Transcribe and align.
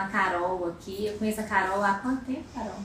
com 0.00 0.06
a 0.06 0.08
Carol 0.08 0.68
aqui. 0.68 1.06
Eu 1.06 1.18
conheço 1.18 1.40
a 1.40 1.44
Carol 1.44 1.82
há 1.82 1.94
quanto 1.94 2.24
tempo, 2.24 2.44
Carol? 2.54 2.80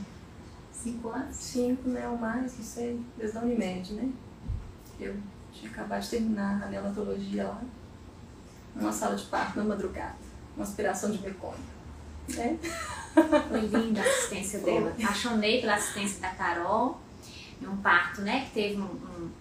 Cinco 0.74 1.10
anos? 1.10 1.36
Cinco, 1.36 1.90
né? 1.90 2.08
Ou 2.08 2.18
mais, 2.18 2.58
não 2.58 2.66
sei. 2.66 3.00
Desde 3.18 3.38
a 3.38 3.42
Unimed, 3.42 3.94
né? 3.94 4.12
Eu 5.00 5.16
tinha 5.54 5.72
acabado 5.72 6.02
de 6.02 6.10
terminar 6.10 6.64
a 6.64 6.68
neonatologia 6.68 7.48
lá. 7.48 7.62
Uma 8.76 8.92
sala 8.92 9.16
de 9.16 9.26
parto 9.26 9.58
na 9.58 9.64
madrugada. 9.64 10.16
Uma 10.56 10.64
aspiração 10.64 11.12
de 11.12 11.22
mecônio. 11.22 11.64
Né? 12.30 12.58
Foi 13.14 13.62
linda 13.62 14.02
a 14.02 14.04
assistência 14.04 14.60
dela. 14.60 14.94
Apaixonei 15.02 15.62
pela 15.62 15.76
assistência 15.76 16.20
da 16.22 16.30
Carol. 16.30 17.00
É 17.64 17.70
um 17.70 17.78
parto, 17.78 18.22
né? 18.22 18.46
Que 18.46 18.52
teve 18.52 18.82
um, 18.82 18.86
um, 18.86 19.32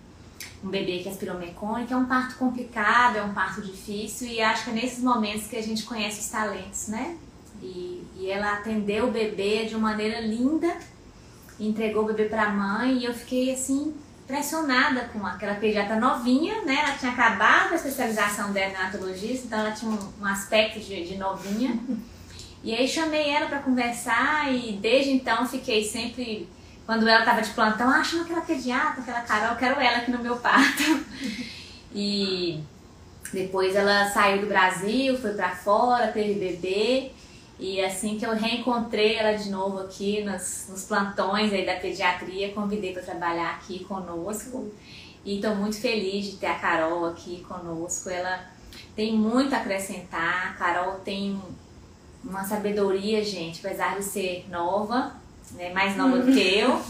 um 0.64 0.68
bebê 0.68 1.00
que 1.00 1.08
aspirou 1.08 1.36
mecônio, 1.36 1.86
que 1.86 1.92
é 1.92 1.96
um 1.96 2.06
parto 2.06 2.36
complicado, 2.36 3.16
é 3.16 3.22
um 3.22 3.34
parto 3.34 3.60
difícil. 3.60 4.28
E 4.28 4.40
acho 4.40 4.64
que 4.64 4.70
é 4.70 4.74
nesses 4.74 5.02
momentos 5.02 5.48
que 5.48 5.56
a 5.56 5.62
gente 5.62 5.82
conhece 5.82 6.20
os 6.20 6.28
talentos, 6.28 6.88
né? 6.88 7.18
E, 7.64 8.06
e 8.16 8.30
ela 8.30 8.52
atendeu 8.52 9.06
o 9.06 9.10
bebê 9.10 9.64
de 9.64 9.74
uma 9.74 9.90
maneira 9.90 10.20
linda, 10.20 10.76
entregou 11.58 12.04
o 12.04 12.06
bebê 12.06 12.24
para 12.26 12.44
a 12.44 12.50
mãe 12.50 12.98
e 12.98 13.04
eu 13.04 13.14
fiquei 13.14 13.52
assim 13.52 13.94
impressionada 14.24 15.08
com 15.12 15.24
aquela 15.26 15.54
pediatra 15.54 16.00
novinha, 16.00 16.62
né? 16.62 16.82
Ela 16.86 16.96
tinha 16.96 17.12
acabado 17.12 17.72
a 17.72 17.76
especialização 17.76 18.52
dela 18.52 18.72
na 18.72 18.78
neonatologista, 18.78 19.46
então 19.46 19.58
ela 19.60 19.72
tinha 19.72 19.90
um, 19.90 20.12
um 20.20 20.26
aspecto 20.26 20.80
de, 20.80 21.06
de 21.06 21.16
novinha. 21.16 21.78
E 22.62 22.74
aí 22.74 22.88
chamei 22.88 23.28
ela 23.28 23.46
para 23.46 23.58
conversar 23.58 24.50
e 24.52 24.78
desde 24.80 25.10
então 25.10 25.46
fiquei 25.46 25.84
sempre, 25.84 26.48
quando 26.86 27.06
ela 27.06 27.20
estava 27.20 27.42
de 27.42 27.50
plantão, 27.50 27.90
ah, 27.90 28.02
chama 28.02 28.24
aquela 28.24 28.40
pediatra, 28.40 29.02
aquela 29.02 29.20
Carol, 29.20 29.56
quero 29.56 29.78
ela 29.78 29.98
aqui 29.98 30.10
no 30.10 30.22
meu 30.22 30.36
parto. 30.36 30.82
E 31.96 32.60
depois 33.32 33.76
ela 33.76 34.10
saiu 34.10 34.40
do 34.40 34.48
Brasil, 34.48 35.16
foi 35.16 35.32
para 35.34 35.50
fora, 35.50 36.08
teve 36.08 36.34
bebê. 36.34 37.12
E 37.58 37.80
assim 37.84 38.18
que 38.18 38.26
eu 38.26 38.34
reencontrei 38.34 39.16
ela 39.16 39.36
de 39.36 39.48
novo 39.48 39.78
aqui 39.78 40.22
nos, 40.22 40.66
nos 40.68 40.84
plantões 40.84 41.52
aí 41.52 41.64
da 41.64 41.76
pediatria, 41.76 42.52
convidei 42.52 42.92
para 42.92 43.02
trabalhar 43.02 43.50
aqui 43.50 43.84
conosco. 43.84 44.72
E 45.24 45.36
estou 45.36 45.54
muito 45.54 45.80
feliz 45.80 46.26
de 46.26 46.36
ter 46.36 46.46
a 46.46 46.54
Carol 46.54 47.06
aqui 47.06 47.44
conosco. 47.48 48.10
Ela 48.10 48.44
tem 48.94 49.14
muito 49.14 49.54
a 49.54 49.58
acrescentar. 49.58 50.50
A 50.50 50.54
Carol 50.54 50.94
tem 51.00 51.40
uma 52.22 52.44
sabedoria, 52.44 53.24
gente, 53.24 53.64
apesar 53.64 53.96
de 53.96 54.02
ser 54.02 54.46
nova, 54.50 55.14
né, 55.52 55.72
mais 55.72 55.96
nova 55.96 56.18
do 56.18 56.32
que 56.32 56.58
eu. 56.58 56.80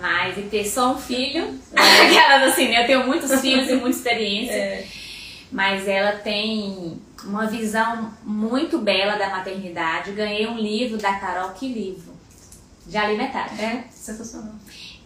Mas 0.00 0.36
e 0.36 0.42
ter 0.42 0.64
só 0.64 0.94
um 0.94 0.98
filho, 0.98 1.58
aquelas 1.72 2.52
assim, 2.52 2.68
né, 2.68 2.82
eu 2.82 2.86
tenho 2.86 3.06
muitos 3.06 3.40
filhos 3.40 3.68
e 3.68 3.74
muita 3.76 3.96
experiência. 3.96 4.52
É. 4.52 4.86
Mas 5.52 5.86
ela 5.86 6.12
tem 6.12 6.98
uma 7.24 7.46
visão 7.46 8.12
muito 8.24 8.78
bela 8.78 9.16
da 9.16 9.28
maternidade. 9.28 10.12
Ganhei 10.12 10.46
um 10.46 10.56
livro 10.58 10.96
da 10.96 11.14
Carol, 11.18 11.50
que 11.50 11.68
livro? 11.68 12.12
Já 12.88 13.06
li 13.06 13.16
metade. 13.16 13.60
É, 13.60 13.84
sensacional. 13.90 14.54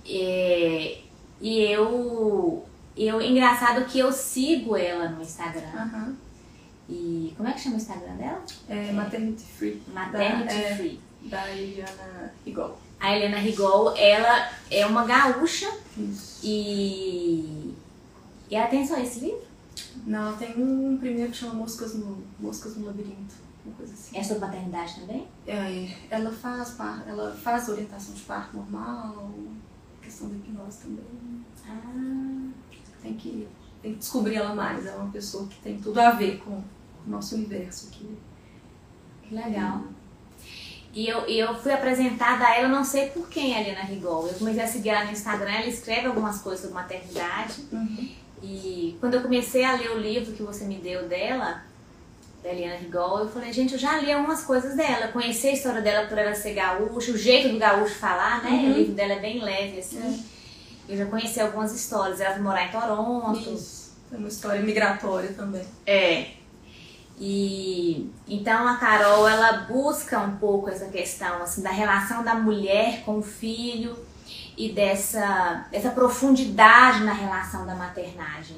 É, 0.09 0.99
e 1.41 1.61
eu, 1.61 2.65
eu. 2.97 3.21
Engraçado 3.21 3.85
que 3.87 3.99
eu 3.99 4.13
sigo 4.13 4.77
ela 4.77 5.09
no 5.09 5.21
Instagram. 5.21 5.69
Aham. 5.75 6.17
E 6.89 7.35
como 7.37 7.49
é 7.49 7.53
que 7.53 7.61
chama 7.61 7.75
o 7.75 7.79
Instagram 7.79 8.15
dela? 8.15 8.43
É 8.69 8.93
Maternity 8.93 9.45
Free. 9.45 9.83
Maternity 9.93 10.55
da, 10.55 10.55
é, 10.55 10.77
Free. 10.77 11.01
Da 11.23 11.51
Eliana 11.51 12.33
Rigol. 12.45 12.79
A 12.99 13.15
Helena 13.15 13.37
Rigol, 13.39 13.95
ela 13.97 14.51
é 14.71 14.87
uma 14.87 15.05
gaúcha 15.05 15.69
Isso. 15.99 16.41
e. 16.45 17.75
E 18.49 18.55
ela 18.55 18.69
tem 18.69 18.87
só 18.87 18.97
esse 18.99 19.21
livro? 19.21 19.46
Não, 20.07 20.37
tem 20.37 20.55
um 20.57 20.97
primeiro 20.99 21.33
que 21.33 21.39
chama 21.39 21.55
Moscas 21.55 21.95
no, 21.95 22.23
Moscas 22.39 22.77
no 22.77 22.87
Labirinto. 22.87 23.35
Uma 23.65 23.75
coisa 23.75 23.93
assim. 23.93 24.17
É 24.17 24.23
sobre 24.23 24.47
maternidade 24.47 25.01
também? 25.01 25.27
É, 25.47 25.89
ela 26.09 26.31
faz 26.31 26.71
par, 26.71 27.05
ela 27.07 27.35
faz 27.35 27.69
orientação 27.69 28.15
de 28.15 28.23
parto 28.23 28.57
normal, 28.57 29.31
questão 30.01 30.29
da 30.29 30.37
hipnose 30.37 30.79
também. 30.79 31.45
Ah. 31.69 32.51
Tem 33.03 33.15
que, 33.15 33.49
tem 33.83 33.93
que 33.93 33.99
descobrir 33.99 34.37
ela 34.37 34.55
mais. 34.55 34.87
É 34.87 34.95
uma 34.95 35.11
pessoa 35.11 35.47
que 35.49 35.57
tem 35.61 35.81
tudo 35.81 35.99
a 35.99 36.13
ver 36.13 36.39
com 36.39 36.53
o 36.53 36.65
nosso 37.07 37.35
universo 37.35 37.89
aqui. 37.89 38.17
Que 39.23 39.35
legal. 39.35 39.83
E 40.97 41.07
eu, 41.07 41.21
eu 41.27 41.55
fui 41.55 41.73
apresentada 41.73 42.47
a 42.47 42.57
ela, 42.57 42.69
não 42.69 42.83
sei 42.83 43.11
por 43.11 43.29
quem, 43.29 43.55
a 43.55 43.61
Helena 43.61 43.83
Rigol. 43.83 44.29
Eu 44.29 44.35
comecei 44.35 44.63
a 44.63 44.67
seguir 44.67 44.91
ela 44.91 45.05
no 45.05 45.13
Instagram, 45.13 45.51
ela 45.51 45.67
escreve 45.67 46.07
algumas 46.07 46.41
coisas 46.41 46.61
sobre 46.61 46.75
maternidade. 46.75 47.65
E 48.43 48.97
quando 49.01 49.15
eu 49.15 49.23
comecei 49.23 49.65
a 49.65 49.75
ler 49.75 49.91
o 49.91 49.99
livro 49.99 50.33
que 50.33 50.43
você 50.43 50.65
me 50.65 50.77
deu 50.77 51.09
dela, 51.09 51.63
da 52.43 52.51
Eliana 52.51 52.77
Rigol, 52.77 53.21
eu 53.21 53.29
falei, 53.29 53.53
gente, 53.53 53.73
eu 53.73 53.79
já 53.79 53.99
li 53.99 54.13
algumas 54.13 54.45
coisas 54.45 54.77
dela. 54.77 55.09
Conheci 55.09 55.49
a 55.49 55.53
história 55.53 55.81
dela 55.81 56.07
por 56.07 56.19
ela 56.19 56.35
ser 56.35 56.55
gaúcha, 56.55 57.13
o 57.13 57.19
jeito 57.19 57.49
do 57.49 57.59
gaúcho 57.59 57.95
falar, 57.95 58.43
né? 58.45 58.51
Uhum. 58.51 58.71
O 58.71 58.75
livro 58.75 58.95
dela 58.95 59.15
é 59.15 59.21
bem 59.21 59.43
leve, 59.43 59.79
assim. 59.79 60.25
Eu 60.89 60.97
já 60.97 61.07
conheci 61.07 61.41
algumas 61.41 61.75
histórias. 61.75 62.21
Ela 62.21 62.35
foi 62.35 62.43
morar 62.43 62.67
em 62.67 62.71
Toronto. 62.71 63.55
Isso. 63.55 63.87
É 64.13 64.17
uma 64.17 64.29
história 64.29 64.63
migratória 64.63 65.33
também. 65.33 65.67
É. 65.85 66.31
E 67.19 68.11
então 68.29 68.69
a 68.69 68.77
Carol 68.77 69.27
ela 69.27 69.53
busca 69.63 70.21
um 70.21 70.37
pouco 70.37 70.69
essa 70.69 70.87
questão 70.87 71.43
assim 71.43 71.63
da 71.63 71.71
relação 71.71 72.23
da 72.23 72.35
mulher 72.35 73.03
com 73.05 73.19
o 73.19 73.23
filho 73.23 73.97
e 74.57 74.71
dessa 74.71 75.67
essa 75.73 75.91
profundidade 75.91 77.05
na 77.05 77.13
relação 77.13 77.67
da 77.67 77.75
maternagem. 77.75 78.57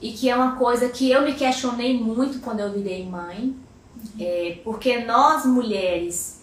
E 0.00 0.12
que 0.12 0.28
é 0.28 0.36
uma 0.36 0.56
coisa 0.56 0.88
que 0.88 1.10
eu 1.10 1.22
me 1.22 1.34
questionei 1.34 1.98
muito 1.98 2.38
quando 2.40 2.60
eu 2.60 2.72
virei 2.72 3.04
mãe, 3.04 3.54
é, 4.18 4.60
porque 4.62 5.04
nós 5.04 5.44
mulheres, 5.44 6.40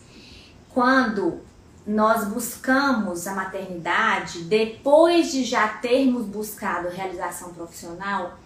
quando 0.70 1.40
nós 1.88 2.28
buscamos 2.28 3.28
a 3.28 3.36
maternidade, 3.36 4.44
depois 4.44 5.32
de 5.32 5.44
já 5.44 5.68
termos 5.68 6.26
buscado 6.26 6.90
realização 6.90 7.54
profissional, 7.54 8.40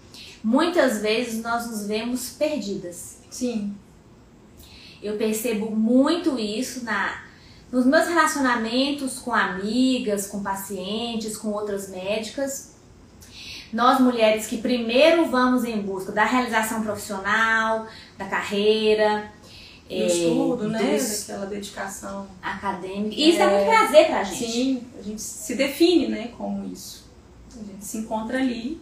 muitas 0.44 1.01
vezes 1.01 1.41
nós 1.41 1.67
nos 1.67 1.88
vemos 1.88 2.29
perdidas. 2.31 3.19
Sim. 3.31 3.73
Eu 5.01 5.17
percebo 5.17 5.72
muito 5.72 6.38
isso 6.38 6.83
na, 6.83 7.22
nos 7.72 7.85
meus 7.85 8.07
relacionamentos 8.07 9.19
com 9.19 9.34
amigas, 9.34 10.28
com 10.28 10.41
pacientes, 10.41 11.38
com 11.38 11.50
outras 11.50 11.90
médicas. 11.90 12.74
Nós 13.72 14.00
mulheres 14.00 14.47
que 14.47 14.57
primeiro 14.57 15.28
vamos 15.28 15.63
em 15.63 15.79
busca 15.79 16.12
da 16.12 16.25
realização 16.25 16.81
profissional, 16.81 17.85
da 18.18 18.25
carreira, 18.25 19.31
Do 19.88 19.94
é, 19.94 20.08
estudo, 20.08 20.68
né? 20.69 20.96
dos- 20.97 21.25
Daquela 21.28 21.46
dedicação. 21.46 22.28
acadêmica. 22.41 23.16
E 23.16 23.29
isso 23.29 23.40
É. 23.41 23.46
dá 23.46 23.52
muito 23.52 23.66
prazer 23.68 24.08
pra 24.08 24.24
gente. 24.24 24.52
Sim, 24.52 24.84
a 24.97 25.02
gente 25.03 25.22
se 25.22 25.56
define, 25.56 26.08
né, 26.08 26.31
como 26.38 26.66
isso. 26.72 27.08
A 27.56 27.63
gente 27.63 27.85
se 27.85 27.97
encontra 28.00 28.40
ali. 28.40 28.81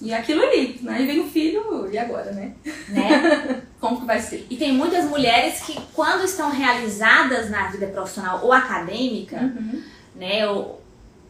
E 0.00 0.14
aquilo 0.14 0.42
ali, 0.42 0.78
né? 0.82 1.02
E 1.02 1.06
vem 1.06 1.20
o 1.20 1.28
filho, 1.28 1.88
e 1.92 1.98
agora, 1.98 2.30
né? 2.32 2.52
Né? 2.88 3.62
Como 3.80 4.00
que 4.00 4.06
vai 4.06 4.20
ser? 4.20 4.46
E 4.48 4.56
tem 4.56 4.72
muitas 4.72 5.04
mulheres 5.06 5.60
que, 5.60 5.78
quando 5.94 6.24
estão 6.24 6.50
realizadas 6.50 7.50
na 7.50 7.68
vida 7.68 7.86
profissional 7.88 8.40
ou 8.44 8.52
acadêmica, 8.52 9.36
Uhum. 9.40 9.82
né, 10.16 10.40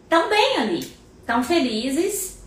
estão 0.05 0.29
bem 0.29 0.57
ali, 0.59 0.93
estão 1.21 1.43
felizes 1.43 2.39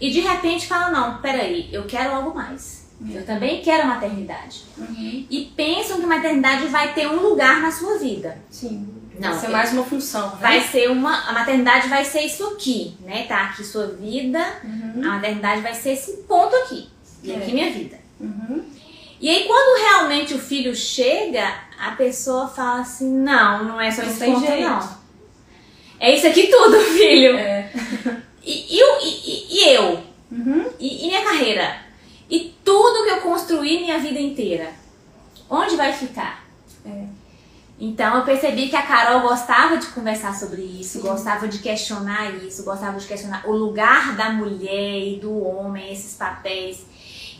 e 0.00 0.10
de 0.10 0.20
repente 0.20 0.66
falam: 0.66 0.92
não, 0.92 1.18
peraí, 1.18 1.68
eu 1.72 1.84
quero 1.86 2.14
algo 2.14 2.34
mais. 2.34 2.78
Eu 3.12 3.24
também 3.24 3.62
quero 3.62 3.84
a 3.84 3.86
maternidade. 3.86 4.64
Uhum. 4.76 5.24
E 5.30 5.52
pensam 5.56 5.98
que 5.98 6.04
a 6.04 6.08
maternidade 6.08 6.66
vai 6.66 6.92
ter 6.94 7.06
um 7.06 7.20
lugar 7.22 7.60
na 7.62 7.70
sua 7.70 7.96
vida. 7.96 8.36
Sim. 8.50 8.88
Não, 9.18 9.30
vai 9.30 9.38
ser 9.40 9.46
eu- 9.46 9.50
mais 9.52 9.72
uma 9.72 9.84
função, 9.84 10.30
né? 10.30 10.36
Vai 10.40 10.60
ser 10.62 10.90
uma. 10.90 11.28
A 11.28 11.32
maternidade 11.32 11.88
vai 11.88 12.04
ser 12.04 12.20
isso 12.22 12.44
aqui, 12.48 12.94
né? 13.00 13.24
Tá 13.28 13.44
aqui 13.44 13.64
sua 13.64 13.86
vida, 13.88 14.38
Uhum. 14.64 15.02
a 15.04 15.08
maternidade 15.14 15.60
vai 15.60 15.74
ser 15.74 15.90
esse 15.92 16.18
ponto 16.28 16.54
aqui. 16.56 16.88
E 17.22 17.32
aqui 17.32 17.50
É. 17.50 17.54
minha 17.54 17.70
vida. 17.72 17.98
Uhum. 18.20 18.64
E 19.20 19.28
aí, 19.28 19.44
quando 19.44 19.80
realmente 19.82 20.32
o 20.34 20.38
filho 20.38 20.74
chega, 20.76 21.52
a 21.78 21.90
pessoa 21.92 22.46
fala 22.48 22.80
assim: 22.80 23.10
não, 23.12 23.64
não 23.64 23.80
é 23.80 23.90
só 23.90 24.02
tem 24.02 24.32
ponto, 24.32 24.46
jeito. 24.46 24.62
não. 24.68 24.98
É 26.00 26.14
isso 26.14 26.26
aqui 26.28 26.46
tudo, 26.46 26.78
filho. 26.96 27.36
É. 27.36 27.72
E, 28.44 28.76
e, 28.78 28.82
o- 28.84 28.98
e- 29.00 29.20
e- 29.26 29.46
e 29.50 29.68
eu? 29.74 30.00
Uhum. 30.30 30.66
E, 30.78 31.04
e 31.04 31.08
minha 31.08 31.22
carreira? 31.22 31.76
E 32.30 32.54
tudo 32.64 33.04
que 33.04 33.10
eu 33.10 33.20
construí 33.22 33.80
minha 33.80 33.98
vida 33.98 34.20
inteira? 34.20 34.70
Onde 35.50 35.74
vai 35.76 35.92
ficar? 35.92 36.44
É. 36.86 37.04
Então 37.80 38.16
eu 38.16 38.24
percebi 38.24 38.68
que 38.68 38.74
a 38.74 38.82
Carol 38.82 39.20
gostava 39.20 39.76
de 39.76 39.86
conversar 39.88 40.34
sobre 40.34 40.62
isso, 40.62 41.00
Sim. 41.00 41.06
gostava 41.06 41.46
de 41.46 41.58
questionar 41.58 42.34
isso, 42.44 42.64
gostava 42.64 42.98
de 42.98 43.06
questionar 43.06 43.46
o 43.46 43.52
lugar 43.52 44.16
da 44.16 44.30
mulher 44.30 45.06
e 45.06 45.20
do 45.20 45.44
homem, 45.44 45.92
esses 45.92 46.14
papéis. 46.14 46.84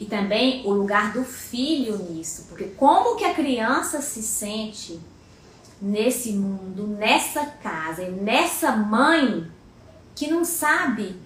E 0.00 0.05
também 0.05 0.64
o 0.64 0.70
lugar 0.70 1.12
do 1.12 1.25
filho 1.25 1.99
nisso. 1.99 2.46
Porque 2.49 2.67
como 2.76 3.17
que 3.17 3.25
a 3.25 3.35
criança 3.35 4.00
se 4.00 4.23
sente 4.23 5.00
nesse 5.82 6.32
mundo, 6.32 6.87
nessa 6.87 7.44
casa 7.44 8.02
e 8.02 8.11
nessa 8.11 8.70
mãe 8.73 9.50
que 10.14 10.29
não 10.29 10.44
sabe, 10.44 11.17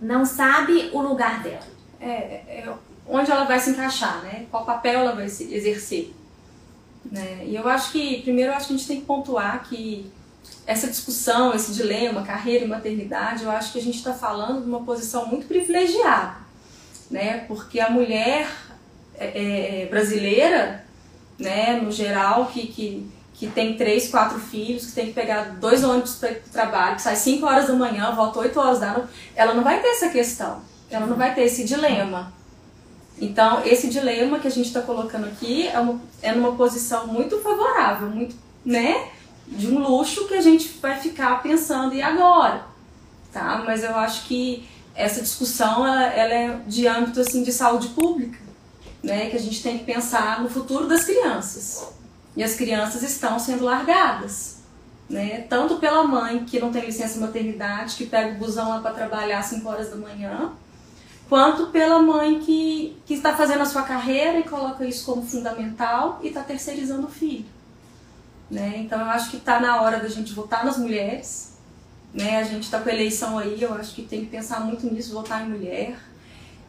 não 0.00 0.26
sabe 0.26 0.90
o 0.92 1.00
lugar 1.00 1.42
dela. 1.42 1.66
É, 1.98 2.08
é 2.46 2.74
onde 3.06 3.30
ela 3.30 3.44
vai 3.44 3.58
se 3.58 3.70
encaixar, 3.70 4.22
né? 4.22 4.46
Qual 4.50 4.66
papel 4.66 5.00
ela 5.00 5.12
vai 5.12 5.28
se 5.28 5.52
exercer. 5.52 6.14
Né? 7.04 7.44
E 7.46 7.56
eu 7.56 7.66
acho 7.68 7.92
que, 7.92 8.22
primeiro, 8.22 8.50
eu 8.50 8.56
acho 8.56 8.68
que 8.68 8.74
a 8.74 8.76
gente 8.76 8.88
tem 8.88 9.00
que 9.00 9.06
pontuar 9.06 9.64
que 9.68 10.10
essa 10.66 10.86
discussão, 10.86 11.54
esse 11.54 11.72
dilema, 11.72 12.22
carreira 12.22 12.64
e 12.64 12.68
maternidade, 12.68 13.44
eu 13.44 13.50
acho 13.50 13.72
que 13.72 13.78
a 13.78 13.82
gente 13.82 13.96
está 13.96 14.12
falando 14.12 14.62
de 14.62 14.68
uma 14.68 14.82
posição 14.82 15.26
muito 15.26 15.46
privilegiada, 15.46 16.36
né? 17.10 17.44
Porque 17.48 17.80
a 17.80 17.90
mulher 17.90 18.48
é, 19.16 19.82
é, 19.82 19.86
brasileira, 19.86 20.84
né, 21.38 21.80
no 21.82 21.90
geral, 21.90 22.46
que, 22.46 22.66
que, 22.68 23.10
que 23.34 23.46
tem 23.48 23.76
três, 23.76 24.08
quatro 24.08 24.38
filhos, 24.38 24.86
que 24.86 24.92
tem 24.92 25.06
que 25.06 25.12
pegar 25.12 25.56
dois 25.58 25.82
ônibus 25.82 26.16
para 26.16 26.32
o 26.32 26.50
trabalho, 26.52 26.96
que 26.96 27.02
sai 27.02 27.16
5 27.16 27.44
horas 27.44 27.66
da 27.66 27.74
manhã, 27.74 28.14
volta 28.14 28.38
8 28.38 28.60
horas 28.60 28.80
da 28.80 28.92
noite, 28.92 29.08
ela 29.34 29.54
não 29.54 29.64
vai 29.64 29.80
ter 29.80 29.88
essa 29.88 30.08
questão, 30.10 30.62
ela 30.90 31.06
não 31.06 31.16
vai 31.16 31.34
ter 31.34 31.42
esse 31.42 31.64
dilema. 31.64 32.32
Então, 33.20 33.62
esse 33.66 33.88
dilema 33.88 34.38
que 34.38 34.48
a 34.48 34.50
gente 34.50 34.66
está 34.66 34.80
colocando 34.80 35.26
aqui 35.26 35.68
é, 35.68 35.78
uma, 35.78 36.00
é 36.22 36.32
numa 36.32 36.52
posição 36.52 37.06
muito 37.06 37.38
favorável, 37.40 38.08
muito, 38.08 38.34
né? 38.64 39.08
De 39.46 39.66
um 39.66 39.78
luxo 39.78 40.26
que 40.26 40.34
a 40.34 40.40
gente 40.40 40.68
vai 40.80 40.98
ficar 40.98 41.42
pensando, 41.42 41.94
e 41.94 42.00
agora? 42.00 42.64
Tá? 43.30 43.62
Mas 43.66 43.84
eu 43.84 43.94
acho 43.94 44.24
que 44.26 44.66
essa 44.94 45.20
discussão 45.20 45.86
ela, 45.86 46.06
ela 46.06 46.34
é 46.34 46.60
de 46.66 46.86
âmbito 46.86 47.20
assim, 47.20 47.42
de 47.42 47.52
saúde 47.52 47.88
pública, 47.88 48.38
né? 49.02 49.28
Que 49.28 49.36
a 49.36 49.40
gente 49.40 49.62
tem 49.62 49.78
que 49.78 49.84
pensar 49.84 50.42
no 50.42 50.48
futuro 50.48 50.86
das 50.86 51.04
crianças. 51.04 51.92
E 52.34 52.42
as 52.42 52.54
crianças 52.54 53.02
estão 53.02 53.38
sendo 53.38 53.64
largadas. 53.64 54.60
Né? 55.10 55.44
Tanto 55.48 55.76
pela 55.78 56.04
mãe 56.04 56.44
que 56.44 56.60
não 56.60 56.70
tem 56.70 56.86
licença 56.86 57.18
maternidade, 57.18 57.96
que 57.96 58.06
pega 58.06 58.30
o 58.30 58.38
busão 58.38 58.68
lá 58.68 58.80
para 58.80 58.92
trabalhar 58.92 59.40
às 59.40 59.46
5 59.46 59.68
horas 59.68 59.90
da 59.90 59.96
manhã, 59.96 60.52
quanto 61.30 61.68
pela 61.68 62.02
mãe 62.02 62.40
que, 62.40 62.96
que 63.06 63.14
está 63.14 63.36
fazendo 63.36 63.60
a 63.60 63.64
sua 63.64 63.82
carreira 63.82 64.40
e 64.40 64.42
coloca 64.42 64.84
isso 64.84 65.06
como 65.06 65.22
fundamental 65.22 66.18
e 66.24 66.26
está 66.26 66.42
terceirizando 66.42 67.06
o 67.06 67.10
filho. 67.10 67.44
Né? 68.50 68.78
Então 68.78 68.98
eu 68.98 69.06
acho 69.06 69.30
que 69.30 69.36
está 69.36 69.60
na 69.60 69.80
hora 69.80 70.00
da 70.00 70.08
gente 70.08 70.34
votar 70.34 70.64
nas 70.64 70.76
mulheres. 70.76 71.56
Né? 72.12 72.38
A 72.40 72.42
gente 72.42 72.64
está 72.64 72.80
com 72.80 72.88
a 72.88 72.92
eleição 72.92 73.38
aí, 73.38 73.62
eu 73.62 73.72
acho 73.74 73.94
que 73.94 74.02
tem 74.02 74.22
que 74.22 74.26
pensar 74.26 74.58
muito 74.58 74.92
nisso, 74.92 75.12
votar 75.12 75.46
em 75.46 75.50
mulher 75.50 75.96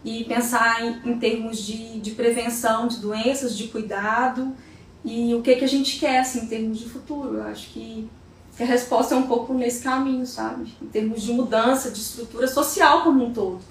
e 0.06 0.25
pensar 0.25 0.86
em, 0.86 1.10
em 1.10 1.18
termos 1.18 1.58
de, 1.58 2.00
de 2.00 2.12
prevenção 2.12 2.88
de 2.88 2.98
doenças, 2.98 3.58
de 3.58 3.68
cuidado 3.68 4.56
e 5.04 5.34
o 5.34 5.42
que, 5.42 5.56
que 5.56 5.66
a 5.66 5.68
gente 5.68 6.00
quer 6.00 6.19
assim, 6.19 6.42
em 6.42 6.48
termos 6.48 6.78
de 6.78 6.88
futuro. 6.88 7.38
Eu 7.38 7.44
acho 7.46 7.68
que, 7.69 8.08
que 8.56 8.62
a 8.62 8.68
resposta 8.68 9.16
é 9.16 9.18
um 9.18 9.25
pouco 9.25 9.56
nesse 9.56 9.84
caminho, 9.84 10.28
sabe? 10.28 10.72
Em 10.80 10.86
termos 10.86 11.24
de 11.24 11.34
mudança 11.34 11.90
de 11.90 12.00
estrutura 12.00 12.48
social 12.48 13.02
como 13.04 13.25
um 13.25 13.34
todo. 13.34 13.71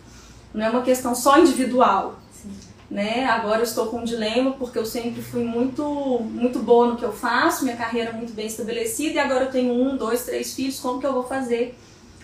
Não 0.53 0.67
é 0.67 0.71
uma 0.71 0.83
questão 0.83 1.15
só 1.15 1.39
individual. 1.39 2.19
Né? 2.91 3.25
Agora 3.25 3.61
eu 3.61 3.65
estou 3.65 3.87
com 3.87 3.99
um 3.99 4.05
dilema 4.05 4.53
porque 4.53 4.77
eu 4.77 4.85
sempre 4.85 5.23
fui 5.23 5.45
muito, 5.45 5.85
muito 5.85 6.59
boa 6.59 6.89
no 6.89 6.97
que 6.97 7.05
eu 7.05 7.13
faço, 7.13 7.63
minha 7.63 7.77
carreira 7.77 8.13
muito 8.13 8.33
bem 8.33 8.47
estabelecida 8.47 9.15
e 9.15 9.19
agora 9.21 9.45
eu 9.45 9.51
tenho 9.51 9.73
um, 9.73 9.97
dois, 9.97 10.25
três 10.25 10.53
filhos, 10.55 10.81
como 10.81 10.99
que 10.99 11.07
eu 11.07 11.13
vou 11.13 11.23
fazer? 11.23 11.79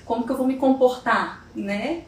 Como 0.04 0.26
que 0.26 0.32
eu 0.32 0.36
vou 0.36 0.46
me 0.46 0.56
comportar, 0.56 1.46
né? 1.54 2.02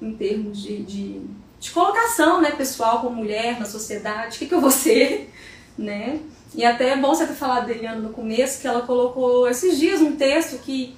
Em 0.00 0.14
termos 0.14 0.62
de, 0.62 0.80
de, 0.84 1.20
de 1.58 1.70
colocação, 1.72 2.40
né, 2.40 2.52
pessoal, 2.52 3.00
como 3.00 3.16
mulher 3.16 3.58
na 3.58 3.66
sociedade, 3.66 4.36
o 4.36 4.38
que, 4.38 4.46
que 4.46 4.54
eu 4.54 4.60
vou 4.60 4.70
ser, 4.70 5.32
né? 5.76 6.20
E 6.54 6.64
até 6.64 6.90
é 6.90 6.96
bom 6.96 7.12
você 7.14 7.26
ter 7.26 7.34
falado 7.34 7.66
da 7.66 7.72
Eliana 7.72 8.00
no 8.00 8.10
começo, 8.10 8.60
que 8.60 8.66
ela 8.66 8.82
colocou 8.82 9.48
esses 9.48 9.76
dias 9.76 10.00
um 10.00 10.14
texto 10.14 10.58
que 10.62 10.96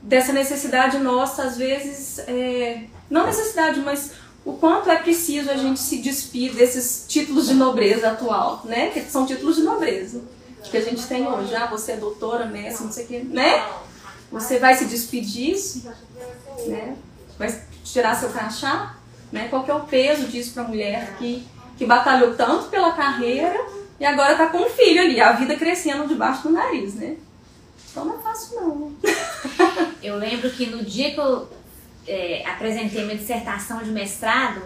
dessa 0.00 0.32
necessidade 0.32 0.98
nossa, 0.98 1.44
às 1.44 1.56
vezes, 1.56 2.18
é, 2.20 2.84
não 3.12 3.26
necessidade, 3.26 3.78
mas 3.80 4.12
o 4.42 4.54
quanto 4.54 4.90
é 4.90 4.96
preciso 4.96 5.50
a 5.50 5.56
gente 5.56 5.78
se 5.78 5.98
despir 5.98 6.54
desses 6.54 7.04
títulos 7.06 7.46
de 7.46 7.54
nobreza 7.54 8.10
atual, 8.10 8.62
né? 8.64 8.88
Que 8.88 9.02
são 9.02 9.26
títulos 9.26 9.56
de 9.56 9.62
nobreza 9.62 10.22
que 10.70 10.76
a 10.78 10.80
gente 10.80 11.06
tem 11.06 11.26
hoje. 11.26 11.54
Ah, 11.54 11.66
você 11.66 11.92
é 11.92 11.96
doutora, 11.98 12.46
mestre, 12.46 12.84
não 12.84 12.92
sei 12.92 13.04
o 13.04 13.08
quê, 13.08 13.22
né? 13.28 13.68
Você 14.30 14.58
vai 14.58 14.74
se 14.74 14.86
despedir 14.86 15.54
disso, 15.54 15.92
né? 16.66 16.96
Vai 17.38 17.62
tirar 17.84 18.14
seu 18.14 18.30
crachá, 18.30 18.96
né? 19.30 19.48
Qual 19.48 19.62
que 19.62 19.70
é 19.70 19.74
o 19.74 19.80
peso 19.80 20.26
disso 20.28 20.54
para 20.54 20.62
a 20.62 20.68
mulher 20.68 21.16
que, 21.18 21.46
que 21.76 21.84
batalhou 21.84 22.34
tanto 22.34 22.70
pela 22.70 22.92
carreira 22.92 23.60
e 24.00 24.06
agora 24.06 24.32
está 24.32 24.46
com 24.46 24.58
um 24.58 24.70
filho 24.70 25.02
ali, 25.02 25.20
a 25.20 25.32
vida 25.32 25.54
crescendo 25.56 26.08
debaixo 26.08 26.44
do 26.44 26.50
nariz, 26.50 26.94
né? 26.94 27.16
Então 27.90 28.06
não 28.06 28.18
é 28.18 28.22
fácil 28.22 28.58
não. 28.58 28.92
eu 30.02 30.16
lembro 30.16 30.50
que 30.50 30.64
no 30.64 30.82
dia 30.82 31.12
que 31.12 31.20
eu 31.20 31.46
é, 32.06 32.44
apresentei 32.46 33.04
minha 33.04 33.16
dissertação 33.16 33.82
de 33.82 33.90
mestrado 33.90 34.62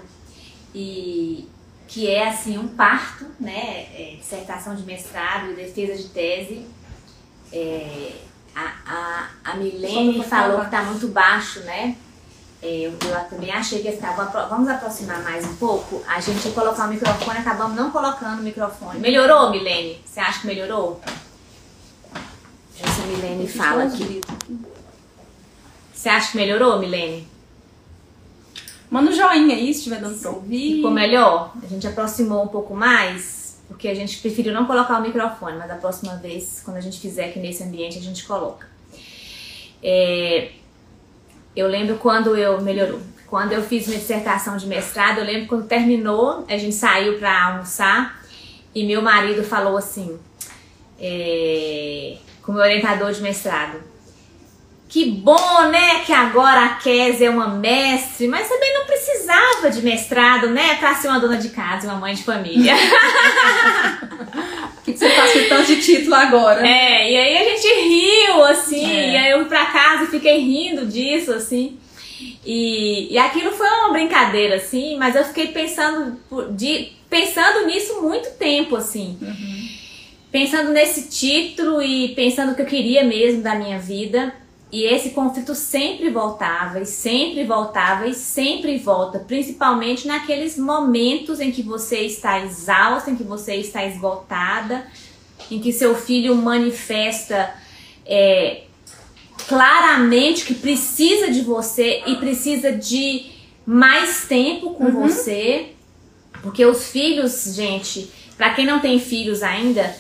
e 0.75 1.49
que 1.89 2.11
é 2.11 2.29
assim 2.29 2.59
um 2.59 2.69
parto, 2.69 3.27
né? 3.39 3.87
É, 3.95 4.17
dissertação 4.19 4.75
de 4.75 4.83
mestrado 4.83 5.51
e 5.51 5.55
defesa 5.55 5.97
de 5.97 6.09
tese. 6.09 6.67
É, 7.53 8.13
a, 8.55 8.73
a, 8.87 9.29
a 9.53 9.57
Milene 9.57 10.23
falou 10.25 10.61
que 10.61 10.67
está 10.67 10.83
muito 10.83 11.09
baixo, 11.09 11.61
né? 11.61 11.97
É, 12.63 12.87
eu, 12.87 12.93
eu, 12.93 13.25
também 13.31 13.51
achei 13.51 13.83
que 13.83 13.89
estava. 13.89 14.25
Vamos 14.49 14.69
aproximar 14.69 15.23
mais 15.23 15.45
um 15.45 15.55
pouco? 15.57 16.03
A 16.09 16.21
gente 16.21 16.47
ia 16.47 16.55
colocar 16.55 16.87
o 16.87 16.89
microfone, 16.89 17.39
acabamos 17.39 17.77
não 17.77 17.91
colocando 17.91 18.41
o 18.41 18.43
microfone. 18.43 18.99
Melhorou, 18.99 19.51
Milene? 19.51 20.01
Você 20.05 20.21
acha 20.21 20.41
que 20.41 20.47
melhorou? 20.47 21.01
Essa 22.81 23.03
Milene 23.07 23.47
fala 23.47 23.85
aqui. 23.85 24.21
Você 26.07 26.11
acha 26.11 26.31
que 26.31 26.37
melhorou, 26.37 26.79
Milene? 26.79 27.27
Manda 28.89 29.11
um 29.11 29.13
joinha 29.13 29.57
aí 29.57 29.75
se 29.75 29.81
estiver 29.81 30.01
dando 30.01 30.17
pra 30.17 30.31
ouvir. 30.31 30.77
Ficou 30.77 30.93
melhor? 30.93 31.53
A 31.61 31.67
gente 31.67 31.85
aproximou 31.85 32.45
um 32.45 32.47
pouco 32.47 32.77
mais, 32.77 33.61
porque 33.67 33.89
a 33.89 33.95
gente 33.95 34.19
preferiu 34.19 34.53
não 34.53 34.67
colocar 34.67 35.01
o 35.01 35.03
microfone, 35.03 35.59
mas 35.59 35.67
da 35.67 35.75
próxima 35.75 36.15
vez, 36.15 36.63
quando 36.65 36.77
a 36.77 36.81
gente 36.81 37.01
fizer 37.01 37.25
aqui 37.25 37.41
nesse 37.41 37.65
ambiente, 37.65 37.99
a 37.99 38.01
gente 38.01 38.25
coloca. 38.25 38.69
É, 39.83 40.53
eu 41.57 41.67
lembro 41.67 41.97
quando 41.97 42.37
eu 42.37 42.61
melhorou. 42.63 43.01
Quando 43.27 43.51
eu 43.51 43.63
fiz 43.65 43.89
minha 43.89 43.99
dissertação 43.99 44.57
de 44.57 44.69
mestrado, 44.69 45.19
eu 45.19 45.25
lembro 45.25 45.49
quando 45.49 45.67
terminou, 45.67 46.45
a 46.49 46.57
gente 46.57 46.77
saiu 46.77 47.19
para 47.19 47.47
almoçar 47.47 48.25
e 48.73 48.87
meu 48.87 49.03
marido 49.03 49.43
falou 49.43 49.77
assim, 49.77 50.17
é, 51.01 52.17
com 52.45 52.53
o 52.53 52.55
meu 52.55 52.63
orientador 52.63 53.11
de 53.11 53.21
mestrado, 53.21 53.96
que 54.89 55.05
bom, 55.05 55.69
né, 55.71 56.01
que 56.05 56.13
agora 56.13 56.65
a 56.65 56.69
Kézia 56.77 57.27
é 57.27 57.31
uma 57.31 57.49
mestre, 57.49 58.29
mas 58.29 58.49
também 58.49 58.73
não 58.73 58.87
precisava 58.87 59.71
de 59.71 59.83
mestrado, 59.83 60.49
né, 60.51 60.77
pra 60.77 60.95
ser 60.95 61.09
uma 61.09 61.19
dona 61.19 61.37
de 61.37 61.49
casa, 61.51 61.89
uma 61.89 61.99
mãe 61.99 62.15
de 62.15 62.23
família. 62.23 62.75
O 64.77 64.87
que, 64.87 64.93
que, 64.93 65.01
você 65.01 65.11
faz 65.11 65.33
com 65.33 65.49
tanto 65.49 65.67
de 65.67 65.83
título 65.83 66.15
agora? 66.15 66.65
É, 66.65 67.11
e 67.11 67.17
aí 67.17 67.37
a 67.39 67.51
gente 67.51 67.67
riu, 67.67 68.45
assim, 68.45 68.89
é. 68.89 69.11
e 69.11 69.17
aí 69.17 69.31
eu 69.33 69.39
fui 69.41 69.49
pra 69.49 69.67
casa 69.67 70.05
e 70.05 70.07
fiquei 70.07 70.39
rindo 70.39 70.87
disso, 70.87 71.33
assim. 71.33 71.77
E, 72.45 73.13
e 73.13 73.19
aquilo 73.19 73.51
foi 73.51 73.67
uma 73.67 73.93
brincadeira, 73.93 74.55
assim, 74.55 74.97
mas 74.97 75.17
eu 75.17 75.25
fiquei 75.25 75.49
pensando, 75.49 76.17
de, 76.53 76.93
pensando 77.11 77.67
nisso 77.67 78.01
muito 78.01 78.31
tempo, 78.39 78.77
assim. 78.77 79.19
Uhum. 79.21 79.69
Pensando 80.31 80.71
nesse 80.71 81.09
título 81.09 81.83
e 81.83 82.15
pensando 82.15 82.53
o 82.53 82.55
que 82.55 82.63
eu 82.63 82.67
queria 82.67 83.03
mesmo 83.03 83.43
da 83.43 83.57
minha 83.57 83.81
vida. 83.81 84.33
E 84.77 84.85
esse 84.85 85.09
conflito 85.09 85.55
sempre 85.55 86.11
voltava, 86.11 86.81
e 86.81 86.85
sempre 86.85 87.45
voltava, 87.45 88.07
e 88.07 88.13
sempre 88.13 88.77
volta, 88.77 89.19
principalmente 89.19 90.07
naqueles 90.07 90.59
momentos 90.59 91.41
em 91.41 91.51
que 91.51 91.63
você 91.63 92.01
está 92.01 92.45
exausta, 92.45 93.11
em 93.11 93.17
que 93.17 93.25
você 93.25 93.55
está 93.55 93.87
esgotada, 93.87 94.87
em 95.51 95.59
que 95.61 95.73
seu 95.73 95.95
filho 95.95 96.37
manifesta 96.37 97.55
é, 98.05 98.65
claramente 99.49 100.45
que 100.45 100.53
precisa 100.53 101.31
de 101.31 101.41
você 101.41 102.03
e 102.07 102.17
precisa 102.17 102.71
de 102.71 103.31
mais 103.65 104.27
tempo 104.29 104.75
com 104.75 104.85
uhum. 104.85 105.09
você. 105.09 105.69
Porque 106.43 106.67
os 106.67 106.91
filhos, 106.91 107.55
gente, 107.55 108.11
para 108.37 108.51
quem 108.51 108.67
não 108.67 108.81
tem 108.81 109.01
filhos 109.01 109.43
ainda, 109.43 109.97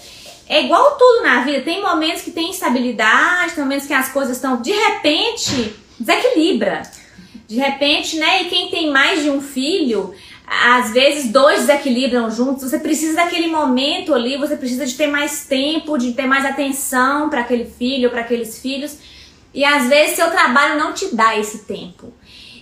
é 0.48 0.64
igual 0.64 0.96
tudo 0.96 1.22
na 1.22 1.42
vida, 1.42 1.62
tem 1.62 1.82
momentos 1.82 2.22
que 2.22 2.30
tem 2.30 2.50
instabilidade, 2.50 3.54
tem 3.54 3.64
momentos 3.64 3.86
que 3.86 3.94
as 3.94 4.10
coisas 4.10 4.36
estão 4.36 4.60
de 4.60 4.72
repente 4.72 5.74
desequilibra. 5.98 6.82
De 7.48 7.56
repente, 7.56 8.16
né? 8.16 8.42
E 8.42 8.44
quem 8.46 8.70
tem 8.70 8.90
mais 8.90 9.22
de 9.22 9.30
um 9.30 9.40
filho, 9.40 10.12
às 10.46 10.92
vezes 10.92 11.30
dois 11.30 11.60
desequilibram 11.60 12.30
juntos. 12.30 12.68
Você 12.68 12.78
precisa 12.78 13.16
daquele 13.16 13.48
momento 13.48 14.14
ali, 14.14 14.36
você 14.36 14.56
precisa 14.56 14.84
de 14.86 14.94
ter 14.94 15.06
mais 15.06 15.46
tempo, 15.46 15.96
de 15.96 16.12
ter 16.12 16.26
mais 16.26 16.44
atenção 16.44 17.28
para 17.28 17.40
aquele 17.40 17.64
filho, 17.64 18.10
para 18.10 18.20
aqueles 18.20 18.58
filhos. 18.58 18.98
E 19.54 19.64
às 19.64 19.88
vezes 19.88 20.16
seu 20.16 20.30
trabalho 20.30 20.78
não 20.78 20.92
te 20.92 21.14
dá 21.14 21.38
esse 21.38 21.64
tempo. 21.64 22.12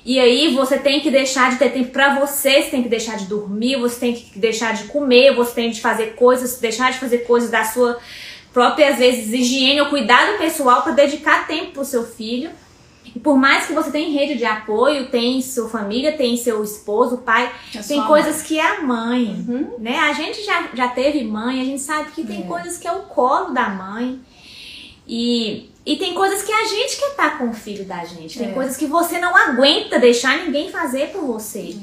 E 0.05 0.21
aí 0.21 0.55
você 0.55 0.79
tem 0.79 1.01
que 1.01 1.11
deixar 1.11 1.51
de 1.51 1.57
ter 1.59 1.71
tempo 1.73 1.91
para 1.91 2.21
você, 2.21 2.63
você 2.63 2.71
tem 2.71 2.83
que 2.83 2.89
deixar 2.91 3.17
de 3.17 3.25
dormir, 3.27 3.77
você 3.81 3.99
tem 4.01 4.13
que 4.15 4.39
deixar 4.39 4.75
de 4.75 4.85
comer, 4.85 5.35
você 5.35 5.55
tem 5.55 5.71
que 5.71 5.81
fazer 5.81 6.15
coisas, 6.15 6.59
deixar 6.59 6.93
de 6.93 6.99
fazer 6.99 7.19
coisas 7.19 7.51
da 7.51 7.65
sua 7.65 7.99
própria, 8.53 8.91
às 8.91 8.99
vezes, 8.99 9.33
higiene 9.33 9.81
ou 9.81 9.87
cuidado 9.89 10.37
pessoal 10.39 10.83
para 10.83 10.93
dedicar 10.93 11.47
tempo 11.47 11.73
pro 11.73 11.85
seu 11.85 12.05
filho. 12.05 12.51
E 13.15 13.19
por 13.19 13.37
mais 13.37 13.67
que 13.67 13.73
você 13.73 13.91
tenha 13.91 14.11
rede 14.13 14.37
de 14.37 14.45
apoio, 14.45 15.07
tem 15.09 15.41
sua 15.41 15.69
família, 15.69 16.13
tem 16.13 16.37
seu 16.37 16.63
esposo, 16.63 17.19
pai, 17.19 17.51
É 17.75 17.79
tem 17.81 18.03
coisas 18.05 18.43
que 18.43 18.59
é 18.59 18.77
a 18.77 18.83
mãe, 18.83 19.45
Uhum. 19.49 19.75
né? 19.79 19.99
A 20.01 20.13
gente 20.13 20.43
já, 20.45 20.69
já 20.75 20.89
teve 20.89 21.25
mãe, 21.25 21.61
a 21.61 21.65
gente 21.65 21.81
sabe 21.81 22.11
que 22.13 22.25
tem 22.25 22.41
É. 22.41 22.47
coisas 22.47 22.77
que 22.77 22.87
é 22.87 22.93
o 22.93 23.03
colo 23.03 23.53
da 23.55 23.69
mãe. 23.71 24.21
E, 25.07 25.71
e 25.87 25.97
tem 25.97 26.15
coisas 26.15 26.43
que 26.43 26.53
a 26.53 26.65
gente 26.65 26.97
quer 26.97 27.09
estar 27.11 27.39
com 27.39 27.49
o 27.51 27.53
filho 27.55 27.85
da 27.85 28.05
gente. 28.05 28.39
Tem 28.39 28.49
É. 28.51 28.53
coisas 28.53 28.77
que 28.77 28.87
você 28.87 29.19
não 29.19 29.37
aguenta 29.37 29.99
deixar 29.99 30.39
ninguém 30.39 30.71
fazer 30.71 31.09
por 31.09 31.23
você. 31.23 31.77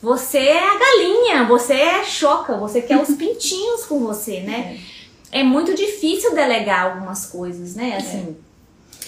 Você 0.00 0.38
é 0.38 0.58
a 0.62 0.78
galinha, 0.78 1.44
você 1.44 1.72
é 1.74 2.04
choca, 2.04 2.56
você 2.56 2.80
quer 2.80 3.00
os 3.02 3.10
pintinhos 3.16 3.84
com 3.84 3.98
você, 4.00 4.40
né? 4.40 4.78
É 5.32 5.42
muito 5.42 5.74
difícil 5.74 6.34
delegar 6.34 6.84
algumas 6.92 7.26
coisas, 7.26 7.74
né? 7.74 7.96
Assim. 7.98 8.36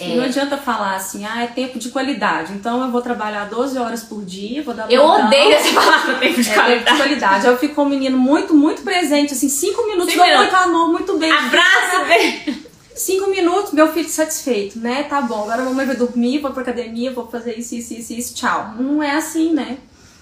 E 0.01 0.17
não 0.17 0.25
adianta 0.25 0.57
falar 0.57 0.97
assim, 0.97 1.27
ah, 1.27 1.43
é 1.43 1.47
tempo 1.47 1.79
de 1.79 1.91
qualidade. 1.91 2.55
Então 2.55 2.83
eu 2.83 2.91
vou 2.91 3.03
trabalhar 3.03 3.45
12 3.51 3.79
horas 3.79 4.03
por 4.03 4.25
dia, 4.25 4.63
vou 4.63 4.73
dar 4.73 4.91
Eu 4.91 5.03
plantão. 5.03 5.27
odeio 5.27 5.53
essa 5.53 5.75
palavra 5.75 6.15
tempo 6.19 6.41
de 6.41 6.49
É 6.49 6.53
tempo 6.53 6.55
de 6.55 6.55
qualidade. 6.65 6.97
qualidade. 6.97 7.47
Eu 7.47 7.59
fico 7.59 7.75
com 7.75 7.83
um 7.83 7.89
menino 7.89 8.17
muito, 8.19 8.55
muito 8.55 8.81
presente, 8.83 9.35
assim, 9.35 9.49
cinco 9.51 9.87
minutos, 9.87 10.13
Cinco 10.15 10.25
minutos. 10.25 10.55
amor, 10.55 10.89
muito 10.91 11.19
bem. 11.19 11.31
Abraço, 11.31 12.05
beijo. 12.09 12.70
Cinco 13.01 13.31
minutos, 13.31 13.73
meu 13.73 13.91
filho 13.95 14.11
satisfeito, 14.11 14.79
né? 14.79 15.05
Tá 15.05 15.23
bom, 15.23 15.45
agora 15.45 15.63
a 15.63 15.65
mamãe 15.65 15.87
vai 15.87 15.97
dormir, 15.97 16.41
vou 16.41 16.51
pra 16.51 16.61
academia, 16.61 17.11
vou 17.11 17.27
fazer 17.27 17.59
isso, 17.59 17.75
isso, 17.75 17.95
isso, 17.95 18.13
isso, 18.13 18.35
tchau. 18.35 18.75
Não 18.79 19.03
é 19.03 19.13
assim, 19.13 19.55
né? 19.55 19.79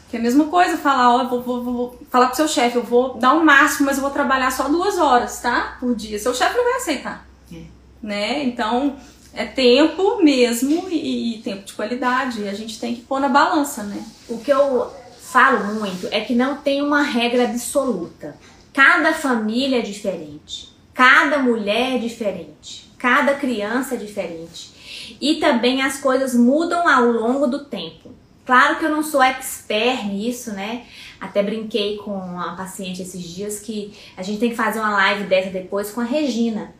Que 0.09 0.17
é 0.17 0.21
a 0.21 0.23
mesma 0.23 0.45
coisa, 0.45 0.77
falar, 0.77 1.13
ó, 1.13 1.27
vou, 1.27 1.43
vou, 1.43 1.65
vou 1.65 1.99
falar 2.09 2.29
pro 2.29 2.37
seu 2.37 2.47
chefe, 2.47 2.77
eu 2.77 2.85
vou 2.85 3.15
dar 3.15 3.35
o 3.35 3.45
máximo, 3.45 3.87
mas 3.87 3.97
eu 3.97 4.03
vou 4.03 4.13
trabalhar 4.13 4.53
só 4.53 4.69
duas 4.69 4.97
horas, 4.97 5.41
tá? 5.41 5.77
Por 5.81 5.93
dia. 5.97 6.21
Seu 6.21 6.33
chefe 6.33 6.57
não 6.57 6.63
vai 6.63 6.75
aceitar. 6.75 7.27
É. 7.53 7.63
Né? 8.01 8.45
Então, 8.45 8.97
é 9.35 9.45
tempo 9.45 10.23
mesmo 10.23 10.89
e, 10.89 11.35
e 11.35 11.43
tempo 11.43 11.65
de 11.65 11.73
qualidade. 11.73 12.43
E 12.43 12.49
a 12.49 12.55
gente 12.55 12.79
tem 12.79 12.95
que 12.95 13.01
pôr 13.01 13.19
na 13.19 13.29
balança, 13.29 13.83
né? 13.83 14.01
O 14.29 14.39
que 14.39 14.53
eu 14.53 14.89
falo 15.21 15.75
muito 15.75 16.07
é 16.13 16.21
que 16.21 16.33
não 16.33 16.59
tem 16.59 16.81
uma 16.81 17.03
regra 17.03 17.43
absoluta. 17.43 18.37
Cada 18.73 19.13
família 19.13 19.81
é 19.81 19.83
diferente, 19.83 20.78
cada 20.99 21.39
mulher 21.39 21.95
é 21.95 21.99
diferente, 21.99 22.91
cada 22.99 23.35
criança 23.35 23.95
é 23.95 23.99
diferente. 23.99 25.17
E 25.21 25.37
também 25.37 25.81
as 25.81 26.01
coisas 26.01 26.35
mudam 26.35 26.89
ao 26.89 27.05
longo 27.05 27.47
do 27.47 27.65
tempo. 27.67 28.11
Claro 28.45 28.81
que 28.81 28.85
eu 28.85 28.91
não 28.91 29.01
sou 29.05 29.23
expert 29.23 30.07
nisso, 30.07 30.53
né? 30.55 30.87
Até 31.21 31.41
brinquei 31.41 31.99
com 31.99 32.11
uma 32.11 32.57
paciente 32.57 33.01
esses 33.01 33.23
dias 33.23 33.61
que 33.61 33.97
a 34.17 34.25
gente 34.25 34.41
tem 34.41 34.51
que 34.51 34.57
fazer 34.57 34.81
uma 34.81 34.91
live 34.91 35.29
dessa 35.29 35.51
depois 35.51 35.93
com 35.93 36.01
a 36.01 36.05
Regina. 36.05 36.75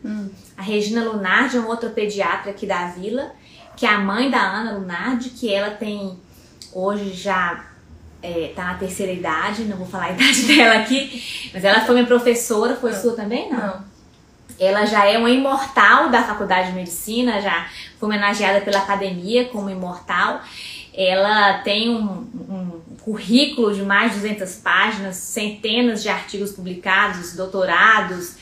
A 0.57 0.61
Regina 0.61 1.05
Lunardi 1.05 1.55
é 1.55 1.59
uma 1.61 1.69
outra 1.69 1.89
pediatra 1.89 2.51
aqui 2.51 2.65
da 2.65 2.87
vila, 2.87 3.31
que 3.77 3.85
é 3.85 3.89
a 3.89 3.99
mãe 3.99 4.29
da 4.29 4.41
Ana 4.41 4.73
Lunardi, 4.73 5.29
que 5.29 5.49
ela 5.53 5.69
tem 5.69 6.19
hoje 6.73 7.13
já 7.13 7.69
é, 8.21 8.51
tá 8.53 8.65
na 8.65 8.73
terceira 8.73 9.13
idade, 9.13 9.63
não 9.63 9.77
vou 9.77 9.87
falar 9.87 10.07
a 10.07 10.11
idade 10.19 10.41
dela 10.43 10.75
aqui, 10.81 11.23
mas 11.53 11.63
ela 11.63 11.79
foi 11.85 11.95
minha 11.95 12.07
professora, 12.07 12.75
foi 12.75 12.91
sua 12.91 13.15
também? 13.15 13.49
Não. 13.49 13.87
Ela 14.59 14.85
já 14.85 15.05
é 15.05 15.17
uma 15.17 15.29
imortal 15.29 16.09
da 16.09 16.23
Faculdade 16.23 16.69
de 16.69 16.75
Medicina, 16.75 17.41
já 17.41 17.67
foi 17.99 18.07
homenageada 18.09 18.61
pela 18.61 18.79
academia 18.79 19.45
como 19.45 19.69
imortal. 19.69 20.41
Ela 20.93 21.59
tem 21.59 21.89
um, 21.89 22.27
um 22.49 22.81
currículo 23.01 23.73
de 23.73 23.81
mais 23.83 24.13
de 24.13 24.19
200 24.19 24.55
páginas, 24.57 25.15
centenas 25.15 26.01
de 26.01 26.09
artigos 26.09 26.51
publicados, 26.51 27.35
doutorados, 27.35 28.35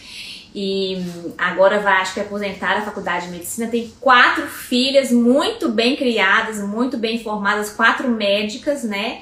e 0.60 1.06
agora 1.38 1.80
vai, 1.80 2.02
acho 2.02 2.16
que, 2.16 2.20
aposentar 2.20 2.76
da 2.76 2.82
Faculdade 2.82 3.26
de 3.26 3.32
Medicina. 3.32 3.68
Tem 3.68 3.94
quatro 4.02 4.48
filhas 4.48 5.12
muito 5.12 5.70
bem 5.70 5.96
criadas, 5.96 6.60
muito 6.60 6.98
bem 6.98 7.22
formadas, 7.22 7.70
quatro 7.70 8.10
médicas, 8.10 8.84
né? 8.84 9.22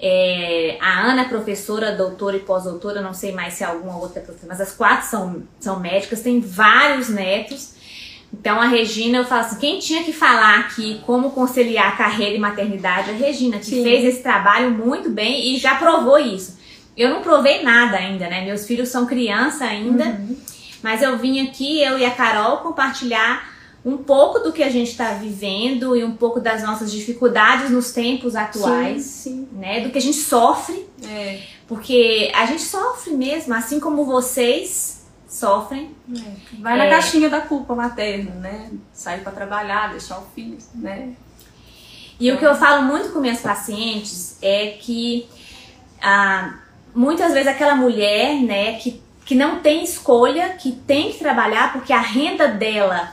É, 0.00 0.78
a 0.80 1.00
Ana 1.00 1.22
é 1.22 1.24
professora, 1.28 1.90
doutora 1.96 2.36
e 2.36 2.40
pós-doutora, 2.40 3.00
não 3.00 3.12
sei 3.12 3.32
mais 3.32 3.54
se 3.54 3.64
alguma 3.64 3.96
outra 3.98 4.20
é 4.20 4.22
professora, 4.22 4.52
mas 4.52 4.60
as 4.60 4.72
quatro 4.72 5.08
são, 5.08 5.42
são 5.58 5.80
médicas, 5.80 6.20
tem 6.20 6.40
vários 6.40 7.08
netos. 7.08 7.76
Então 8.32 8.60
a 8.60 8.66
Regina, 8.66 9.18
eu 9.18 9.24
falo 9.24 9.40
assim, 9.40 9.58
quem 9.58 9.78
tinha 9.78 10.04
que 10.04 10.12
falar 10.12 10.60
aqui 10.60 11.00
como 11.04 11.30
conciliar 11.30 11.96
carreira 11.96 12.36
e 12.36 12.38
maternidade, 12.38 13.10
a 13.10 13.14
Regina, 13.14 13.58
que 13.58 13.64
Sim. 13.66 13.82
fez 13.82 14.04
esse 14.04 14.22
trabalho 14.22 14.70
muito 14.70 15.10
bem 15.10 15.54
e 15.54 15.58
já 15.58 15.74
provou 15.76 16.18
isso. 16.18 16.58
Eu 16.96 17.10
não 17.10 17.22
provei 17.22 17.62
nada 17.62 17.96
ainda, 17.96 18.28
né? 18.28 18.44
Meus 18.44 18.66
filhos 18.66 18.88
são 18.90 19.06
criança 19.06 19.64
ainda, 19.64 20.04
Uhum. 20.04 20.36
mas 20.82 21.00
eu 21.02 21.16
vim 21.16 21.40
aqui, 21.48 21.80
eu 21.82 21.98
e 21.98 22.04
a 22.04 22.10
Carol, 22.10 22.58
compartilhar 22.58 23.47
um 23.84 23.96
pouco 23.96 24.40
do 24.40 24.52
que 24.52 24.62
a 24.62 24.70
gente 24.70 24.90
está 24.90 25.12
vivendo 25.12 25.96
e 25.96 26.04
um 26.04 26.14
pouco 26.16 26.40
das 26.40 26.62
nossas 26.62 26.90
dificuldades 26.90 27.70
nos 27.70 27.92
tempos 27.92 28.34
atuais, 28.36 29.02
Sim, 29.04 29.48
né? 29.52 29.80
Do 29.80 29.90
que 29.90 29.98
a 29.98 30.00
gente 30.00 30.16
sofre, 30.18 30.86
sim. 31.00 31.08
É. 31.08 31.42
porque 31.66 32.30
a 32.34 32.44
gente 32.46 32.62
sofre 32.62 33.12
mesmo, 33.14 33.54
assim 33.54 33.78
como 33.80 34.04
vocês 34.04 35.06
sofrem. 35.28 35.94
Vai 36.60 36.76
na 36.76 36.86
É. 36.86 36.90
caixinha 36.90 37.28
da 37.30 37.40
culpa 37.40 37.74
materna, 37.74 38.32
né? 38.32 38.70
Sair 38.92 39.20
pra 39.22 39.30
trabalhar, 39.30 39.90
deixar 39.90 40.18
o 40.18 40.26
filho, 40.34 40.58
né? 40.74 41.10
E 42.18 42.32
o 42.32 42.38
que 42.38 42.44
eu 42.44 42.56
falo 42.56 42.82
muito 42.82 43.10
com 43.10 43.20
minhas 43.20 43.40
pacientes 43.40 44.38
é 44.42 44.76
que 44.80 45.28
ah, 46.02 46.58
muitas 46.94 47.32
vezes 47.32 47.46
aquela 47.46 47.76
mulher, 47.76 48.34
né, 48.42 48.72
que, 48.74 49.00
que 49.24 49.34
não 49.34 49.60
tem 49.60 49.84
escolha, 49.84 50.50
que 50.50 50.72
tem 50.72 51.12
que 51.12 51.18
trabalhar 51.18 51.72
porque 51.72 51.92
a 51.92 52.00
renda 52.00 52.48
dela 52.48 53.12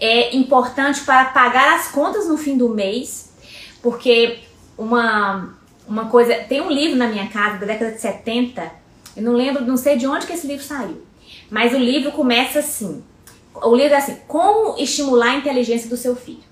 é 0.00 0.34
importante 0.34 1.02
para 1.02 1.26
pagar 1.26 1.76
as 1.76 1.88
contas 1.88 2.26
no 2.26 2.38
fim 2.38 2.56
do 2.56 2.68
mês, 2.70 3.32
porque 3.82 4.38
uma, 4.78 5.54
uma 5.86 6.06
coisa. 6.06 6.34
Tem 6.34 6.60
um 6.60 6.70
livro 6.70 6.96
na 6.96 7.06
minha 7.06 7.28
casa 7.28 7.58
da 7.58 7.66
década 7.66 7.92
de 7.92 8.00
70, 8.00 8.72
eu 9.16 9.22
não 9.22 9.32
lembro, 9.32 9.64
não 9.64 9.76
sei 9.76 9.96
de 9.96 10.06
onde 10.06 10.26
que 10.26 10.32
esse 10.32 10.46
livro 10.46 10.64
saiu, 10.64 11.02
mas 11.50 11.74
o 11.74 11.78
livro 11.78 12.12
começa 12.12 12.60
assim. 12.60 13.04
O 13.54 13.74
livro 13.74 13.94
é 13.94 13.98
assim: 13.98 14.16
Como 14.26 14.78
estimular 14.78 15.32
a 15.32 15.36
inteligência 15.36 15.88
do 15.88 15.96
seu 15.96 16.16
filho. 16.16 16.50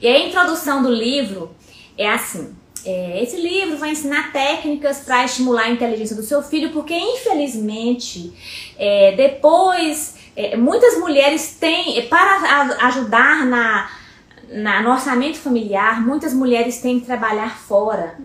E 0.00 0.06
a 0.06 0.26
introdução 0.26 0.82
do 0.82 0.90
livro 0.90 1.50
é 1.98 2.08
assim: 2.08 2.54
é, 2.84 3.22
esse 3.22 3.36
livro 3.36 3.76
vai 3.76 3.90
ensinar 3.90 4.32
técnicas 4.32 5.00
para 5.00 5.24
estimular 5.24 5.64
a 5.64 5.70
inteligência 5.70 6.16
do 6.16 6.22
seu 6.22 6.42
filho, 6.42 6.70
porque 6.70 6.94
infelizmente 6.94 8.32
é, 8.78 9.12
depois 9.12 10.16
é, 10.36 10.56
muitas 10.56 10.98
mulheres 10.98 11.56
têm 11.60 12.06
para 12.08 12.76
ajudar 12.86 13.44
na, 13.46 13.90
na 14.50 14.82
no 14.82 14.90
orçamento 14.90 15.38
familiar, 15.38 16.00
muitas 16.04 16.32
mulheres 16.34 16.78
têm 16.80 17.00
que 17.00 17.06
trabalhar 17.06 17.58
fora. 17.58 18.16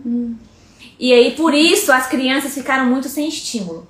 E 1.00 1.12
aí, 1.12 1.32
por 1.32 1.54
isso, 1.54 1.92
as 1.92 2.08
crianças 2.08 2.52
ficaram 2.54 2.86
muito 2.86 3.08
sem 3.08 3.28
estímulo. 3.28 3.86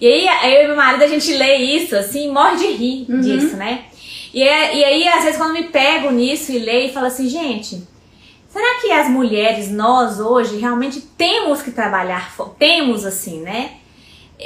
E 0.00 0.06
aí, 0.06 0.54
eu 0.54 0.64
e 0.64 0.66
meu 0.68 0.76
marido, 0.76 1.02
a 1.02 1.08
gente 1.08 1.32
lê 1.34 1.56
isso, 1.56 1.96
assim, 1.96 2.30
morre 2.30 2.56
de 2.56 2.66
rir 2.68 3.06
disso, 3.20 3.56
né? 3.56 3.84
E, 4.32 4.42
é- 4.42 4.76
e 4.76 4.84
aí, 4.84 5.08
às 5.08 5.24
vezes, 5.24 5.36
quando 5.36 5.52
me 5.52 5.64
pego 5.64 6.10
nisso 6.12 6.52
e 6.52 6.58
leio, 6.58 6.92
falo 6.92 7.06
assim, 7.06 7.28
gente, 7.28 7.82
será 8.48 8.80
que 8.80 8.90
as 8.92 9.08
mulheres, 9.08 9.68
nós 9.70 10.20
hoje, 10.20 10.56
realmente 10.58 11.00
temos 11.00 11.60
que 11.60 11.72
trabalhar? 11.72 12.32
Temos, 12.58 13.04
assim, 13.04 13.40
né? 13.40 13.72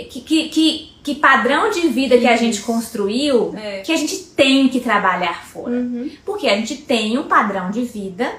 Que, 0.04 0.20
que, 0.20 0.48
que, 0.48 0.92
que 1.02 1.14
padrão 1.16 1.70
de 1.70 1.88
vida 1.88 2.16
que 2.18 2.26
a 2.26 2.36
gente 2.36 2.60
construiu, 2.62 3.54
É. 3.56 3.80
que 3.80 3.92
a 3.92 3.96
gente 3.96 4.16
tem 4.36 4.68
que 4.68 4.80
trabalhar 4.80 5.46
fora. 5.46 5.72
Uhum. 5.72 6.10
Porque 6.24 6.48
a 6.48 6.56
gente 6.56 6.76
tem 6.76 7.18
um 7.18 7.24
padrão 7.24 7.70
de 7.70 7.82
vida 7.82 8.30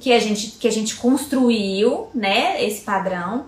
que 0.00 0.12
a 0.12 0.18
gente, 0.20 0.52
que 0.58 0.68
a 0.68 0.72
gente 0.72 0.96
construiu, 0.96 2.08
né? 2.14 2.64
Esse 2.64 2.82
padrão, 2.82 3.46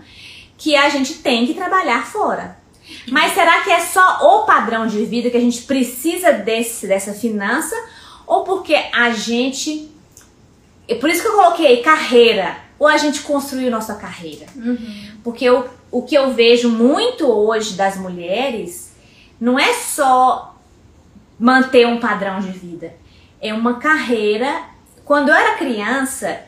que 0.56 0.74
a 0.74 0.88
gente 0.88 1.14
tem 1.14 1.46
que 1.46 1.54
trabalhar 1.54 2.06
fora. 2.06 2.56
Mas 3.10 3.34
será 3.34 3.62
que 3.62 3.70
é 3.70 3.80
só 3.80 4.18
o 4.22 4.44
padrão 4.46 4.86
de 4.86 5.04
vida 5.04 5.28
que 5.30 5.36
a 5.36 5.40
gente 5.40 5.62
precisa 5.62 6.32
desse, 6.32 6.86
dessa 6.86 7.12
finança? 7.12 7.76
Ou 8.26 8.44
porque 8.44 8.74
a 8.74 9.10
gente. 9.10 9.90
é 10.88 10.94
Por 10.94 11.10
isso 11.10 11.22
que 11.22 11.28
eu 11.28 11.36
coloquei 11.36 11.78
carreira. 11.82 12.56
Ou 12.78 12.86
a 12.86 12.96
gente 12.96 13.20
construiu 13.22 13.70
nossa 13.70 13.94
carreira? 13.96 14.46
Porque 15.22 15.44
eu, 15.44 15.68
o 15.90 16.02
que 16.02 16.14
eu 16.14 16.32
vejo 16.32 16.68
muito 16.70 17.26
hoje 17.26 17.74
das 17.74 17.96
mulheres 17.96 18.92
não 19.40 19.58
é 19.58 19.72
só 19.72 20.56
manter 21.38 21.86
um 21.86 21.98
padrão 22.00 22.40
de 22.40 22.50
vida, 22.50 22.92
é 23.40 23.54
uma 23.54 23.74
carreira. 23.78 24.62
Quando 25.04 25.28
eu 25.28 25.34
era 25.34 25.56
criança, 25.56 26.40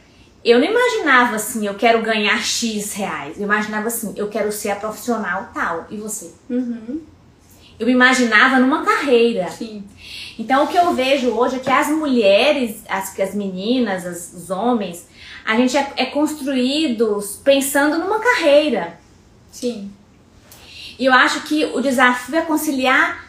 eu 0.45 0.59
não 0.59 0.67
imaginava 0.67 1.37
assim, 1.37 1.67
eu 1.67 1.75
quero 1.75 2.03
ganhar 2.03 2.37
X 2.43 2.93
reais. 2.95 3.37
Eu 3.39 3.45
imaginava 3.45 3.87
assim, 3.89 4.13
eu 4.17 4.29
quero 4.29 4.51
ser 4.53 4.71
a 4.73 4.77
profissional 4.77 5.49
tal. 5.55 5.87
E 5.91 5.97
você? 5.97 6.33
Uhum. 6.51 7.01
Eu 7.79 7.89
imaginava 7.89 8.59
numa 8.59 8.85
carreira. 8.85 9.49
Sim. 9.51 9.83
Então 10.39 10.65
o 10.65 10.67
que 10.67 10.77
eu 10.77 10.93
vejo 10.93 11.31
hoje 11.31 11.57
é 11.57 11.59
que 11.61 11.71
as 11.71 11.89
mulheres, 11.89 12.83
as, 12.89 13.19
as 13.19 13.35
meninas, 13.35 14.05
as- 14.05 14.33
os 14.35 14.51
homens, 14.51 15.07
a 15.47 15.57
gente 15.57 15.75
é, 15.79 15.91
é 15.97 16.05
construídos 16.07 17.41
pensando 17.43 17.99
numa 17.99 18.19
carreira. 18.19 19.00
Sim. 19.51 19.91
E 20.99 21.05
eu 21.05 21.13
acho 21.13 21.43
que 21.43 21.65
o 21.67 21.81
desafio 21.81 22.37
é 22.37 22.43
conciliar 22.43 23.25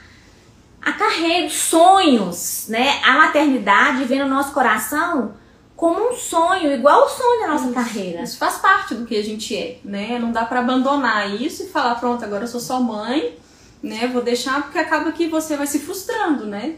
a 0.82 0.92
carreira, 0.92 1.48
os 1.48 1.54
sonhos, 1.54 2.66
né? 2.68 3.00
A 3.04 3.13
maternidade 3.13 4.04
vem 4.06 4.20
no 4.20 4.28
nosso 4.28 4.51
coração 4.51 5.36
como 5.75 6.12
um 6.12 6.13
sonho, 6.16 6.72
igual 6.72 7.06
o 7.06 7.10
sonho 7.10 7.42
da 7.42 7.48
nossa 7.48 7.66
Isso. 7.66 7.74
carreira. 7.74 8.22
Isso 8.22 8.38
faz 8.38 8.58
parte 8.58 8.94
do 8.94 9.06
que 9.06 9.16
a 9.16 9.24
gente 9.24 9.56
é, 9.56 9.80
né? 9.84 10.20
Não 10.20 10.32
dá 10.32 10.46
pra 10.46 10.60
abandonar 10.60 11.42
isso 11.42 11.63
e 11.63 11.70
falar, 11.70 11.96
pronto, 11.96 12.24
agora 12.24 12.44
eu 12.44 12.48
sou 12.48 12.60
só 12.60 12.80
mãe, 12.80 13.36
né? 13.82 14.08
Vou 14.08 14.22
deixar 14.22 14.62
porque 14.62 14.78
acaba 14.78 15.12
que 15.12 15.28
você 15.28 15.58
vai 15.58 15.66
se 15.66 15.80
frustrando, 15.80 16.46
né? 16.46 16.75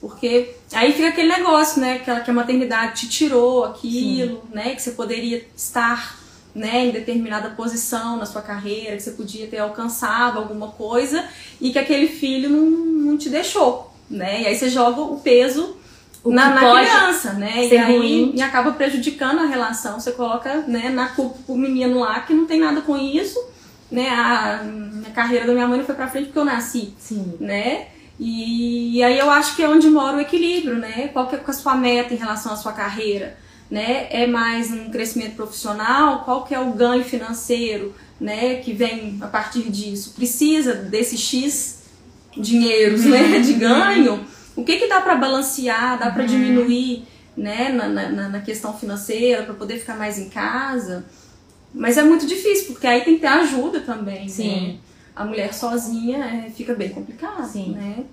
Porque 0.00 0.54
aí 0.72 0.92
fica 0.92 1.08
aquele 1.08 1.28
negócio, 1.28 1.80
né? 1.80 1.98
Que 1.98 2.30
a 2.30 2.32
maternidade 2.32 3.00
te 3.00 3.08
tirou 3.08 3.64
aquilo, 3.64 4.44
né? 4.52 4.74
Que 4.74 4.82
você 4.82 4.92
poderia 4.92 5.44
estar, 5.56 6.16
né, 6.58 6.86
em 6.86 6.90
determinada 6.90 7.50
posição 7.50 8.16
na 8.16 8.26
sua 8.26 8.42
carreira, 8.42 8.96
que 8.96 9.02
você 9.02 9.12
podia 9.12 9.46
ter 9.46 9.58
alcançado 9.58 10.38
alguma 10.38 10.68
coisa 10.68 11.24
e 11.60 11.70
que 11.70 11.78
aquele 11.78 12.08
filho 12.08 12.50
não, 12.50 12.70
não 13.10 13.16
te 13.16 13.30
deixou, 13.30 13.94
né? 14.10 14.42
E 14.42 14.46
aí 14.48 14.56
você 14.56 14.68
joga 14.68 15.00
o 15.00 15.20
peso 15.20 15.76
O 16.24 16.30
na, 16.32 16.50
na 16.50 16.60
criança, 16.60 17.32
né? 17.34 17.66
E 17.66 17.78
aí 17.78 17.96
ruim. 17.96 18.32
e 18.34 18.42
acaba 18.42 18.72
prejudicando 18.72 19.38
a 19.38 19.46
relação. 19.46 20.00
Você 20.00 20.10
coloca, 20.10 20.64
né, 20.66 20.88
na 20.88 21.08
culpa 21.10 21.38
o 21.46 21.56
menino 21.56 22.00
lá 22.00 22.20
que 22.20 22.34
não 22.34 22.44
tem 22.44 22.58
nada 22.58 22.80
com 22.80 22.96
isso, 22.96 23.38
né? 23.90 24.08
A, 24.08 24.62
a 25.06 25.10
carreira 25.14 25.46
da 25.46 25.52
minha 25.52 25.68
mãe 25.68 25.78
não 25.78 25.86
foi 25.86 25.94
pra 25.94 26.08
frente 26.08 26.26
porque 26.26 26.38
eu 26.40 26.44
nasci, 26.44 26.92
Sim. 26.98 27.36
né? 27.38 27.86
E, 28.18 28.96
e 28.96 29.02
aí 29.04 29.16
eu 29.16 29.30
acho 29.30 29.54
que 29.54 29.62
é 29.62 29.68
onde 29.68 29.88
mora 29.88 30.16
o 30.16 30.20
equilíbrio, 30.20 30.76
né? 30.76 31.08
Qual 31.12 31.28
que 31.28 31.36
é 31.36 31.40
a 31.46 31.52
sua 31.52 31.76
meta 31.76 32.12
em 32.12 32.16
relação 32.16 32.52
à 32.52 32.56
sua 32.56 32.72
carreira, 32.72 33.36
né? 33.70 34.08
É 34.10 34.26
mais 34.26 34.70
um 34.70 34.90
crescimento 34.90 35.36
profissional? 35.36 36.24
Qual 36.24 36.44
que 36.44 36.54
é 36.54 36.60
o 36.60 36.72
ganho 36.72 37.04
financeiro, 37.04 37.94
né? 38.20 38.56
Que 38.56 38.72
vem 38.72 39.18
a 39.20 39.26
partir 39.26 39.70
disso? 39.70 40.14
Precisa 40.14 40.74
desse 40.74 41.16
X 41.16 41.82
dinheiros, 42.36 43.04
né? 43.04 43.38
De 43.40 43.52
ganho? 43.54 44.24
O 44.56 44.64
que 44.64 44.76
que 44.76 44.88
dá 44.88 45.00
para 45.00 45.16
balancear? 45.16 45.98
Dá 45.98 46.10
para 46.10 46.24
diminuir, 46.24 47.04
né? 47.36 47.70
Na, 47.70 47.88
na, 47.88 48.28
na 48.28 48.40
questão 48.40 48.76
financeira 48.76 49.42
para 49.42 49.54
poder 49.54 49.78
ficar 49.78 49.96
mais 49.96 50.18
em 50.18 50.28
casa? 50.28 51.04
Mas 51.72 51.98
é 51.98 52.02
muito 52.02 52.26
difícil 52.26 52.72
porque 52.72 52.86
aí 52.86 53.02
tem 53.02 53.14
que 53.16 53.20
ter 53.20 53.26
ajuda 53.26 53.80
também, 53.80 54.28
Sim. 54.28 54.68
né? 54.68 54.76
A 55.14 55.24
mulher 55.24 55.52
sozinha 55.52 56.18
é, 56.24 56.50
fica 56.50 56.74
bem 56.74 56.90
complicado, 56.90 57.46
Sim. 57.46 57.72
né? 57.72 58.04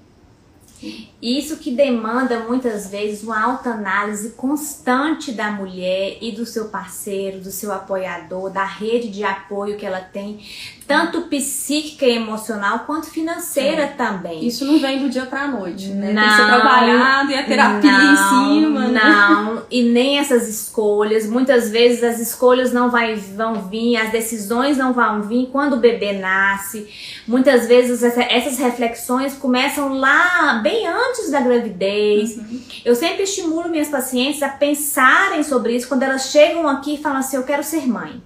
Isso 1.21 1.57
que 1.57 1.71
demanda 1.71 2.39
muitas 2.39 2.89
vezes 2.89 3.23
uma 3.23 3.41
autoanálise 3.41 4.31
constante 4.31 5.31
da 5.31 5.51
mulher 5.51 6.17
e 6.21 6.31
do 6.31 6.45
seu 6.45 6.65
parceiro, 6.69 7.39
do 7.39 7.51
seu 7.51 7.71
apoiador, 7.71 8.49
da 8.49 8.65
rede 8.65 9.09
de 9.09 9.23
apoio 9.23 9.77
que 9.77 9.85
ela 9.85 10.01
tem, 10.01 10.39
tanto 10.87 11.21
psíquica 11.23 12.05
e 12.05 12.15
emocional 12.15 12.79
quanto 12.85 13.07
financeira 13.07 13.93
também. 13.97 14.45
Isso 14.45 14.63
não 14.65 14.79
vem 14.79 14.99
do 14.99 15.09
dia 15.09 15.25
pra 15.25 15.47
noite, 15.47 15.87
né? 15.87 16.07
tem 16.07 16.15
que 16.15 16.21
Não, 16.21 16.35
ser 16.35 16.45
trabalhado 16.45 17.31
e 17.31 17.35
a 17.35 17.43
terapia 17.43 17.91
não, 17.91 18.13
em 18.13 18.17
cima, 18.59 18.87
né? 18.89 19.01
Não, 19.03 19.63
e 19.71 19.83
nem 19.83 20.19
essas 20.19 20.47
escolhas. 20.47 21.27
Muitas 21.27 21.69
vezes 21.71 22.03
as 22.03 22.19
escolhas 22.19 22.71
não 22.71 22.89
vai, 22.91 23.15
vão 23.15 23.63
vir, 23.69 23.97
as 23.97 24.11
decisões 24.11 24.77
não 24.77 24.93
vão 24.93 25.23
vir 25.23 25.49
quando 25.51 25.73
o 25.73 25.77
bebê 25.79 26.13
nasce. 26.13 26.87
Muitas 27.27 27.67
vezes 27.67 28.03
essa- 28.03 28.21
essas 28.23 28.57
reflexões 28.59 29.33
começam 29.33 29.93
lá, 29.97 30.59
bem 30.61 30.87
antes 30.87 31.31
da 31.31 31.39
gravidez. 31.41 32.37
Uhum. 32.37 32.61
Eu 32.85 32.95
sempre 32.95 33.23
estimulo 33.23 33.69
minhas 33.69 33.87
pacientes 33.87 34.43
a 34.43 34.49
pensarem 34.49 35.41
sobre 35.43 35.75
isso 35.75 35.87
quando 35.87 36.03
elas 36.03 36.27
chegam 36.29 36.67
aqui 36.67 36.95
e 36.95 36.97
falam 36.97 37.17
assim: 37.19 37.37
Eu 37.37 37.43
quero 37.43 37.63
ser 37.63 37.87
mãe. 37.87 38.21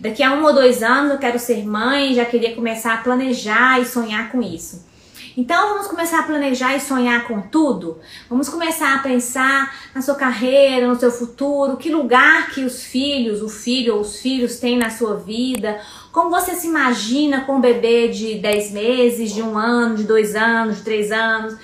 Daqui 0.00 0.22
a 0.22 0.32
um 0.32 0.44
ou 0.44 0.54
dois 0.54 0.82
anos 0.82 1.12
eu 1.12 1.18
quero 1.18 1.38
ser 1.38 1.66
mãe, 1.66 2.14
já 2.14 2.24
queria 2.24 2.54
começar 2.54 2.94
a 2.94 2.98
planejar 2.98 3.80
e 3.80 3.84
sonhar 3.84 4.30
com 4.30 4.40
isso. 4.40 4.86
Então 5.38 5.68
vamos 5.68 5.86
começar 5.86 6.18
a 6.18 6.22
planejar 6.24 6.74
e 6.74 6.80
sonhar 6.80 7.28
com 7.28 7.40
tudo? 7.40 7.98
Vamos 8.28 8.48
começar 8.48 8.96
a 8.96 8.98
pensar 8.98 9.72
na 9.94 10.02
sua 10.02 10.16
carreira, 10.16 10.88
no 10.88 10.98
seu 10.98 11.12
futuro, 11.12 11.76
que 11.76 11.92
lugar 11.92 12.50
que 12.50 12.64
os 12.64 12.82
filhos, 12.82 13.40
o 13.40 13.48
filho 13.48 13.94
ou 13.94 14.00
os 14.00 14.20
filhos 14.20 14.58
têm 14.58 14.76
na 14.76 14.90
sua 14.90 15.14
vida, 15.14 15.80
como 16.10 16.28
você 16.28 16.56
se 16.56 16.66
imagina 16.66 17.42
com 17.42 17.58
um 17.58 17.60
bebê 17.60 18.08
de 18.08 18.34
10 18.34 18.72
meses, 18.72 19.32
de 19.32 19.40
um 19.40 19.56
ano, 19.56 19.94
de 19.94 20.02
dois 20.02 20.34
anos, 20.34 20.78
de 20.78 20.82
três 20.82 21.12
anos, 21.12 21.54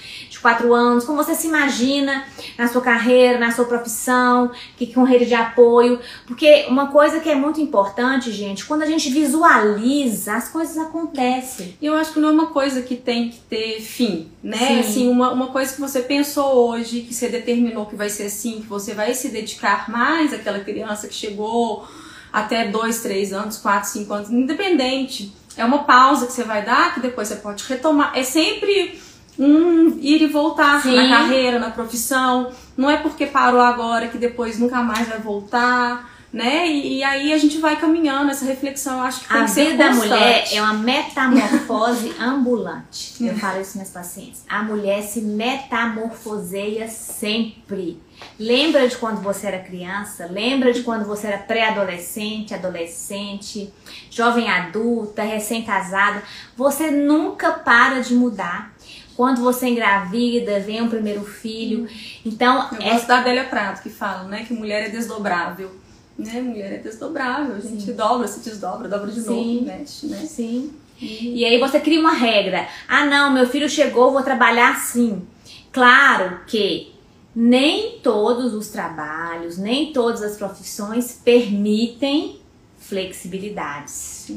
de 0.45 0.45
quatro 0.45 0.75
anos, 0.75 1.05
como 1.05 1.23
você 1.23 1.35
se 1.35 1.47
imagina 1.47 2.25
na 2.59 2.69
sua 2.69 2.83
carreira, 2.83 3.39
na 3.39 3.51
sua 3.51 3.65
profissão, 3.65 4.51
que 4.77 4.93
com 4.93 5.03
rede 5.03 5.25
de 5.25 5.35
apoio, 5.35 5.99
porque 6.27 6.67
uma 6.69 6.89
coisa 6.89 7.19
que 7.19 7.31
é 7.31 7.35
muito 7.35 7.61
importante, 7.61 8.31
gente, 8.31 8.67
quando 8.67 8.83
a 8.83 8.87
gente 8.87 9.09
visualiza, 9.09 10.35
as 10.35 10.49
coisas 10.51 10.77
acontecem. 10.77 11.77
E 11.81 11.87
eu 11.87 11.95
acho 11.95 12.13
que 12.13 12.21
não 12.21 12.29
é 12.29 12.33
uma 12.33 12.47
coisa 12.49 12.83
que 12.83 12.95
tem 12.95 13.31
que 13.31 13.39
ter 13.41 13.81
fim, 13.81 14.29
né? 14.43 14.59
Sim. 14.59 14.81
Assim, 14.81 15.09
uma, 15.09 15.33
uma 15.33 15.47
coisa 15.47 15.73
que 15.75 15.81
você 15.81 16.01
pensou 16.01 16.69
hoje, 16.69 17.01
que 17.01 17.15
você 17.15 17.29
determinou 17.29 17.87
que 17.87 17.97
vai 17.97 18.11
ser 18.11 18.25
assim, 18.25 18.61
que 18.61 18.67
você 18.67 18.93
vai 18.93 19.15
se 19.15 19.29
dedicar 19.29 19.91
mais 19.91 20.35
àquela 20.35 20.61
criança 20.61 21.09
que 21.09 21.15
chegou 21.15 21.87
até 22.33 22.69
dois, 22.69 23.01
três 23.01 23.33
anos, 23.33 23.57
quatro, 23.57 23.89
cinco 23.89 24.13
anos, 24.13 24.31
independente. 24.31 25.33
É 25.57 25.65
uma 25.65 25.85
pausa 25.85 26.27
que 26.27 26.33
você 26.33 26.43
vai 26.43 26.65
dar, 26.65 26.93
que 26.93 27.01
depois 27.01 27.29
você 27.29 27.37
pode 27.37 27.65
retomar. 27.65 28.13
É 28.15 28.25
sempre 28.25 29.01
um 29.39 29.99
ir 30.01 30.23
e 30.23 30.27
voltar 30.27 30.81
Sim. 30.83 30.95
na 30.95 31.09
carreira, 31.09 31.59
na 31.59 31.71
profissão. 31.71 32.51
Não 32.77 32.91
é 32.91 32.97
porque 32.97 33.27
parou 33.27 33.61
agora 33.61 34.09
que 34.09 34.19
depois 34.19 34.59
nunca 34.59 34.83
mais 34.83 35.09
vai 35.09 35.19
voltar, 35.19 36.11
né? 36.35 36.67
E, 36.69 36.99
e 36.99 37.05
aí 37.05 37.33
a 37.33 37.39
gente 37.39 37.59
vai 37.59 37.77
caminhando 37.77 38.29
essa 38.29 38.45
reflexão. 38.45 38.99
Eu 38.99 39.05
acho 39.05 39.21
que 39.21 39.29
tem 39.29 39.41
A 39.41 39.45
que 39.45 39.53
vida 39.53 39.77
da 39.77 39.95
mulher 39.95 40.49
é 40.53 40.61
uma 40.61 40.75
metamorfose 40.75 42.13
ambulante. 42.19 43.25
Eu 43.25 43.37
falo 43.37 43.61
isso 43.61 43.79
meus 43.79 43.91
pacientes. 43.91 44.45
A 44.49 44.61
mulher 44.61 45.03
se 45.03 45.21
metamorfoseia 45.21 46.89
sempre. 46.89 48.03
Lembra 48.39 48.89
de 48.89 48.97
quando 48.97 49.21
você 49.21 49.47
era 49.47 49.61
criança? 49.61 50.27
Lembra 50.27 50.73
de 50.73 50.83
quando 50.83 51.05
você 51.05 51.29
era 51.29 51.39
pré-adolescente, 51.39 52.53
adolescente, 52.53 53.73
jovem 54.11 54.51
adulta, 54.51 55.23
recém-casada? 55.23 56.21
Você 56.57 56.91
nunca 56.91 57.53
para 57.53 58.01
de 58.01 58.13
mudar. 58.13 58.74
Quando 59.17 59.43
você 59.43 59.69
engravida, 59.69 60.61
vem 60.61 60.83
um 60.83 60.89
primeiro 60.89 61.25
filho. 61.25 61.89
Então, 62.25 62.69
Eu 62.73 62.83
é 62.83 62.93
gosto 62.93 63.07
da 63.07 63.19
Adélia 63.19 63.45
Prado 63.45 63.83
que 63.83 63.91
fala, 63.91 64.25
né, 64.25 64.45
que 64.47 64.53
mulher 64.53 64.87
é 64.87 64.89
desdobrável. 64.89 65.71
Né? 66.19 66.41
Mulher 66.41 66.75
é 66.75 66.79
desdobrável, 66.79 67.57
a 67.57 67.61
gente 67.61 67.93
dobra, 67.93 68.29
se 68.29 68.41
desdobra, 68.41 68.89
dobra 68.89 69.11
de 69.11 69.21
Sim. 69.21 69.55
novo, 69.55 69.67
mexe, 69.67 70.07
né? 70.07 70.19
Sim. 70.19 70.73
E 71.01 71.45
aí 71.45 71.59
você 71.59 71.81
cria 71.81 71.99
uma 71.99 72.13
regra. 72.13 72.69
Ah, 72.89 73.05
não, 73.05 73.33
meu 73.33 73.49
filho 73.49 73.69
chegou, 73.69 74.13
vou 74.13 74.23
trabalhar 74.23 74.73
assim. 74.73 75.27
Claro 75.73 76.41
que 76.47 76.95
nem 77.35 77.99
todos 77.99 78.55
os 78.55 78.69
trabalhos, 78.69 79.59
nem 79.59 79.93
todas 79.93 80.23
as 80.23 80.37
profissões 80.37 81.21
permitem 81.25 82.39
flexibilidades. 82.79 84.31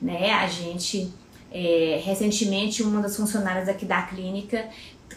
Né? 0.00 0.32
A 0.32 0.46
gente, 0.46 1.12
é, 1.52 2.00
recentemente, 2.04 2.82
uma 2.82 3.00
das 3.00 3.16
funcionárias 3.16 3.68
aqui 3.68 3.84
da 3.84 4.02
clínica, 4.02 4.68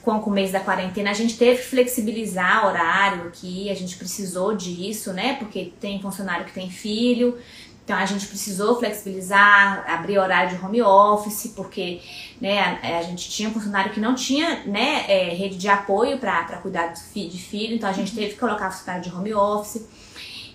com 0.02 0.12
o 0.18 0.20
começo 0.20 0.52
da 0.52 0.60
quarentena, 0.60 1.12
a 1.12 1.14
gente 1.14 1.38
teve 1.38 1.62
que 1.62 1.68
flexibilizar 1.68 2.66
horário 2.66 3.28
aqui, 3.28 3.70
a 3.70 3.74
gente 3.74 3.96
precisou 3.96 4.56
disso, 4.56 5.14
né? 5.14 5.36
Porque 5.40 5.72
tem 5.80 6.02
funcionário 6.02 6.46
que 6.46 6.52
tem 6.52 6.70
filho, 6.70 7.38
então 7.86 7.96
a 7.96 8.06
gente 8.06 8.26
precisou 8.28 8.80
flexibilizar, 8.80 9.86
abrir 9.88 10.18
horário 10.18 10.58
de 10.58 10.66
home 10.66 10.82
office, 10.82 11.54
porque 11.56 12.02
né, 12.42 12.60
a, 12.60 13.00
a 13.00 13.04
gente 13.04 13.30
tinha 13.30 13.50
funcionário 13.52 13.92
que 13.92 14.00
não 14.00 14.16
tinha 14.16 14.64
né, 14.66 15.06
é, 15.08 15.30
rede 15.34 15.58
de 15.58 15.68
apoio 15.68 16.18
para 16.18 16.58
cuidar 16.58 16.96
fi- 16.96 17.28
de 17.28 17.38
filho, 17.38 17.76
então 17.76 17.90
a 17.90 17.94
gente 17.94 18.14
teve 18.14 18.34
que 18.34 18.40
colocar 18.40 18.72
funcionário 18.72 19.04
de 19.10 19.16
home 19.16 19.34
office. 19.34 19.86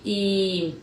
E, 0.04 0.74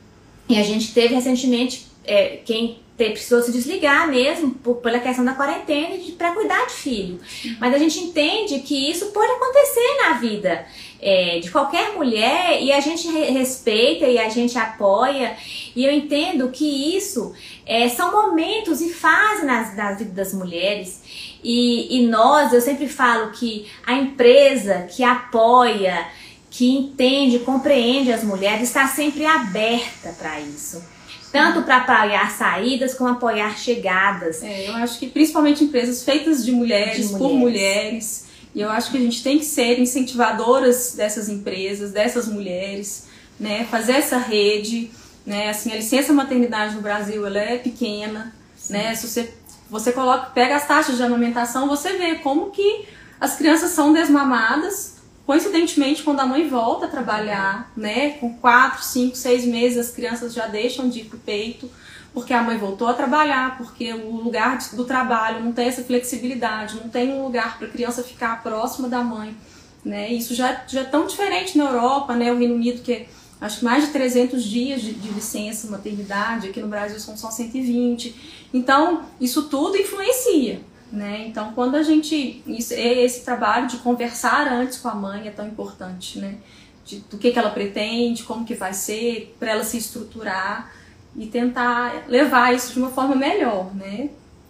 e 0.48 0.58
a 0.58 0.64
gente 0.64 0.94
teve 0.94 1.16
recentemente 1.16 1.88
é, 2.04 2.38
quem 2.46 2.80
precisou 2.98 3.42
se 3.42 3.52
desligar 3.52 4.08
mesmo 4.10 4.52
por, 4.52 4.76
pela 4.78 5.00
questão 5.00 5.26
da 5.26 5.34
quarentena 5.34 5.96
para 6.18 6.32
cuidar 6.34 6.66
de 6.68 6.74
filho. 6.74 7.20
Mas 7.60 7.74
a 7.74 7.78
gente 7.78 8.00
entende 8.00 8.60
que 8.60 8.90
isso 8.90 9.08
pode 9.08 9.32
acontecer 9.32 9.98
na 10.04 10.14
vida 10.14 10.66
é, 11.02 11.40
de 11.40 11.52
qualquer 11.52 11.94
mulher 11.94 12.62
e 12.62 12.72
a 12.72 12.80
gente 12.80 13.08
re- 13.10 13.32
respeita 13.32 14.06
e 14.06 14.18
a 14.18 14.30
gente 14.30 14.58
apoia. 14.58 15.36
E 15.76 15.84
eu 15.86 15.92
entendo 15.92 16.50
que 16.50 16.96
isso 16.96 17.34
é, 17.66 17.90
são 17.90 18.12
momentos 18.12 18.80
e 18.82 18.94
fases 18.94 19.44
nas, 19.44 19.76
na 19.76 19.92
vida 19.92 20.12
das 20.12 20.34
mulheres. 20.34 21.38
E, 21.44 21.98
e 21.98 22.08
nós, 22.08 22.54
eu 22.54 22.62
sempre 22.62 22.88
falo 22.88 23.32
que 23.32 23.68
a 23.86 23.94
empresa 23.94 24.88
que 24.90 25.04
apoia, 25.04 26.08
que 26.50 26.72
entende, 26.72 27.40
compreende 27.40 28.12
as 28.12 28.24
mulheres, 28.24 28.70
está 28.70 28.88
sempre 28.88 29.26
aberta 29.26 30.16
para 30.18 30.40
isso. 30.40 30.95
Tanto 31.36 31.64
para 31.64 31.78
apoiar 31.78 32.32
saídas 32.32 32.94
como 32.94 33.10
apoiar 33.10 33.58
chegadas. 33.58 34.42
É, 34.44 34.70
eu 34.70 34.74
acho 34.76 35.00
que 35.00 35.08
principalmente 35.08 35.64
empresas 35.64 36.04
feitas 36.04 36.46
de 36.46 36.52
mulheres, 36.52 37.10
De 37.10 37.18
por 37.18 37.34
mulheres. 37.34 37.40
mulheres. 37.40 38.26
E 38.56 38.62
eu 38.62 38.70
acho 38.70 38.90
que 38.90 38.98
a 38.98 39.02
gente 39.02 39.22
tem 39.22 39.38
que 39.38 39.46
ser 39.46 39.80
incentivadoras 39.80 40.94
dessas 40.96 41.28
empresas, 41.28 41.92
dessas 41.92 42.28
mulheres, 42.28 43.08
né? 43.40 43.66
Fazer 43.70 43.94
essa 43.94 44.18
rede, 44.18 44.90
né? 45.26 45.50
Assim, 45.50 45.72
a 45.72 45.76
licença 45.76 46.14
maternidade 46.14 46.74
no 46.76 46.82
Brasil, 46.82 47.26
ela 47.28 47.40
é 47.40 47.58
pequena, 47.58 48.34
né? 48.70 48.96
Se 48.96 49.08
você 49.08 49.34
você 49.70 49.92
coloca, 49.92 50.28
pega 50.28 50.56
as 50.56 50.68
taxas 50.68 50.96
de 50.96 51.04
amamentação, 51.04 51.68
você 51.68 51.94
vê 51.94 52.16
como 52.16 52.52
que 52.52 52.86
as 53.20 53.36
crianças 53.36 53.72
são 53.72 53.92
desmamadas, 53.92 54.95
Coincidentemente, 55.26 56.04
quando 56.04 56.20
a 56.20 56.26
mãe 56.26 56.48
volta 56.48 56.86
a 56.86 56.90
trabalhar, 56.90 57.72
né, 57.76 58.12
com 58.12 58.34
quatro, 58.36 58.84
cinco, 58.84 59.16
seis 59.16 59.44
meses, 59.44 59.78
as 59.78 59.92
crianças 59.92 60.34
já 60.34 60.46
deixam 60.46 60.88
de 60.88 61.00
ir 61.00 61.06
pro 61.06 61.18
peito, 61.18 61.70
porque 62.14 62.32
a 62.32 62.44
mãe 62.44 62.58
voltou 62.58 62.88
a 62.88 62.94
trabalhar, 62.94 63.58
porque 63.58 63.92
o 63.92 64.12
lugar 64.12 64.58
do 64.74 64.86
trabalho 64.86 65.44
não 65.44 65.52
tem 65.52 65.68
essa 65.68 65.84
flexibilidade, 65.84 66.76
não 66.76 66.90
tem 66.90 67.12
um 67.12 67.24
lugar 67.24 67.58
para 67.58 67.68
a 67.68 67.70
criança 67.70 68.04
ficar 68.04 68.42
próxima 68.44 68.88
da 68.88 69.02
mãe, 69.02 69.36
né? 69.84 70.14
Isso 70.14 70.34
já, 70.34 70.64
já 70.68 70.82
é 70.82 70.84
tão 70.86 71.08
diferente 71.08 71.58
na 71.58 71.66
Europa, 71.66 72.16
né? 72.16 72.32
O 72.32 72.38
Reino 72.38 72.56
Unido 72.56 72.82
que 72.82 72.94
é, 72.94 73.08
acho 73.42 73.60
que 73.60 73.66
mais 73.66 73.86
de 73.86 73.92
300 73.92 74.44
dias 74.44 74.82
de, 74.82 74.94
de 74.94 75.10
licença 75.10 75.70
maternidade, 75.70 76.50
aqui 76.50 76.62
no 76.62 76.68
Brasil 76.68 77.00
são 77.00 77.18
só 77.18 77.30
120. 77.30 78.16
Então, 78.54 79.02
isso 79.20 79.50
tudo 79.50 79.76
influencia, 79.76 80.62
né? 80.92 81.26
Então, 81.28 81.54
quando 81.54 81.76
a 81.76 81.84
gente. 81.84 82.44
Isso, 82.48 82.74
esse 82.74 83.24
trabalho 83.24 83.68
de 83.68 83.78
conversar 83.78 84.48
antes 84.48 84.78
com 84.78 84.88
a 84.88 84.96
mãe 84.96 85.28
é 85.28 85.32
tão 85.32 85.48
importante, 85.48 86.20
né? 86.20 86.38
De, 86.86 87.00
do 87.00 87.18
que, 87.18 87.32
que 87.32 87.40
ela 87.40 87.50
pretende, 87.50 88.24
como 88.24 88.46
que 88.46 88.54
vai 88.54 88.74
ser, 88.74 89.36
para 89.40 89.52
ela 89.52 89.64
se 89.64 89.78
estruturar 89.78 90.72
e 91.16 91.26
tentar 91.28 92.06
levar 92.08 92.54
isso 92.54 92.74
de 92.74 92.80
uma 92.80 92.90
forma 92.90 93.16
melhor, 93.16 93.74
né? 93.74 94.10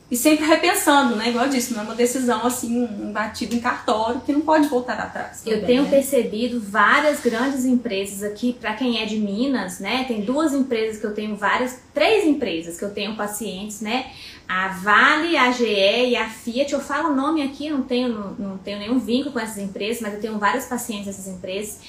E 0.10 0.16
sempre 0.16 0.46
repensando, 0.46 1.16
né? 1.16 1.30
Igual 1.30 1.46
eu 1.46 1.52
disse, 1.52 1.74
não 1.74 1.82
é 1.82 1.84
uma 1.84 1.96
decisão 1.96 2.46
assim, 2.46 2.84
um 2.84 3.12
batido 3.12 3.56
em 3.56 3.60
cartório 3.60 4.22
que 4.22 4.32
não 4.32 4.42
pode 4.42 4.68
voltar 4.68 5.00
atrás. 5.00 5.42
Também, 5.42 5.60
eu 5.60 5.66
tenho 5.66 5.84
né? 5.84 5.90
percebido 5.90 6.62
várias 6.62 7.22
grandes 7.22 7.66
empresas 7.66 8.22
aqui, 8.22 8.54
para 8.54 8.74
quem 8.74 9.02
é 9.02 9.06
de 9.06 9.18
Minas, 9.18 9.80
né? 9.80 10.04
Tem 10.08 10.22
duas 10.22 10.54
empresas 10.54 11.00
que 11.00 11.08
eu 11.08 11.14
tenho 11.14 11.36
várias, 11.36 11.80
três 11.92 12.24
empresas 12.26 12.78
que 12.78 12.86
eu 12.86 12.92
tenho 12.92 13.16
pacientes, 13.16 13.82
né? 13.82 14.12
a 14.48 14.68
Vale, 14.68 15.36
a 15.38 15.52
GE 15.52 15.66
e 15.66 16.16
a 16.16 16.30
Fiat. 16.30 16.72
Eu 16.72 16.80
falo 16.80 17.10
o 17.10 17.16
nome 17.16 17.42
aqui, 17.42 17.70
não 17.70 17.82
tenho, 17.82 18.10
não, 18.10 18.32
não 18.34 18.58
tenho 18.58 18.80
nenhum 18.80 19.00
vínculo 19.00 19.34
com 19.34 19.40
essas 19.40 19.58
empresas, 19.58 20.02
mas 20.02 20.14
eu 20.14 20.22
tenho 20.22 20.38
vários 20.38 20.66
pacientes 20.66 21.08
dessas 21.08 21.28
empresas 21.28 21.80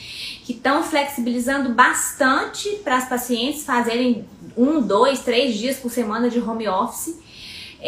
que 0.44 0.52
estão 0.52 0.82
flexibilizando 0.82 1.74
bastante 1.74 2.68
para 2.82 2.96
as 2.96 3.08
pacientes 3.08 3.64
fazerem 3.64 4.26
um, 4.56 4.80
dois, 4.80 5.20
três 5.20 5.54
dias 5.54 5.76
por 5.76 5.90
semana 5.90 6.30
de 6.30 6.38
home 6.38 6.66
office. 6.66 7.25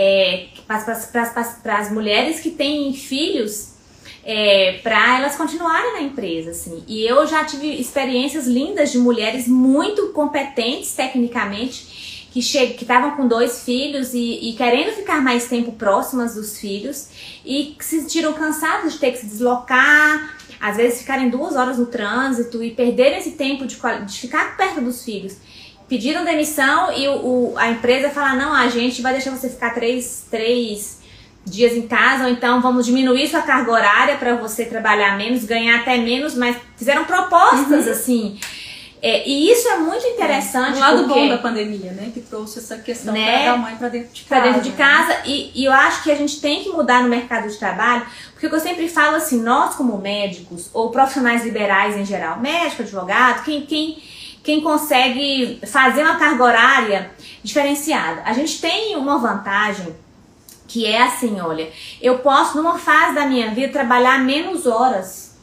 É, 0.01 0.47
para 0.65 1.79
as 1.79 1.91
mulheres 1.91 2.39
que 2.39 2.51
têm 2.51 2.93
filhos, 2.95 3.71
é, 4.25 4.79
para 4.83 5.19
elas 5.19 5.35
continuarem 5.35 5.95
na 5.95 6.03
empresa, 6.03 6.51
assim. 6.53 6.85
E 6.87 7.05
eu 7.05 7.27
já 7.27 7.45
tive 7.45 7.67
experiências 7.81 8.47
lindas 8.47 8.93
de 8.93 8.99
mulheres 8.99 9.49
muito 9.49 10.09
competentes 10.09 10.93
tecnicamente 10.95 12.29
que 12.31 12.41
estavam 12.41 13.13
com 13.17 13.27
dois 13.27 13.65
filhos 13.65 14.15
e, 14.15 14.51
e, 14.51 14.53
querendo 14.53 14.95
ficar 14.95 15.21
mais 15.21 15.49
tempo 15.49 15.73
próximas 15.73 16.35
dos 16.35 16.59
filhos 16.59 17.09
e 17.45 17.75
que 17.77 17.85
se 17.85 18.01
sentiram 18.01 18.33
cansadas 18.35 18.93
de 18.93 18.99
ter 18.99 19.13
que 19.13 19.19
se 19.19 19.27
deslocar, 19.27 20.37
às 20.61 20.77
vezes 20.77 21.01
ficarem 21.01 21.31
duas 21.31 21.57
horas 21.57 21.79
no 21.79 21.87
trânsito 21.87 22.63
e 22.63 22.71
perderem 22.71 23.19
esse 23.19 23.33
tempo 23.33 23.67
de, 23.67 23.77
de 23.77 24.19
ficar 24.21 24.57
perto 24.57 24.81
dos 24.81 25.05
filhos. 25.05 25.37
Pediram 25.89 26.25
demissão 26.25 26.93
e 26.93 27.09
o, 27.09 27.13
o, 27.13 27.55
a 27.57 27.71
empresa 27.71 28.11
fala, 28.11 28.35
não, 28.35 28.53
a 28.53 28.69
gente 28.69 29.01
vai 29.01 29.13
deixar 29.13 29.31
você 29.31 29.49
ficar 29.49 29.75
três, 29.75 30.27
três 30.31 30.99
dias 31.45 31.73
em 31.73 31.89
casa, 31.89 32.25
ou 32.25 32.31
então 32.31 32.61
vamos 32.61 32.85
diminuir 32.85 33.27
sua 33.27 33.41
carga 33.41 33.71
horária 33.71 34.17
para 34.17 34.35
você 34.35 34.67
trabalhar 34.67 35.17
menos, 35.17 35.45
ganhar 35.45 35.81
até 35.81 35.97
menos, 35.97 36.35
mas 36.35 36.57
fizeram 36.77 37.05
propostas 37.05 37.87
uhum. 37.87 37.93
assim 37.93 38.39
é, 39.01 39.29
e 39.29 39.51
isso 39.51 39.69
é 39.69 39.79
muito 39.79 40.05
interessante. 40.07 40.75
É, 40.75 40.79
um 40.79 40.81
lado 40.81 41.05
porque, 41.05 41.15
bom 41.15 41.29
da 41.29 41.39
pandemia, 41.39 41.93
né? 41.93 42.11
Que 42.13 42.21
trouxe 42.21 42.59
essa 42.59 42.79
questão 42.79 43.15
né, 43.15 43.45
da 43.45 43.57
mãe 43.57 43.77
para 43.77 43.89
dentro 43.89 44.13
de 44.13 44.25
casa. 44.25 44.41
Pra 44.41 44.51
dentro 44.51 44.63
de 44.63 44.71
né? 44.71 44.77
casa. 44.77 45.23
E, 45.25 45.53
e, 45.55 45.65
eu 45.65 45.73
acho 45.73 46.03
que 46.03 46.11
a 46.11 46.17
gente 46.17 46.41
tem 46.41 46.63
que 46.63 46.71
mudar 46.71 47.03
no 47.03 47.09
mercado 47.09 47.49
de 47.49 47.57
trabalho, 47.57 48.05
porque 48.33 48.47
eu 48.47 48.61
sempre 48.61 48.89
falo 48.89 49.17
assim, 49.17 49.41
nós 49.41 49.75
como 49.75 49.99
médicos, 49.99 50.69
ou 50.73 50.91
profissionais 50.91 51.45
liberais 51.45 51.97
em 51.97 52.05
geral, 52.05 52.41
médico, 52.41 52.83
advogado, 52.83 53.45
quem, 53.45 53.63
quem, 53.63 53.99
quem 54.49 54.63
consegue 54.63 55.61
fazer 55.67 56.03
uma 56.03 56.17
carga 56.17 56.43
horária 56.43 57.11
diferenciada. 57.43 58.23
A 58.25 58.33
gente 58.33 58.59
tem 58.63 58.97
uma 58.97 59.19
vantagem 59.19 59.95
que 60.67 60.87
é 60.87 61.03
assim, 61.03 61.39
olha, 61.39 61.69
eu 62.01 62.21
posso 62.21 62.57
numa 62.57 62.79
fase 62.79 63.15
da 63.15 63.27
minha 63.27 63.51
vida 63.51 63.71
trabalhar 63.71 64.25
menos 64.25 64.65
horas 64.65 65.37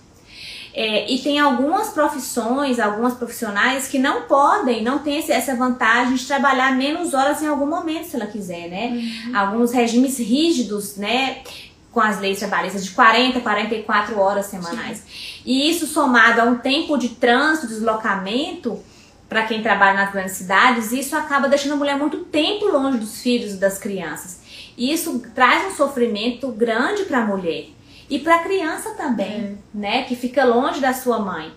é, 0.74 1.08
e 1.08 1.20
tem 1.20 1.38
algumas 1.38 1.90
profissões, 1.90 2.80
algumas 2.80 3.14
profissionais 3.14 3.88
que 3.88 4.00
não 4.00 4.24
podem, 4.24 4.84
não 4.84 4.98
tem 4.98 5.20
essa 5.20 5.56
vantagem 5.56 6.16
de 6.16 6.26
trabalhar 6.26 6.76
menos 6.76 7.14
horas 7.14 7.44
em 7.44 7.48
algum 7.48 7.68
momento, 7.68 8.06
se 8.06 8.16
ela 8.16 8.26
quiser, 8.26 8.68
né? 8.70 8.88
Uhum. 8.88 9.38
Alguns 9.38 9.72
regimes 9.72 10.18
rígidos, 10.18 10.98
né? 10.98 11.44
Com 11.92 12.02
as 12.02 12.20
leis 12.20 12.40
trabalhistas 12.40 12.84
de 12.84 12.90
40, 12.90 13.40
44 13.40 14.20
horas 14.20 14.48
semanais. 14.48 14.98
Sim. 14.98 15.42
E 15.46 15.70
isso 15.70 15.86
somado 15.86 16.42
a 16.42 16.46
um 16.46 16.58
tempo 16.58 16.98
de 16.98 17.10
trânsito, 17.10 17.68
deslocamento, 17.68 18.84
para 19.28 19.46
quem 19.46 19.62
trabalha 19.62 19.98
nas 19.98 20.12
grandes 20.12 20.34
cidades, 20.34 20.92
isso 20.92 21.16
acaba 21.16 21.48
deixando 21.48 21.74
a 21.74 21.78
mulher 21.78 21.98
muito 21.98 22.26
tempo 22.26 22.66
longe 22.66 22.98
dos 22.98 23.22
filhos 23.22 23.54
e 23.54 23.58
das 23.58 23.78
crianças. 23.78 24.40
E 24.78 24.92
isso 24.92 25.20
traz 25.34 25.66
um 25.66 25.76
sofrimento 25.76 26.50
grande 26.50 27.04
para 27.04 27.20
a 27.20 27.26
mulher 27.26 27.68
e 28.10 28.20
para 28.20 28.36
a 28.36 28.44
criança 28.44 28.92
também, 28.92 29.32
é. 29.34 29.54
né, 29.74 30.04
que 30.04 30.16
fica 30.16 30.44
longe 30.44 30.80
da 30.80 30.94
sua 30.94 31.20
mãe. 31.20 31.52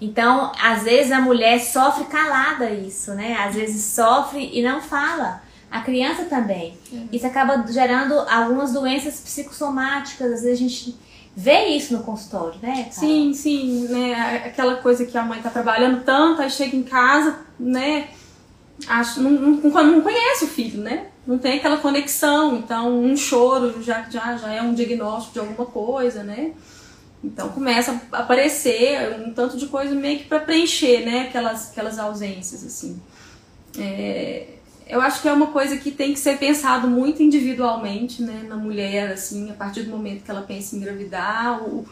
Então, 0.00 0.52
às 0.60 0.82
vezes 0.82 1.10
a 1.10 1.20
mulher 1.20 1.58
sofre 1.58 2.04
calada 2.04 2.70
isso, 2.70 3.14
né? 3.14 3.34
Às 3.38 3.54
vezes 3.54 3.82
sofre 3.82 4.50
e 4.52 4.62
não 4.62 4.80
fala. 4.80 5.42
A 5.70 5.80
criança 5.80 6.24
também. 6.26 6.76
É. 6.92 7.16
Isso 7.16 7.26
acaba 7.26 7.64
gerando 7.66 8.14
algumas 8.28 8.72
doenças 8.72 9.18
psicossomáticas. 9.20 10.32
Às 10.32 10.42
vezes 10.42 10.58
a 10.58 10.62
gente 10.62 10.96
vê 11.36 11.66
isso 11.66 11.92
no 11.92 12.02
consultório, 12.02 12.58
né? 12.62 12.88
Sim, 12.90 13.34
sim, 13.34 13.86
né? 13.88 14.42
Aquela 14.46 14.76
coisa 14.76 15.04
que 15.04 15.16
a 15.16 15.22
mãe 15.22 15.40
tá 15.42 15.50
trabalhando 15.50 16.02
tanto, 16.02 16.40
aí 16.40 16.50
chega 16.50 16.74
em 16.74 16.82
casa, 16.82 17.38
né? 17.60 18.08
Acho, 18.88 19.22
não, 19.22 19.30
não, 19.30 19.84
não 19.84 20.00
conhece 20.00 20.44
o 20.44 20.48
filho, 20.48 20.82
né? 20.82 21.08
não 21.26 21.38
tem 21.38 21.58
aquela 21.58 21.78
conexão. 21.78 22.56
Então, 22.56 23.02
um 23.02 23.16
choro 23.16 23.82
já, 23.82 24.08
já, 24.08 24.36
já 24.36 24.52
é 24.52 24.62
um 24.62 24.72
diagnóstico 24.72 25.34
de 25.34 25.40
alguma 25.40 25.66
coisa, 25.66 26.22
né? 26.22 26.52
Então 27.24 27.48
começa 27.48 28.00
a 28.12 28.18
aparecer 28.18 29.20
um 29.20 29.32
tanto 29.32 29.56
de 29.56 29.66
coisa 29.66 29.94
meio 29.94 30.18
que 30.18 30.24
para 30.26 30.38
preencher, 30.38 31.04
né? 31.04 31.22
Aquelas, 31.22 31.70
aquelas 31.70 31.98
ausências, 31.98 32.64
assim. 32.64 33.00
É, 33.76 34.46
eu 34.86 35.00
acho 35.00 35.20
que 35.20 35.28
é 35.28 35.32
uma 35.32 35.48
coisa 35.48 35.76
que 35.76 35.90
tem 35.90 36.12
que 36.12 36.18
ser 36.18 36.38
pensado 36.38 36.86
muito 36.88 37.22
individualmente, 37.22 38.22
né? 38.22 38.44
Na 38.48 38.56
mulher, 38.56 39.12
assim, 39.12 39.50
a 39.50 39.54
partir 39.54 39.82
do 39.82 39.90
momento 39.90 40.22
que 40.22 40.30
ela 40.30 40.42
pensa 40.42 40.74
em 40.74 40.78
engravidar, 40.78 41.62
o, 41.62 41.84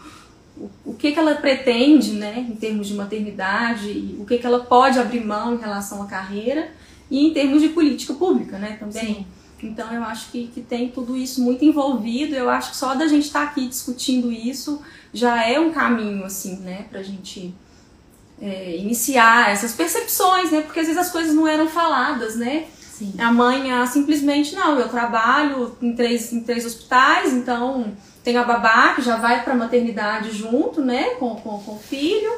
o, 0.56 0.70
o 0.84 0.94
que, 0.94 1.12
que 1.12 1.18
ela 1.18 1.34
pretende, 1.34 2.12
né? 2.12 2.46
Em 2.48 2.54
termos 2.54 2.86
de 2.86 2.94
maternidade, 2.94 4.16
o 4.18 4.24
que, 4.24 4.38
que 4.38 4.46
ela 4.46 4.60
pode 4.60 4.98
abrir 4.98 5.24
mão 5.24 5.54
em 5.54 5.58
relação 5.58 6.02
à 6.02 6.06
carreira 6.06 6.70
e 7.10 7.26
em 7.26 7.32
termos 7.32 7.60
de 7.60 7.68
política 7.70 8.14
pública, 8.14 8.58
né, 8.58 8.76
também. 8.78 9.14
Sim. 9.14 9.26
Então 9.62 9.92
eu 9.92 10.02
acho 10.04 10.30
que, 10.30 10.48
que 10.48 10.60
tem 10.60 10.88
tudo 10.88 11.16
isso 11.16 11.42
muito 11.42 11.64
envolvido. 11.64 12.34
Eu 12.34 12.50
acho 12.50 12.70
que 12.70 12.76
só 12.76 12.94
da 12.94 13.06
gente 13.06 13.26
estar 13.26 13.44
tá 13.44 13.50
aqui 13.50 13.66
discutindo 13.66 14.30
isso 14.30 14.80
já 15.12 15.48
é 15.48 15.58
um 15.58 15.72
caminho, 15.72 16.24
assim, 16.24 16.56
né, 16.56 16.86
pra 16.90 17.02
gente 17.02 17.54
é, 18.40 18.76
iniciar 18.76 19.50
essas 19.50 19.72
percepções, 19.72 20.50
né, 20.50 20.60
porque 20.60 20.80
às 20.80 20.86
vezes 20.86 21.00
as 21.00 21.10
coisas 21.10 21.34
não 21.34 21.46
eram 21.46 21.68
faladas, 21.68 22.36
né. 22.36 22.66
Sim. 22.96 23.12
A 23.18 23.32
mãe 23.32 23.72
ah, 23.72 23.86
simplesmente, 23.86 24.54
não, 24.54 24.78
eu 24.78 24.88
trabalho 24.88 25.76
em 25.82 25.94
três, 25.94 26.32
em 26.32 26.40
três 26.40 26.64
hospitais, 26.64 27.32
então 27.32 27.92
tem 28.22 28.36
a 28.36 28.44
babá 28.44 28.94
que 28.94 29.02
já 29.02 29.16
vai 29.16 29.42
pra 29.42 29.54
maternidade 29.54 30.30
junto, 30.30 30.80
né, 30.80 31.10
com, 31.18 31.34
com, 31.34 31.58
com 31.58 31.72
o 31.72 31.78
filho. 31.78 32.32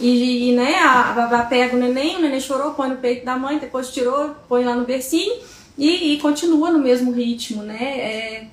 E, 0.00 0.50
e 0.50 0.54
né, 0.54 0.76
a, 0.76 1.10
a 1.10 1.12
babá 1.12 1.42
pega 1.44 1.76
o 1.76 1.78
neném, 1.78 2.16
o 2.16 2.20
neném 2.20 2.40
chorou, 2.40 2.72
põe 2.72 2.88
no 2.88 2.96
peito 2.96 3.26
da 3.26 3.36
mãe, 3.36 3.58
depois 3.58 3.92
tirou, 3.92 4.34
põe 4.48 4.64
lá 4.64 4.74
no 4.74 4.86
bercinho 4.86 5.42
e, 5.76 6.14
e 6.14 6.18
continua 6.20 6.70
no 6.70 6.78
mesmo 6.78 7.12
ritmo, 7.12 7.62
né? 7.62 7.82
É, 7.82 8.46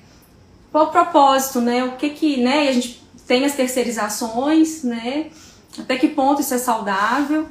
qual 0.70 0.86
o 0.86 0.90
propósito, 0.90 1.60
né? 1.60 1.84
O 1.84 1.92
que 1.92 2.10
que, 2.10 2.36
né? 2.36 2.66
E 2.66 2.68
a 2.68 2.72
gente 2.72 3.02
tem 3.26 3.44
as 3.44 3.54
terceirizações, 3.54 4.82
né? 4.82 5.30
Até 5.78 5.96
que 5.96 6.08
ponto 6.08 6.40
isso 6.40 6.52
é 6.52 6.58
saudável? 6.58 7.48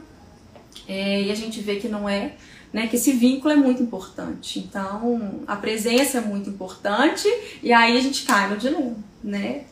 É, 0.88 1.24
e 1.24 1.32
a 1.32 1.36
gente 1.36 1.60
vê 1.62 1.78
que 1.78 1.88
não 1.88 2.08
é, 2.08 2.34
né? 2.76 2.88
Que 2.88 2.98
esse 2.98 3.14
vínculo 3.14 3.54
é 3.54 3.56
muito 3.56 3.82
importante. 3.82 4.60
Então, 4.60 5.40
a 5.48 5.56
presença 5.56 6.18
é 6.18 6.22
muito 6.22 6.50
importante 6.50 7.26
e 7.64 7.72
aí 7.72 7.98
a 7.98 8.02
gente 8.02 8.26
cai 8.26 8.50
no 8.50 8.58
de 8.58 8.70
novo, 8.70 9.02
né? 9.24 9.64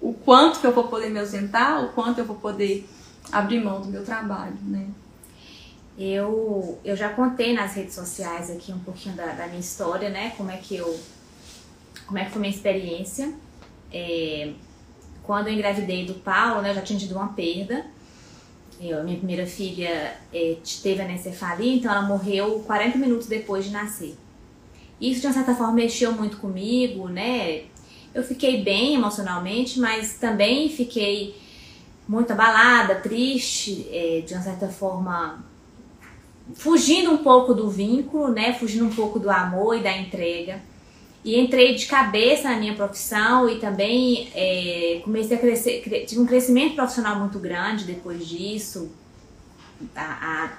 O 0.00 0.14
quanto 0.14 0.60
que 0.60 0.66
eu 0.68 0.72
vou 0.72 0.84
poder 0.84 1.10
me 1.10 1.18
ausentar, 1.18 1.84
o 1.84 1.88
quanto 1.88 2.18
eu 2.18 2.24
vou 2.24 2.36
poder 2.36 2.88
abrir 3.32 3.60
mão 3.60 3.80
do 3.80 3.88
meu 3.88 4.04
trabalho, 4.04 4.56
né? 4.62 4.86
Eu, 5.98 6.78
eu 6.84 6.94
já 6.94 7.08
contei 7.08 7.54
nas 7.54 7.74
redes 7.74 7.96
sociais 7.96 8.52
aqui 8.52 8.70
um 8.70 8.78
pouquinho 8.78 9.16
da, 9.16 9.26
da 9.26 9.48
minha 9.48 9.58
história, 9.58 10.08
né? 10.08 10.32
Como 10.36 10.48
é 10.48 10.58
que 10.58 10.76
eu. 10.76 10.96
Como 12.06 12.20
é 12.20 12.24
que 12.24 12.30
foi 12.30 12.40
minha 12.40 12.54
experiência. 12.54 13.34
É, 13.92 14.52
quando 15.24 15.48
eu 15.48 15.54
engravidei 15.54 16.06
do 16.06 16.14
Paulo, 16.14 16.62
né, 16.62 16.70
eu 16.70 16.76
já 16.76 16.82
tinha 16.82 17.00
tido 17.00 17.16
uma 17.16 17.32
perda. 17.32 17.84
Eu, 18.82 19.04
minha 19.04 19.16
primeira 19.16 19.46
filha 19.46 20.16
é, 20.34 20.56
teve 20.82 21.00
anencefalia, 21.00 21.74
então 21.76 21.88
ela 21.88 22.02
morreu 22.02 22.64
40 22.66 22.98
minutos 22.98 23.28
depois 23.28 23.64
de 23.64 23.70
nascer. 23.70 24.16
Isso, 25.00 25.20
de 25.20 25.26
uma 25.28 25.32
certa 25.32 25.54
forma, 25.54 25.72
mexeu 25.74 26.10
muito 26.12 26.38
comigo, 26.38 27.06
né? 27.08 27.62
Eu 28.12 28.24
fiquei 28.24 28.60
bem 28.62 28.94
emocionalmente, 28.94 29.78
mas 29.78 30.14
também 30.14 30.68
fiquei 30.68 31.36
muito 32.08 32.32
abalada, 32.32 32.96
triste, 32.96 33.86
é, 33.92 34.20
de 34.26 34.34
uma 34.34 34.42
certa 34.42 34.68
forma 34.68 35.44
fugindo 36.54 37.12
um 37.12 37.18
pouco 37.18 37.54
do 37.54 37.70
vínculo, 37.70 38.32
né? 38.32 38.52
Fugindo 38.52 38.84
um 38.84 38.94
pouco 38.94 39.20
do 39.20 39.30
amor 39.30 39.76
e 39.76 39.82
da 39.82 39.96
entrega. 39.96 40.60
E 41.24 41.38
entrei 41.38 41.76
de 41.76 41.86
cabeça 41.86 42.50
na 42.50 42.56
minha 42.56 42.74
profissão 42.74 43.48
e 43.48 43.60
também 43.60 44.28
é, 44.34 45.00
comecei 45.04 45.36
a 45.36 45.40
crescer, 45.40 45.82
tive 46.06 46.20
um 46.20 46.26
crescimento 46.26 46.74
profissional 46.74 47.18
muito 47.18 47.38
grande 47.38 47.84
depois 47.84 48.26
disso. 48.26 48.90
A, 49.94 50.50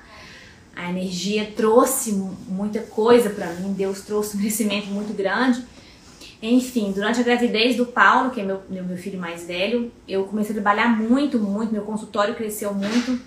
a, 0.76 0.84
a 0.84 0.90
energia 0.90 1.52
trouxe 1.54 2.14
muita 2.48 2.80
coisa 2.80 3.30
para 3.30 3.48
mim, 3.54 3.74
Deus 3.74 4.02
trouxe 4.02 4.38
um 4.38 4.40
crescimento 4.40 4.88
muito 4.88 5.14
grande. 5.14 5.66
Enfim, 6.42 6.92
durante 6.92 7.20
a 7.20 7.24
gravidez 7.24 7.76
do 7.76 7.86
Paulo, 7.86 8.32
que 8.32 8.42
é 8.42 8.44
meu, 8.44 8.62
meu 8.70 8.98
filho 8.98 9.20
mais 9.20 9.46
velho, 9.46 9.92
eu 10.08 10.26
comecei 10.26 10.52
a 10.52 10.62
trabalhar 10.62 10.90
muito, 10.90 11.40
muito, 11.40 11.72
meu 11.72 11.84
consultório 11.84 12.36
cresceu 12.36 12.74
muito. 12.74 13.20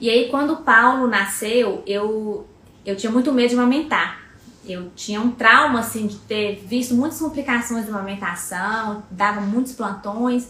E 0.00 0.08
aí, 0.08 0.28
quando 0.30 0.54
o 0.54 0.56
Paulo 0.58 1.06
nasceu, 1.06 1.82
eu, 1.86 2.46
eu 2.86 2.96
tinha 2.96 3.10
muito 3.10 3.32
medo 3.32 3.48
de 3.48 3.54
amamentar. 3.56 4.27
Eu 4.68 4.90
tinha 4.94 5.20
um 5.20 5.30
trauma, 5.30 5.80
assim, 5.80 6.06
de 6.06 6.16
ter 6.16 6.62
visto 6.66 6.94
muitas 6.94 7.18
complicações 7.18 7.84
de 7.84 7.90
amamentação, 7.90 9.02
dava 9.10 9.40
muitos 9.40 9.72
plantões, 9.72 10.48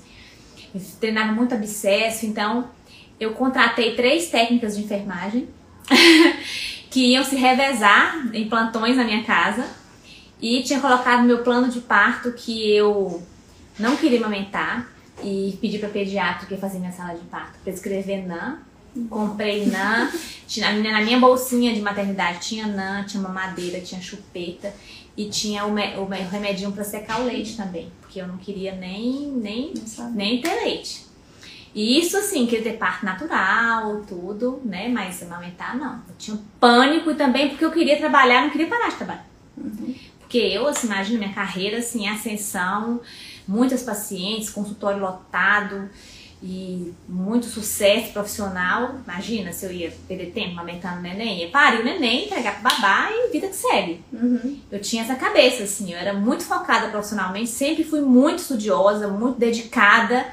treinava 1.01 1.33
muito 1.33 1.55
abscesso. 1.55 2.27
Então, 2.27 2.69
eu 3.19 3.33
contratei 3.33 3.95
três 3.95 4.29
técnicas 4.29 4.77
de 4.77 4.85
enfermagem 4.85 5.49
que 6.91 7.13
iam 7.13 7.25
se 7.25 7.37
revezar 7.37 8.29
em 8.33 8.49
plantões 8.49 8.97
na 8.97 9.05
minha 9.05 9.25
casa 9.25 9.67
e 10.41 10.63
tinha 10.63 10.81
colocado 10.81 11.25
meu 11.25 11.43
plano 11.43 11.69
de 11.69 11.81
parto 11.81 12.33
que 12.33 12.71
eu 12.73 13.23
não 13.79 13.97
queria 13.97 14.19
amamentar 14.19 14.89
e 15.23 15.59
pedi 15.61 15.79
para 15.79 15.89
pediatra 15.89 16.47
que 16.47 16.55
ia 16.55 16.61
fazer 16.61 16.79
minha 16.79 16.93
sala 16.93 17.15
de 17.15 17.25
parto 17.25 17.59
para 17.63 17.73
escrever 17.73 18.27
NAN. 18.27 18.59
Comprei 19.09 19.67
NAN, 19.67 20.11
tinha, 20.47 20.73
na 20.73 21.01
minha 21.01 21.21
bolsinha 21.21 21.75
de 21.75 21.81
maternidade 21.81 22.41
tinha 22.41 22.67
NAN, 22.67 23.05
tinha 23.05 23.23
mamadeira, 23.23 23.81
tinha 23.81 24.01
chupeta 24.01 24.75
e 25.17 25.27
tinha 25.29 25.65
o, 25.67 25.73
me, 25.73 25.97
o 25.97 26.07
remedinho 26.07 26.73
para 26.73 26.85
secar 26.85 27.21
o 27.21 27.25
leite 27.25 27.57
também, 27.57 27.91
porque 28.01 28.21
eu 28.21 28.27
não 28.27 28.39
queria 28.39 28.75
nem, 28.75 29.31
nem, 29.33 29.75
nem 30.15 30.41
ter 30.41 30.55
leite. 30.65 31.07
E 31.75 31.99
isso 31.99 32.17
assim, 32.17 32.47
queria 32.47 32.73
ter 32.73 32.79
parto 32.79 33.05
natural, 33.05 34.03
tudo, 34.09 34.61
né? 34.65 34.89
Mas 34.89 35.23
amamentar 35.23 35.77
não. 35.77 35.95
Eu 36.09 36.15
tinha 36.19 36.39
pânico 36.59 37.15
também 37.15 37.51
porque 37.51 37.65
eu 37.65 37.71
queria 37.71 37.97
trabalhar, 37.99 38.43
não 38.43 38.51
queria 38.51 38.67
parar 38.67 38.89
de 38.89 38.97
trabalhar. 38.97 39.27
Uhum. 39.57 39.95
Porque 40.19 40.39
eu, 40.39 40.67
assim, 40.67 40.87
imagino 40.87 41.19
minha 41.19 41.33
carreira, 41.33 41.79
assim, 41.79 42.09
ascensão, 42.09 43.01
muitas 43.47 43.83
pacientes, 43.83 44.51
consultório 44.51 45.01
lotado 45.01 45.89
e 46.43 46.95
muito 47.09 47.47
sucesso 47.47 48.13
profissional. 48.13 48.97
Imagina 49.05 49.53
se 49.53 49.67
eu 49.67 49.73
ia 49.73 49.93
perder 50.07 50.27
tempo 50.27 50.53
amamentando 50.53 50.99
o 50.99 51.03
neném, 51.03 51.41
ia 51.41 51.49
parir 51.49 51.81
o 51.81 51.85
neném, 51.85 52.27
entregar 52.27 52.61
pro 52.61 52.71
babá 52.71 53.09
e 53.11 53.33
vida 53.33 53.49
que 53.49 53.57
segue. 53.57 54.05
Uhum. 54.13 54.59
Eu 54.71 54.81
tinha 54.81 55.03
essa 55.03 55.17
cabeça, 55.17 55.65
assim, 55.65 55.93
eu 55.93 55.99
era 55.99 56.13
muito 56.13 56.45
focada 56.45 56.89
profissionalmente, 56.89 57.51
sempre 57.51 57.83
fui 57.83 58.01
muito 58.01 58.39
estudiosa, 58.41 59.09
muito 59.09 59.39
dedicada. 59.39 60.27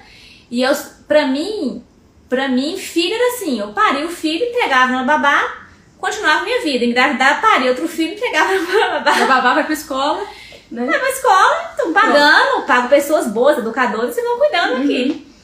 E 0.52 0.62
eu, 0.62 0.72
pra 1.08 1.26
mim, 1.26 1.84
pra 2.30 2.48
mim, 2.48 2.78
filho 2.78 3.14
era 3.14 3.36
assim, 3.36 3.60
eu 3.60 3.74
parei 3.74 4.04
o 4.04 4.10
filho, 4.10 4.46
entregava 4.46 4.92
no 4.92 5.06
babá, 5.06 5.66
continuava 5.98 6.44
minha 6.44 6.62
vida. 6.62 6.86
Engravidava, 6.86 7.42
parei 7.42 7.70
outro 7.70 7.88
filho, 7.88 8.14
entregava 8.14 8.52
pra 8.54 9.00
babá. 9.00 9.12
A 9.24 9.26
babá 9.26 9.54
vai 9.56 9.64
pra 9.64 9.74
escola. 9.74 10.24
Né? 10.70 10.86
Vai 10.86 11.00
pra 11.00 11.10
escola, 11.10 11.70
estão 11.72 11.94
pagando, 11.94 12.66
pago 12.68 12.90
pessoas 12.90 13.28
boas, 13.28 13.58
educadores, 13.58 14.18
e 14.18 14.22
vão 14.22 14.38
cuidando 14.38 14.74
uhum. 14.74 14.84
aqui. 14.84 15.35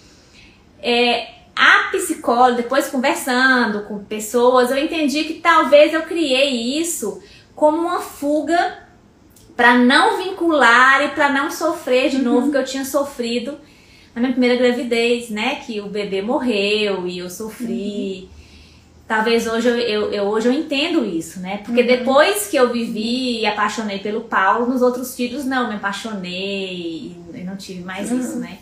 É, 0.82 1.28
a 1.56 1.90
psicóloga, 1.92 2.62
depois 2.64 2.88
conversando 2.88 3.84
com 3.84 4.04
pessoas, 4.04 4.72
eu 4.72 4.78
entendi 4.78 5.26
que 5.26 5.36
talvez 5.36 5.94
eu 5.94 6.02
criei 6.04 6.80
isso 6.80 7.22
como 7.56 7.78
uma 7.78 8.00
fuga 8.00 8.80
para 9.56 9.78
não 9.78 10.18
vincular 10.18 11.04
e 11.04 11.10
para 11.10 11.30
não 11.30 11.52
sofrer 11.52 12.10
de 12.10 12.18
uhum. 12.18 12.24
novo 12.24 12.52
que 12.52 12.58
eu 12.58 12.66
tinha 12.66 12.86
sofrido 12.86 13.58
na 14.16 14.22
minha 14.22 14.32
primeira 14.32 14.56
gravidez, 14.56 15.30
né? 15.30 15.56
Que 15.56 15.80
o 15.80 15.88
bebê 15.88 16.22
morreu 16.22 17.08
e 17.08 17.20
eu 17.20 17.30
sofri. 17.30 18.30
Uhum 18.32 18.42
talvez 19.12 19.46
hoje 19.46 19.68
eu, 19.68 19.78
eu, 19.78 20.14
eu, 20.14 20.24
hoje 20.24 20.48
eu 20.48 20.54
entendo 20.54 21.04
isso, 21.06 21.42
né? 21.42 21.58
Porque 21.66 21.82
uhum. 21.82 21.88
depois 21.88 22.48
que 22.48 22.56
eu 22.56 22.72
vivi 22.72 23.42
e 23.42 23.46
apaixonei 23.46 24.00
pelo 24.00 24.22
Paulo, 24.22 24.68
nos 24.68 24.82
outros 24.82 25.14
filhos 25.14 25.44
não, 25.44 25.68
me 25.68 25.76
apaixonei 25.76 27.14
e 27.34 27.44
não 27.44 27.58
tive 27.58 27.84
mais 27.84 28.10
uhum. 28.10 28.20
isso, 28.22 28.40
né? 28.40 28.60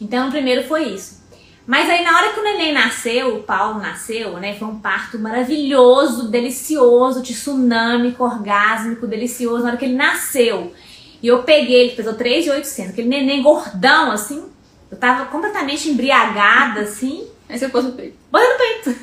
Então, 0.00 0.26
o 0.26 0.32
primeiro 0.32 0.64
foi 0.64 0.88
isso. 0.88 1.22
Mas 1.66 1.90
aí 1.90 2.04
na 2.04 2.16
hora 2.16 2.32
que 2.32 2.38
o 2.38 2.44
neném 2.44 2.72
nasceu, 2.72 3.36
o 3.36 3.42
Paulo 3.42 3.80
nasceu, 3.80 4.38
né? 4.38 4.54
Foi 4.54 4.68
um 4.68 4.78
parto 4.78 5.18
maravilhoso, 5.18 6.28
delicioso, 6.28 7.22
tsunâmico, 7.22 8.22
orgásmico, 8.22 9.06
delicioso. 9.06 9.64
Na 9.64 9.70
hora 9.70 9.76
que 9.76 9.84
ele 9.84 9.94
nasceu, 9.94 10.72
e 11.20 11.26
eu 11.26 11.42
peguei, 11.42 11.86
ele 11.86 11.96
pesou 11.96 12.14
3,800, 12.14 12.92
aquele 12.92 13.08
neném 13.08 13.42
gordão, 13.42 14.12
assim. 14.12 14.48
Eu 14.88 14.96
tava 14.96 15.26
completamente 15.26 15.88
embriagada, 15.88 16.82
assim. 16.82 17.28
Aí 17.48 17.58
você 17.58 17.68
pôs 17.68 17.84
no 17.84 17.92
peito. 17.92 18.16
Bota 18.30 18.48
no 18.48 18.58
peito. 18.58 18.90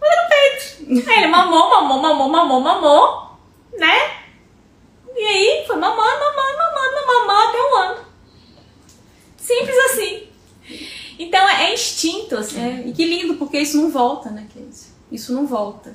Bota 0.00 0.16
no 0.16 0.28
peito. 0.28 1.10
Aí 1.10 1.18
ele 1.18 1.28
mamou, 1.28 1.70
mamou, 1.70 2.02
mamou, 2.02 2.28
mamou, 2.28 2.60
mamou, 2.60 3.38
né? 3.78 4.24
E 5.16 5.24
aí 5.24 5.64
foi 5.66 5.76
mamando, 5.76 6.20
mamando, 6.20 6.58
mamando, 6.58 7.06
mamando 7.06 7.48
até 7.48 7.62
um 7.62 7.76
ano. 7.76 8.03
Simples 9.44 9.76
assim. 9.90 10.22
Então 11.18 11.46
é, 11.46 11.64
é 11.64 11.74
instinto, 11.74 12.34
assim. 12.36 12.58
É, 12.58 12.82
e 12.86 12.92
que 12.92 13.04
lindo, 13.04 13.34
porque 13.34 13.58
isso 13.58 13.76
não 13.76 13.90
volta, 13.90 14.30
né, 14.30 14.46
Casey? 14.54 14.88
Isso 15.12 15.34
não 15.34 15.46
volta. 15.46 15.94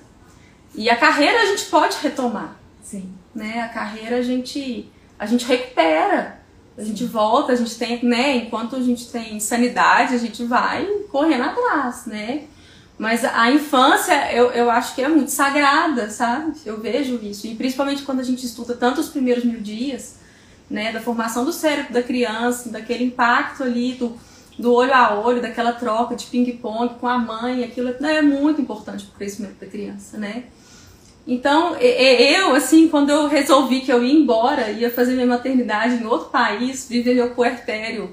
E 0.75 0.87
a 0.87 0.95
carreira 0.95 1.41
a 1.41 1.45
gente 1.47 1.65
pode 1.65 1.97
retomar. 1.97 2.59
Sim. 2.83 3.11
Né? 3.33 3.61
A 3.61 3.69
carreira 3.69 4.17
a 4.17 4.21
gente, 4.21 4.87
a 5.17 5.25
gente 5.25 5.45
recupera. 5.45 6.39
A 6.77 6.83
gente 6.83 7.03
volta, 7.05 7.51
a 7.51 7.55
gente 7.55 7.75
tem, 7.75 8.05
né? 8.05 8.37
Enquanto 8.37 8.75
a 8.75 8.81
gente 8.81 9.09
tem 9.09 9.39
sanidade, 9.39 10.15
a 10.15 10.17
gente 10.17 10.45
vai 10.45 10.85
correndo 11.11 11.43
atrás, 11.43 12.05
né? 12.05 12.43
Mas 12.97 13.25
a 13.25 13.51
infância, 13.51 14.31
eu, 14.31 14.51
eu 14.51 14.69
acho 14.69 14.93
que 14.93 15.01
é 15.01 15.09
muito 15.09 15.31
sagrada, 15.31 16.09
sabe? 16.09 16.53
Eu 16.65 16.79
vejo 16.79 17.19
isso. 17.21 17.47
E 17.47 17.55
principalmente 17.55 18.03
quando 18.03 18.19
a 18.19 18.23
gente 18.23 18.45
estuda 18.45 18.75
tanto 18.75 19.01
os 19.01 19.09
primeiros 19.09 19.43
mil 19.43 19.59
dias, 19.59 20.18
né? 20.69 20.91
Da 20.91 20.99
formação 20.99 21.45
do 21.45 21.53
cérebro 21.53 21.93
da 21.93 22.03
criança, 22.03 22.69
daquele 22.69 23.03
impacto 23.03 23.63
ali 23.63 23.93
do, 23.93 24.17
do 24.57 24.73
olho 24.73 24.93
a 24.93 25.19
olho, 25.19 25.41
daquela 25.41 25.73
troca 25.73 26.15
de 26.15 26.25
ping-pong 26.25 26.95
com 26.99 27.07
a 27.07 27.17
mãe, 27.17 27.63
aquilo 27.63 27.93
né, 27.99 28.17
é 28.17 28.21
muito 28.21 28.61
importante 28.61 29.05
para 29.05 29.15
o 29.15 29.17
crescimento 29.17 29.59
da 29.59 29.67
criança, 29.67 30.17
né? 30.17 30.45
Então, 31.27 31.75
eu, 31.75 32.55
assim, 32.55 32.87
quando 32.87 33.11
eu 33.11 33.27
resolvi 33.27 33.81
que 33.81 33.91
eu 33.91 34.03
ia 34.03 34.13
embora, 34.13 34.71
ia 34.71 34.89
fazer 34.89 35.13
minha 35.13 35.27
maternidade 35.27 35.95
em 35.95 36.05
outro 36.05 36.29
país, 36.29 36.87
viver 36.89 37.13
meu 37.13 37.29
puerpério, 37.31 38.09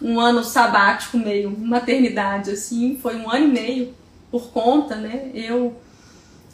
um 0.00 0.20
ano 0.20 0.44
sabático 0.44 1.18
meio, 1.18 1.50
maternidade, 1.50 2.50
assim, 2.50 2.98
foi 3.02 3.16
um 3.16 3.28
ano 3.28 3.46
e 3.46 3.48
meio 3.48 3.94
por 4.30 4.48
conta, 4.50 4.96
né? 4.96 5.30
Eu. 5.34 5.76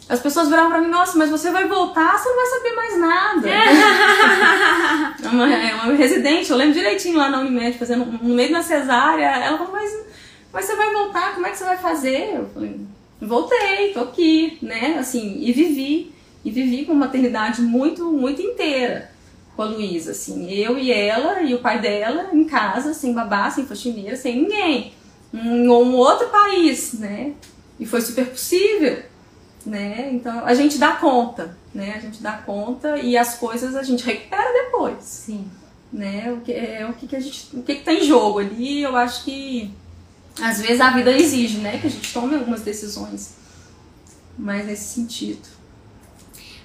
As 0.09 0.21
pessoas 0.21 0.49
viravam 0.49 0.71
pra 0.71 0.81
mim, 0.81 0.89
nossa, 0.89 1.19
mas 1.19 1.31
você 1.31 1.51
vai 1.51 1.69
voltar, 1.69 2.19
você 2.19 2.29
não 2.31 2.37
vai 2.37 2.47
saber 2.47 2.75
mais 2.75 2.99
nada. 2.99 3.49
é, 5.23 5.29
uma, 5.29 5.55
é 5.55 5.75
uma 5.75 5.93
residente, 5.93 6.51
eu 6.51 6.57
lembro 6.57 6.73
direitinho 6.73 7.19
lá 7.19 7.29
na 7.29 7.41
Unimed, 7.41 7.77
fazendo 7.77 8.07
no 8.07 8.35
meio 8.35 8.51
da 8.51 8.63
cesárea, 8.63 9.27
ela 9.27 9.59
falou, 9.59 9.73
mas, 9.73 10.07
mas 10.51 10.65
você 10.65 10.75
vai 10.77 10.93
voltar, 10.95 11.35
como 11.35 11.47
é 11.47 11.51
que 11.51 11.59
você 11.59 11.65
vai 11.65 11.77
fazer? 11.77 12.37
Eu 12.37 12.49
falei, 12.55 12.81
voltei, 13.21 13.93
tô 13.93 14.01
aqui, 14.01 14.59
né? 14.63 14.97
Assim, 14.99 15.37
e 15.41 15.53
vivi. 15.53 16.15
E 16.45 16.51
vivi 16.51 16.87
com 16.87 16.93
uma 16.93 17.07
maternidade 17.07 17.61
muito, 17.61 18.11
muito 18.11 18.41
inteira 18.41 19.11
com 19.59 19.63
a 19.63 19.67
Luísa, 19.67 20.13
assim. 20.13 20.49
Eu 20.53 20.79
e 20.79 20.93
ela 20.93 21.43
e 21.43 21.53
o 21.53 21.59
pai 21.59 21.81
dela 21.81 22.31
em 22.33 22.45
casa, 22.45 22.95
sem 22.95 23.13
babá, 23.13 23.51
sem 23.51 23.67
faxineira, 23.67 24.15
sem 24.15 24.43
ninguém. 24.43 24.93
Em 25.35 25.69
um 25.69 25.97
outro 25.97 26.29
país, 26.29 26.93
né? 26.93 27.33
E 27.79 27.85
foi 27.85 28.01
super 28.01 28.27
possível, 28.27 29.03
né? 29.65 30.11
Então 30.13 30.45
a 30.45 30.55
gente 30.55 30.79
dá 30.79 30.93
conta, 30.93 31.57
né? 31.75 31.95
A 31.97 32.01
gente 32.01 32.23
dá 32.23 32.33
conta 32.33 32.99
e 32.99 33.17
as 33.17 33.35
coisas 33.37 33.75
a 33.75 33.83
gente 33.83 34.05
recupera 34.05 34.53
depois. 34.65 35.03
Sim. 35.03 35.49
Né? 35.93 36.33
O 36.33 36.41
que 36.43 36.53
é 36.53 36.87
o 36.89 36.93
que, 36.93 37.07
que 37.07 37.17
a 37.17 37.21
gente, 37.21 37.57
o 37.57 37.63
que, 37.63 37.77
que 37.77 37.83
tá 37.83 37.93
em 37.93 38.05
jogo 38.05 38.41
ali, 38.41 38.83
eu 38.83 38.95
acho 38.97 39.25
que 39.25 39.75
às 40.41 40.61
vezes 40.61 40.81
a 40.81 40.91
vida 40.91 41.11
exige, 41.11 41.59
né, 41.59 41.79
que 41.79 41.87
a 41.87 41.91
gente 41.91 42.13
tome 42.13 42.37
algumas 42.37 42.63
decisões 42.63 43.35
mais 44.39 44.67
nesse 44.67 44.95
sentido. 44.95 45.49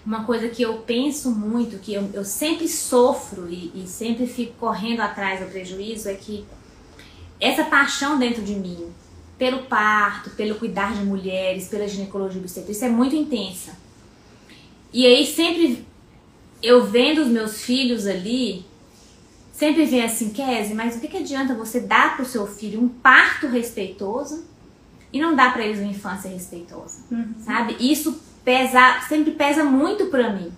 Uma 0.06 0.26
coisa 0.26 0.50
que 0.50 0.62
eu 0.62 0.80
penso 0.80 1.32
muito, 1.32 1.80
que 1.80 1.94
eu, 1.94 2.10
eu 2.14 2.26
sempre 2.26 2.68
sofro 2.68 3.50
e, 3.50 3.72
e 3.74 3.88
sempre 3.88 4.28
fico 4.28 4.54
correndo 4.60 5.00
atrás 5.00 5.40
do 5.40 5.48
prejuízo, 5.48 6.10
é 6.10 6.14
que 6.14 6.46
essa 7.40 7.64
paixão 7.64 8.20
dentro 8.20 8.44
de 8.44 8.54
mim, 8.54 8.94
pelo 9.38 9.64
parto, 9.64 10.30
pelo 10.32 10.56
cuidar 10.56 10.94
de 10.94 11.04
mulheres, 11.04 11.68
pela 11.68 11.88
ginecologia 11.88 12.40
obstétrica, 12.40 12.72
isso 12.72 12.86
é 12.86 12.90
muito 12.90 13.16
intensa. 13.16 13.72
E 14.94 15.06
aí 15.06 15.26
sempre 15.26 15.86
eu 16.62 16.86
vendo 16.86 17.22
os 17.22 17.28
meus 17.28 17.62
filhos 17.62 18.06
ali, 18.08 18.66
sempre 19.52 19.86
vem 19.86 20.04
assim, 20.04 20.30
Kézia, 20.30 20.76
mas 20.76 20.96
o 20.96 21.00
que, 21.00 21.08
que 21.08 21.18
adianta 21.18 21.54
você 21.56 21.80
dar 21.80 22.16
pro 22.16 22.26
seu 22.26 22.46
filho 22.48 22.82
um 22.82 22.88
parto 22.88 23.48
respeitoso 23.48 24.46
e 25.12 25.20
não 25.20 25.36
dar 25.36 25.52
para 25.54 25.64
eles 25.66 25.80
uma 25.80 25.92
infância 25.92 26.30
respeitosa, 26.30 27.00
Uhum. 27.12 27.34
sabe? 27.44 27.76
Isso 27.80 28.20
pesa, 28.46 29.00
sempre 29.08 29.32
pesa 29.32 29.64
muito 29.64 30.08
para 30.08 30.30
mim. 30.32 30.52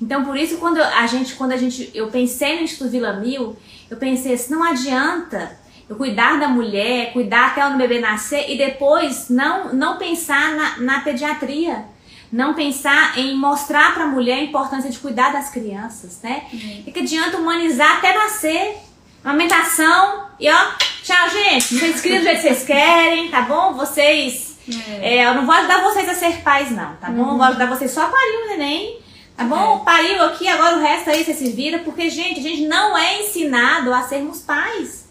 Então, 0.00 0.24
por 0.24 0.36
isso, 0.36 0.56
quando 0.58 0.78
a 0.78 1.06
gente, 1.06 1.34
quando 1.34 1.52
a 1.52 1.56
gente, 1.56 1.90
eu 1.94 2.08
pensei 2.08 2.56
no 2.56 2.62
Instituto 2.62 2.90
Vila 2.90 3.14
Mil, 3.14 3.56
eu 3.90 3.96
pensei 3.96 4.34
assim, 4.34 4.52
não 4.52 4.62
adianta 4.62 5.56
cuidar 5.88 6.38
da 6.38 6.48
mulher, 6.48 7.12
cuidar 7.12 7.48
até 7.48 7.66
o 7.66 7.76
bebê 7.76 8.00
nascer 8.00 8.50
e 8.50 8.56
depois 8.56 9.28
não, 9.28 9.74
não 9.74 9.98
pensar 9.98 10.54
na, 10.54 10.78
na 10.78 11.00
pediatria, 11.00 11.84
não 12.32 12.54
pensar 12.54 13.18
em 13.18 13.36
mostrar 13.36 13.92
para 13.94 14.04
a 14.04 14.08
mulher 14.08 14.38
a 14.38 14.42
importância 14.42 14.90
de 14.90 14.98
cuidar 14.98 15.32
das 15.32 15.50
crianças, 15.50 16.20
né? 16.22 16.44
O 16.80 16.84
que, 16.84 16.92
que 16.92 17.00
adianta 17.00 17.36
humanizar 17.36 17.98
até 17.98 18.14
nascer? 18.14 18.76
Amamentação 19.22 20.26
e 20.40 20.50
ó, 20.50 20.58
tchau, 21.02 21.30
gente. 21.30 21.78
Vocês 21.78 22.00
criam 22.00 22.18
do 22.18 22.24
jeito 22.24 22.42
que 22.42 22.48
vocês 22.48 22.64
querem, 22.64 23.30
tá 23.30 23.42
bom? 23.42 23.74
Vocês. 23.74 24.58
É. 25.00 25.16
é, 25.16 25.26
eu 25.26 25.34
não 25.34 25.46
vou 25.46 25.54
ajudar 25.54 25.82
vocês 25.82 26.08
a 26.08 26.14
ser 26.14 26.42
pais, 26.42 26.70
não, 26.70 26.96
tá 26.96 27.10
bom? 27.10 27.32
Eu 27.32 27.36
vou 27.36 27.42
ajudar 27.42 27.66
vocês 27.66 27.90
só 27.90 28.02
a 28.02 28.08
parir 28.08 28.44
o 28.44 28.48
neném. 28.48 29.04
Tá 29.36 29.44
bom? 29.44 29.80
Pariu 29.80 30.22
aqui, 30.24 30.46
agora 30.46 30.76
o 30.76 30.80
resto 30.80 31.10
aí 31.10 31.24
você 31.24 31.34
se 31.34 31.50
vira. 31.50 31.80
Porque, 31.80 32.08
gente, 32.08 32.40
a 32.40 32.42
gente 32.42 32.66
não 32.66 32.96
é 32.96 33.22
ensinado 33.22 33.92
a 33.92 34.02
sermos 34.02 34.40
pais. 34.40 35.03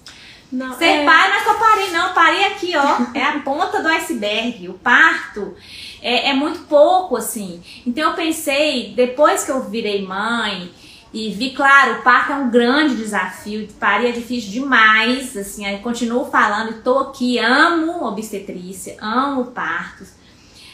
Não, 0.53 0.77
Ser 0.77 0.85
é, 0.85 1.03
pai 1.03 1.29
não 1.29 1.35
é 1.35 1.43
só 1.43 1.53
parir, 1.55 1.91
não. 1.91 2.13
Parir 2.13 2.43
aqui, 2.45 2.73
ó. 2.77 3.17
É 3.17 3.23
a 3.23 3.39
ponta 3.39 3.81
do 3.81 3.87
iceberg. 3.87 4.69
O 4.69 4.75
parto 4.75 5.55
é, 5.99 6.29
é 6.29 6.33
muito 6.33 6.59
pouco, 6.67 7.17
assim. 7.17 7.59
Então 7.87 8.11
eu 8.11 8.15
pensei, 8.15 8.93
depois 8.95 9.43
que 9.43 9.51
eu 9.51 9.63
virei 9.63 10.05
mãe 10.05 10.71
e 11.11 11.31
vi, 11.31 11.55
claro, 11.55 11.99
o 11.99 12.01
parto 12.03 12.33
é 12.33 12.35
um 12.35 12.51
grande 12.51 12.95
desafio. 12.95 13.67
Parir 13.79 14.09
é 14.09 14.11
difícil 14.11 14.51
demais. 14.51 15.35
Assim, 15.35 15.65
aí 15.65 15.79
continuo 15.79 16.29
falando 16.29 16.69
e 16.69 16.81
tô 16.81 16.99
aqui, 16.99 17.39
amo 17.39 18.05
obstetrícia, 18.05 18.95
amo 19.01 19.45
partos. 19.45 20.09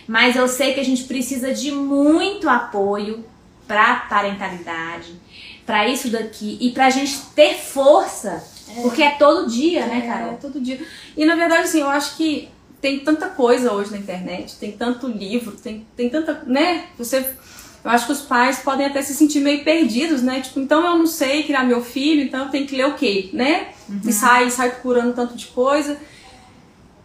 Mas 0.05 0.35
eu 0.35 0.49
sei 0.49 0.73
que 0.73 0.81
a 0.81 0.85
gente 0.85 1.05
precisa 1.05 1.53
de 1.53 1.71
muito 1.71 2.49
apoio 2.49 3.23
para 3.65 3.95
parentalidade, 4.09 5.13
para 5.65 5.87
isso 5.87 6.09
daqui 6.09 6.57
e 6.59 6.71
pra 6.71 6.89
gente 6.89 7.17
ter 7.35 7.53
força, 7.53 8.43
porque 8.81 9.01
é 9.03 9.11
todo 9.11 9.47
dia, 9.49 9.85
né, 9.85 9.99
É, 10.05 10.07
Carol? 10.07 10.37
todo 10.41 10.59
dia. 10.59 10.79
E 11.17 11.25
na 11.25 11.35
verdade, 11.35 11.63
assim, 11.63 11.81
eu 11.81 11.89
acho 11.89 12.15
que 12.17 12.49
tem 12.81 12.99
tanta 12.99 13.27
coisa 13.27 13.73
hoje 13.73 13.91
na 13.91 13.97
internet, 13.97 14.55
tem 14.57 14.71
tanto 14.71 15.07
livro, 15.07 15.51
tem, 15.51 15.85
tem 15.95 16.09
tanta. 16.09 16.43
né? 16.45 16.85
Você. 16.97 17.17
Eu 17.83 17.91
acho 17.91 18.07
que 18.07 18.11
os 18.11 18.21
pais 18.21 18.59
podem 18.59 18.85
até 18.85 19.01
se 19.01 19.13
sentir 19.15 19.39
meio 19.39 19.63
perdidos, 19.63 20.21
né? 20.21 20.41
Tipo, 20.41 20.59
então 20.59 20.85
eu 20.85 20.97
não 20.97 21.07
sei 21.07 21.43
criar 21.43 21.63
meu 21.63 21.81
filho, 21.81 22.21
então 22.21 22.45
eu 22.45 22.49
tenho 22.51 22.67
que 22.67 22.75
ler 22.75 22.87
o 22.87 22.93
quê, 22.95 23.29
né? 23.31 23.69
E 24.05 24.11
sai, 24.11 24.49
sai 24.51 24.69
procurando 24.71 25.13
tanto 25.15 25.33
de 25.35 25.47
coisa. 25.47 25.97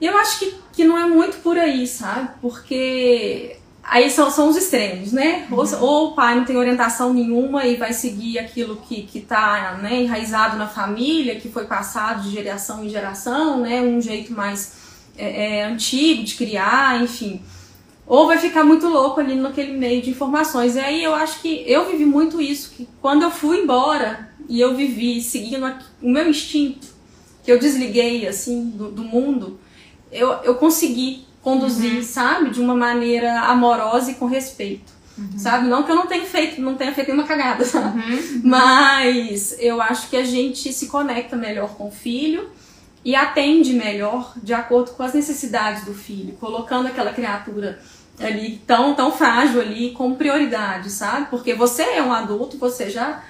E 0.01 0.07
eu 0.07 0.17
acho 0.19 0.41
que, 0.41 0.55
que 0.73 0.85
não 0.85 0.99
é 0.99 1.07
muito 1.07 1.37
por 1.43 1.57
aí, 1.57 1.87
sabe? 1.87 2.29
Porque 2.41 3.57
aí 3.85 4.11
são, 4.11 4.31
são 4.31 4.49
os 4.49 4.57
extremos, 4.57 5.13
né? 5.13 5.47
Ou, 5.51 5.65
ou 5.81 6.09
o 6.09 6.15
pai 6.15 6.35
não 6.35 6.45
tem 6.45 6.57
orientação 6.57 7.13
nenhuma 7.13 7.67
e 7.67 7.77
vai 7.77 7.93
seguir 7.93 8.39
aquilo 8.39 8.77
que, 8.77 9.03
que 9.03 9.21
tá 9.21 9.79
né, 9.83 10.03
enraizado 10.03 10.57
na 10.57 10.67
família, 10.67 11.37
que 11.37 11.49
foi 11.49 11.67
passado 11.67 12.23
de 12.23 12.31
geração 12.31 12.85
em 12.85 12.89
geração, 12.89 13.61
né? 13.61 13.81
Um 13.83 14.01
jeito 14.01 14.33
mais 14.33 14.73
é, 15.17 15.59
é, 15.59 15.65
antigo 15.65 16.25
de 16.25 16.35
criar, 16.35 17.03
enfim. 17.03 17.43
Ou 18.07 18.27
vai 18.27 18.39
ficar 18.39 18.65
muito 18.65 18.87
louco 18.87 19.21
ali 19.21 19.35
naquele 19.35 19.73
meio 19.73 20.03
de 20.03 20.11
informações. 20.11 20.77
E 20.77 20.81
aí 20.81 21.03
eu 21.03 21.15
acho 21.15 21.41
que 21.41 21.65
eu 21.67 21.91
vivi 21.91 22.05
muito 22.05 22.41
isso, 22.41 22.71
que 22.71 22.89
quando 23.01 23.23
eu 23.23 23.31
fui 23.31 23.63
embora 23.63 24.31
e 24.49 24.61
eu 24.61 24.75
vivi 24.75 25.23
seguindo 25.23 25.67
o 26.03 26.11
meu 26.11 26.29
instinto, 26.29 26.87
que 27.43 27.53
eu 27.53 27.59
desliguei 27.59 28.27
assim 28.27 28.71
do, 28.71 28.91
do 28.91 29.05
mundo, 29.05 29.59
eu, 30.11 30.33
eu 30.43 30.55
consegui 30.55 31.27
conduzir, 31.45 32.03
sabe, 32.03 32.51
de 32.51 32.61
uma 32.61 32.75
maneira 32.75 33.43
amorosa 33.43 34.11
e 34.11 34.15
com 34.15 34.25
respeito. 34.25 34.93
Sabe? 35.37 35.69
Não 35.69 35.85
que 35.85 35.93
eu 35.93 35.95
não 35.95 36.09
tenha 36.09 36.25
feito, 36.25 36.61
não 36.61 36.75
tenha 36.75 36.93
feito 36.93 37.09
nenhuma 37.09 37.29
cagada, 37.29 37.65
sabe? 37.65 38.03
Mas 38.43 39.55
eu 39.61 39.81
acho 39.81 40.09
que 40.11 40.17
a 40.17 40.25
gente 40.25 40.73
se 40.73 40.87
conecta 40.89 41.37
melhor 41.37 41.75
com 41.77 41.87
o 41.87 41.93
filho 41.93 42.51
e 43.05 43.15
atende 43.15 43.75
melhor 43.75 44.33
de 44.43 44.53
acordo 44.53 44.91
com 44.93 45.05
as 45.05 45.13
necessidades 45.13 45.85
do 45.85 45.95
filho, 45.95 46.35
colocando 46.41 46.89
aquela 46.89 47.13
criatura 47.13 47.79
ali 48.19 48.61
tão, 48.67 48.95
tão 48.95 49.13
frágil 49.13 49.61
ali 49.61 49.93
como 49.93 50.17
prioridade, 50.17 50.91
sabe? 50.91 51.29
Porque 51.31 51.55
você 51.55 51.83
é 51.83 52.03
um 52.03 52.13
adulto, 52.13 52.59
você 52.59 52.91
já, 52.91 53.23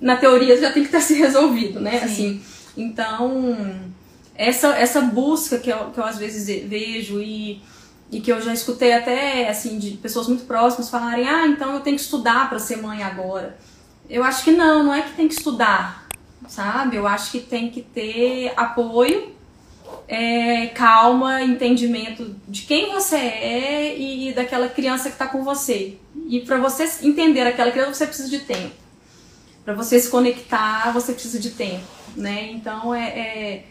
na 0.00 0.16
teoria, 0.16 0.60
já 0.60 0.70
tem 0.70 0.82
que 0.82 0.88
estar 0.88 1.00
se 1.00 1.14
resolvido, 1.14 1.80
né? 1.80 1.98
Sim. 1.98 2.04
Assim, 2.04 2.42
então, 2.76 3.93
essa, 4.34 4.68
essa 4.76 5.00
busca 5.00 5.58
que 5.58 5.70
eu, 5.70 5.90
que 5.90 5.98
eu 5.98 6.04
às 6.04 6.18
vezes 6.18 6.46
vejo 6.68 7.20
e, 7.20 7.62
e 8.10 8.20
que 8.20 8.32
eu 8.32 8.40
já 8.40 8.52
escutei 8.52 8.92
até, 8.92 9.48
assim, 9.48 9.78
de 9.78 9.92
pessoas 9.92 10.28
muito 10.28 10.44
próximas 10.44 10.90
falarem, 10.90 11.28
ah, 11.28 11.46
então 11.46 11.74
eu 11.74 11.80
tenho 11.80 11.96
que 11.96 12.02
estudar 12.02 12.48
para 12.48 12.58
ser 12.58 12.76
mãe 12.76 13.02
agora. 13.02 13.56
Eu 14.08 14.22
acho 14.22 14.44
que 14.44 14.50
não, 14.50 14.82
não 14.84 14.94
é 14.94 15.02
que 15.02 15.12
tem 15.12 15.28
que 15.28 15.34
estudar, 15.34 16.06
sabe? 16.48 16.96
Eu 16.96 17.06
acho 17.06 17.30
que 17.30 17.40
tem 17.40 17.70
que 17.70 17.80
ter 17.80 18.52
apoio, 18.56 19.32
é, 20.06 20.66
calma, 20.68 21.42
entendimento 21.42 22.34
de 22.46 22.62
quem 22.62 22.92
você 22.92 23.16
é 23.16 23.96
e, 23.96 24.32
daquela 24.32 24.68
criança 24.68 25.08
que 25.08 25.14
está 25.14 25.26
com 25.26 25.42
você. 25.42 25.96
E 26.28 26.40
para 26.40 26.58
você 26.58 26.88
entender 27.02 27.42
aquela 27.42 27.70
criança, 27.70 27.94
você 27.94 28.06
precisa 28.06 28.28
de 28.28 28.40
tempo. 28.40 28.74
Para 29.64 29.74
você 29.74 29.98
se 29.98 30.10
conectar, 30.10 30.92
você 30.92 31.12
precisa 31.12 31.38
de 31.38 31.50
tempo, 31.50 31.86
né? 32.14 32.50
Então 32.50 32.94
é, 32.94 33.08
é, 33.08 33.64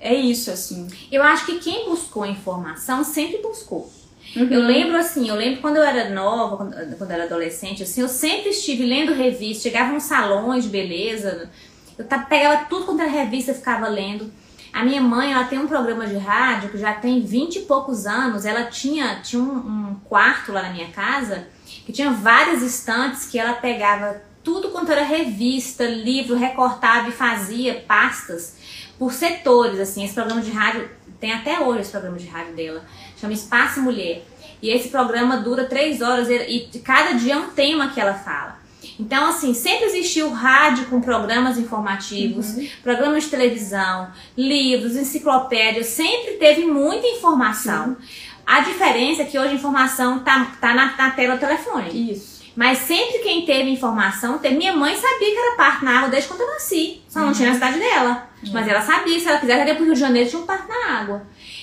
é 0.00 0.14
isso, 0.14 0.50
assim. 0.50 0.88
Eu 1.10 1.22
acho 1.22 1.46
que 1.46 1.58
quem 1.58 1.88
buscou 1.88 2.24
informação 2.26 3.04
sempre 3.04 3.38
buscou. 3.38 3.90
Uhum. 4.36 4.48
Eu 4.50 4.60
lembro 4.60 4.96
assim, 4.96 5.28
eu 5.28 5.34
lembro 5.34 5.60
quando 5.60 5.76
eu 5.76 5.82
era 5.82 6.10
nova, 6.10 6.56
quando, 6.56 6.96
quando 6.96 7.10
eu 7.10 7.14
era 7.14 7.24
adolescente, 7.24 7.82
assim, 7.82 8.02
eu 8.02 8.08
sempre 8.08 8.50
estive 8.50 8.84
lendo 8.84 9.12
revistas, 9.12 9.62
chegava 9.62 9.92
nos 9.92 10.04
salões 10.04 10.64
de 10.64 10.70
beleza, 10.70 11.50
eu 11.96 12.04
pegava 12.04 12.66
tudo 12.66 12.84
quanto 12.84 13.00
era 13.00 13.10
revista 13.10 13.52
e 13.52 13.54
ficava 13.54 13.88
lendo. 13.88 14.30
A 14.72 14.84
minha 14.84 15.00
mãe, 15.00 15.32
ela 15.32 15.44
tem 15.44 15.58
um 15.58 15.66
programa 15.66 16.06
de 16.06 16.16
rádio 16.16 16.70
que 16.70 16.78
já 16.78 16.92
tem 16.92 17.20
20 17.22 17.56
e 17.56 17.60
poucos 17.62 18.06
anos, 18.06 18.44
ela 18.44 18.64
tinha, 18.64 19.20
tinha 19.22 19.42
um, 19.42 19.56
um 19.56 19.96
quarto 20.04 20.52
lá 20.52 20.62
na 20.62 20.70
minha 20.70 20.88
casa 20.88 21.48
que 21.86 21.92
tinha 21.92 22.10
várias 22.10 22.62
estantes 22.62 23.26
que 23.26 23.38
ela 23.38 23.54
pegava 23.54 24.20
tudo 24.44 24.68
quanto 24.68 24.92
era 24.92 25.02
revista, 25.02 25.84
livro, 25.84 26.36
recortava 26.36 27.08
e 27.08 27.12
fazia 27.12 27.82
pastas 27.86 28.57
por 28.98 29.12
setores, 29.12 29.78
assim, 29.78 30.04
esse 30.04 30.14
programa 30.14 30.40
de 30.40 30.50
rádio, 30.50 30.88
tem 31.20 31.32
até 31.32 31.60
hoje 31.60 31.80
esse 31.80 31.90
programa 31.90 32.18
de 32.18 32.26
rádio 32.26 32.54
dela, 32.54 32.84
chama 33.20 33.32
Espaço 33.32 33.80
Mulher. 33.80 34.24
E 34.60 34.70
esse 34.70 34.88
programa 34.88 35.36
dura 35.36 35.66
três 35.66 36.02
horas 36.02 36.28
e, 36.28 36.34
e 36.34 36.78
cada 36.80 37.12
dia 37.12 37.34
é 37.34 37.36
um 37.36 37.50
tema 37.50 37.90
que 37.90 38.00
ela 38.00 38.14
fala. 38.14 38.58
Então, 38.98 39.28
assim, 39.28 39.54
sempre 39.54 39.86
existiu 39.86 40.30
rádio 40.30 40.86
com 40.86 41.00
programas 41.00 41.56
informativos, 41.56 42.56
programas 42.82 43.24
de 43.24 43.30
televisão, 43.30 44.10
livros, 44.36 44.96
enciclopédias, 44.96 45.86
sempre 45.86 46.34
teve 46.34 46.64
muita 46.64 47.06
informação. 47.06 47.96
A 48.44 48.60
diferença 48.60 49.22
é 49.22 49.24
que 49.24 49.38
hoje 49.38 49.50
a 49.50 49.54
informação 49.54 50.20
tá, 50.20 50.56
tá 50.60 50.74
na, 50.74 50.96
na 50.96 51.10
tela 51.10 51.36
do 51.36 51.40
telefone. 51.40 52.12
Isso. 52.12 52.37
Mas 52.58 52.78
sempre 52.78 53.20
quem 53.20 53.44
teve 53.46 53.70
informação, 53.70 54.38
teve. 54.38 54.56
Minha 54.56 54.72
mãe 54.72 54.96
sabia 54.96 55.30
que 55.30 55.38
era 55.38 55.54
parto 55.56 55.84
na 55.84 55.98
água 55.98 56.08
desde 56.08 56.28
quando 56.28 56.40
eu 56.40 56.48
nasci. 56.48 57.00
Só 57.08 57.20
não 57.20 57.32
tinha 57.32 57.50
na 57.50 57.54
cidade 57.54 57.78
dela. 57.78 58.28
Mas 58.52 58.66
ela 58.66 58.80
sabia, 58.80 59.18
se 59.20 59.28
ela 59.28 59.38
quisesse, 59.38 59.60
ela 59.60 59.68
ia 59.70 59.76
pro 59.76 59.84
Rio 59.84 59.94
de 59.94 60.00
Janeiro, 60.00 60.28
tinha 60.28 60.42
um 60.42 60.46
parto 60.46 60.66
na 60.68 60.98
água. 60.98 61.22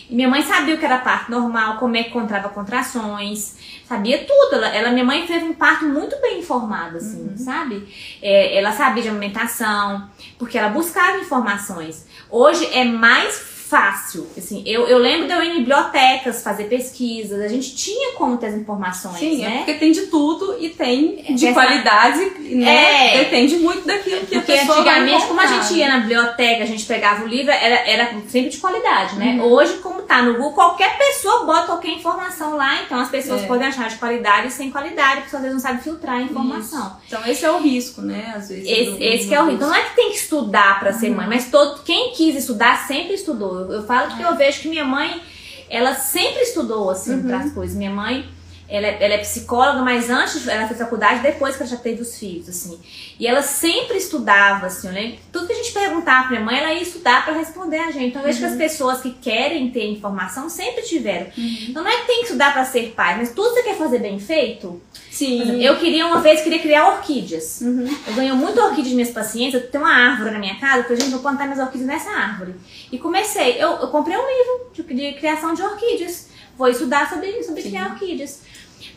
E 0.10 0.16
minha 0.16 0.30
mãe 0.30 0.42
sabia 0.42 0.74
o 0.74 0.78
que 0.78 0.86
era 0.86 1.00
parto 1.00 1.30
normal, 1.30 1.78
como 1.80 1.98
é 1.98 2.04
que 2.04 2.10
encontrava 2.12 2.48
contrações, 2.48 3.58
sabia 3.86 4.20
tudo. 4.26 4.56
Ela, 4.56 4.68
ela- 4.70 4.92
minha 4.92 5.04
mãe 5.04 5.26
teve 5.28 5.44
um 5.44 5.54
parto 5.54 5.84
muito 5.84 6.16
bem 6.22 6.40
informado, 6.40 6.96
assim, 6.98 7.36
sabe? 7.38 7.86
É, 8.22 8.58
ela 8.58 8.72
sabia 8.72 9.04
de 9.04 9.10
amamentação, 9.10 10.10
porque 10.40 10.58
ela 10.58 10.70
buscava 10.70 11.18
informações. 11.18 12.08
Hoje 12.30 12.66
é 12.72 12.86
mais 12.86 13.36
fácil, 13.68 14.28
assim, 14.38 14.62
eu, 14.66 14.88
eu 14.88 14.98
lembro 14.98 15.28
de 15.28 15.34
eu 15.34 15.42
ir 15.44 15.50
em 15.52 15.58
bibliotecas 15.60 16.44
fazer 16.44 16.66
pesquisas, 16.66 17.42
a 17.42 17.48
gente 17.48 17.76
tinha 17.76 18.14
como 18.14 18.38
ter 18.38 18.48
as 18.48 18.54
informações, 18.56 19.18
Sim, 19.20 19.42
né? 19.42 19.54
é 19.54 19.58
porque 19.58 19.74
tem 19.76 19.92
de 19.92 20.08
tudo 20.08 20.56
e 20.60 20.70
tem 20.70 21.24
de 21.36 21.48
Essa- 21.48 21.54
qualidade, 21.54 22.20
né? 22.40 23.16
É. 23.16 23.24
Depende 23.24 23.58
muito 23.58 23.86
daquilo 23.86 24.22
que 24.26 24.36
Porque 24.36 24.52
a 24.52 24.58
pessoa 24.58 24.78
antigamente, 24.80 25.26
como 25.26 25.42
a 25.42 25.46
gente 25.48 25.74
ia 25.74 25.88
na 25.90 26.00
biblioteca, 26.00 26.64
a 26.64 26.68
gente 26.68 26.86
pegava 26.86 27.24
o 27.24 27.28
livro, 27.28 27.52
era, 27.52 27.76
era 27.90 28.14
sempre 28.28 28.50
de 28.50 28.58
qualidade, 28.58 29.16
né? 29.16 29.38
Uhum. 29.40 29.52
Hoje, 29.52 29.74
como 29.80 30.02
tá 30.04 30.22
no 30.22 30.34
Google, 30.34 30.54
qualquer 30.54 30.98
pessoa 30.98 31.46
bota 31.46 31.66
qualquer 31.68 31.90
informação 31.92 32.56
lá, 32.56 32.82
então 32.84 33.00
as 33.00 33.10
pessoas 33.10 33.44
É. 33.44 33.48
podem 33.48 33.68
achar 33.68 33.90
de 33.90 33.96
qualidade 33.96 34.48
e 34.48 34.52
sem 34.52 34.70
qualidade, 34.72 35.22
porque 35.22 35.36
às 35.36 35.42
vezes 35.42 35.54
não 35.56 35.62
sabe 35.62 35.82
filtrar 35.84 36.18
a 36.18 36.22
informação. 36.22 36.98
Então 37.08 37.26
esse 37.26 37.44
é 37.44 37.52
o 37.52 37.58
risco, 37.60 38.02
né? 38.02 38.34
Às 38.36 38.50
vezes. 38.50 38.70
Esse, 38.70 38.92
do- 38.92 39.04
esse 39.04 39.24
do- 39.26 39.30
que 39.30 39.36
é 39.36 39.42
o 39.42 39.46
risco. 39.46 39.56
Então 39.56 39.70
não 39.70 39.76
é 39.76 39.82
que 39.82 39.96
tem 39.96 40.12
que 40.12 40.18
estudar 40.18 40.84
Uhum. 40.86 40.94
ser 41.00 41.10
mãe, 41.10 41.28
mas 41.28 41.46
todo, 41.50 41.82
quem 41.84 42.12
quis 42.14 42.36
estudar 42.36 42.86
sempre 42.88 43.14
estudou. 43.16 43.55
Eu, 43.60 43.72
eu 43.74 43.84
falo 43.86 44.16
que 44.16 44.22
eu 44.22 44.36
vejo 44.36 44.62
que 44.62 44.68
minha 44.68 44.86
mãe, 44.86 45.22
ela 45.70 45.96
sempre 45.96 46.42
estudou 46.42 46.90
assim 46.90 47.16
Uhum. 47.16 47.24
para 47.28 47.38
as 47.40 47.54
coisas. 47.54 47.76
Minha 47.76 47.92
mãe, 47.92 48.26
ela 48.68 48.88
é, 48.88 49.04
ela 49.04 49.14
é 49.14 49.18
psicóloga, 49.20 49.82
mas 49.82 50.10
antes 50.10 50.48
ela 50.48 50.68
fez 50.68 50.80
faculdade, 50.80 51.22
depois 51.22 51.56
que 51.56 51.62
ela 51.62 51.70
já 51.70 51.78
teve 51.78 52.02
os 52.02 52.18
filhos, 52.18 52.50
assim. 52.50 52.80
E 53.20 53.28
ela 53.28 53.42
sempre 53.42 53.98
estudava, 53.98 54.66
assim, 54.66 54.90
né? 54.90 55.16
Tudo 55.32 55.48
que 55.48 55.54
a 55.54 55.56
gente 55.56 55.72
perguntava 55.72 56.28
pra 56.28 56.32
minha 56.32 56.42
mãe, 56.42 56.60
ela 56.60 56.74
ia 56.74 56.82
estudar 56.82 57.24
para 57.24 57.36
responder 57.36 57.78
a 57.78 57.92
gente. 57.92 58.08
Então 58.08 58.22
eu 58.22 58.28
vejo 58.28 58.40
que 58.40 58.46
as 58.46 58.56
pessoas 58.56 59.02
que 59.02 59.12
querem 59.12 59.70
ter 59.70 59.86
informação 59.86 60.50
sempre 60.50 60.82
tiveram. 60.82 61.28
Uhum. 61.38 61.58
Então 61.70 61.84
não 61.84 61.92
é 61.92 61.98
que 61.98 62.08
tem 62.08 62.18
que 62.18 62.24
estudar 62.24 62.54
para 62.54 62.66
ser 62.66 62.94
pai, 62.96 63.18
mas 63.18 63.34
tudo 63.34 63.50
que 63.50 63.62
você 63.62 63.64
quer 63.64 63.78
fazer 63.78 64.00
bem 64.00 64.20
feito. 64.20 64.82
Sim. 65.12 65.42
Exemplo, 65.42 65.62
eu 65.62 65.78
queria 65.78 66.08
uma 66.08 66.20
vez 66.20 66.42
queria 66.42 66.60
criar 66.60 66.90
orquídeas. 66.90 67.62
Uhum. 67.62 67.88
Eu 68.08 68.14
ganho 68.16 68.36
muito 68.36 68.60
orquídeas 68.60 68.90
de 68.90 68.96
minhas 68.96 69.12
pacientes, 69.12 69.62
eu 69.62 69.70
tenho 69.70 69.84
uma 69.84 69.94
árvore 69.94 70.32
na 70.32 70.40
minha 70.40 70.56
casa, 70.56 70.84
falei, 70.84 71.00
gente, 71.00 71.12
vou 71.12 71.22
plantar 71.22 71.46
minhas 71.46 71.60
orquídeas 71.60 71.88
nessa 71.88 72.10
árvore. 72.10 72.56
E 72.92 72.98
comecei, 72.98 73.62
eu, 73.62 73.74
eu 73.74 73.88
comprei 73.90 74.18
um 74.18 74.28
livro 74.28 74.72
de, 74.74 74.84
de 74.84 75.14
criação 75.20 75.54
de 75.54 75.62
orquídeas. 75.62 76.30
Vou 76.58 76.68
estudar 76.68 77.10
sobre, 77.10 77.44
sobre 77.44 77.62
Sim. 77.62 77.70
criar 77.70 77.92
orquídeas. 77.92 78.42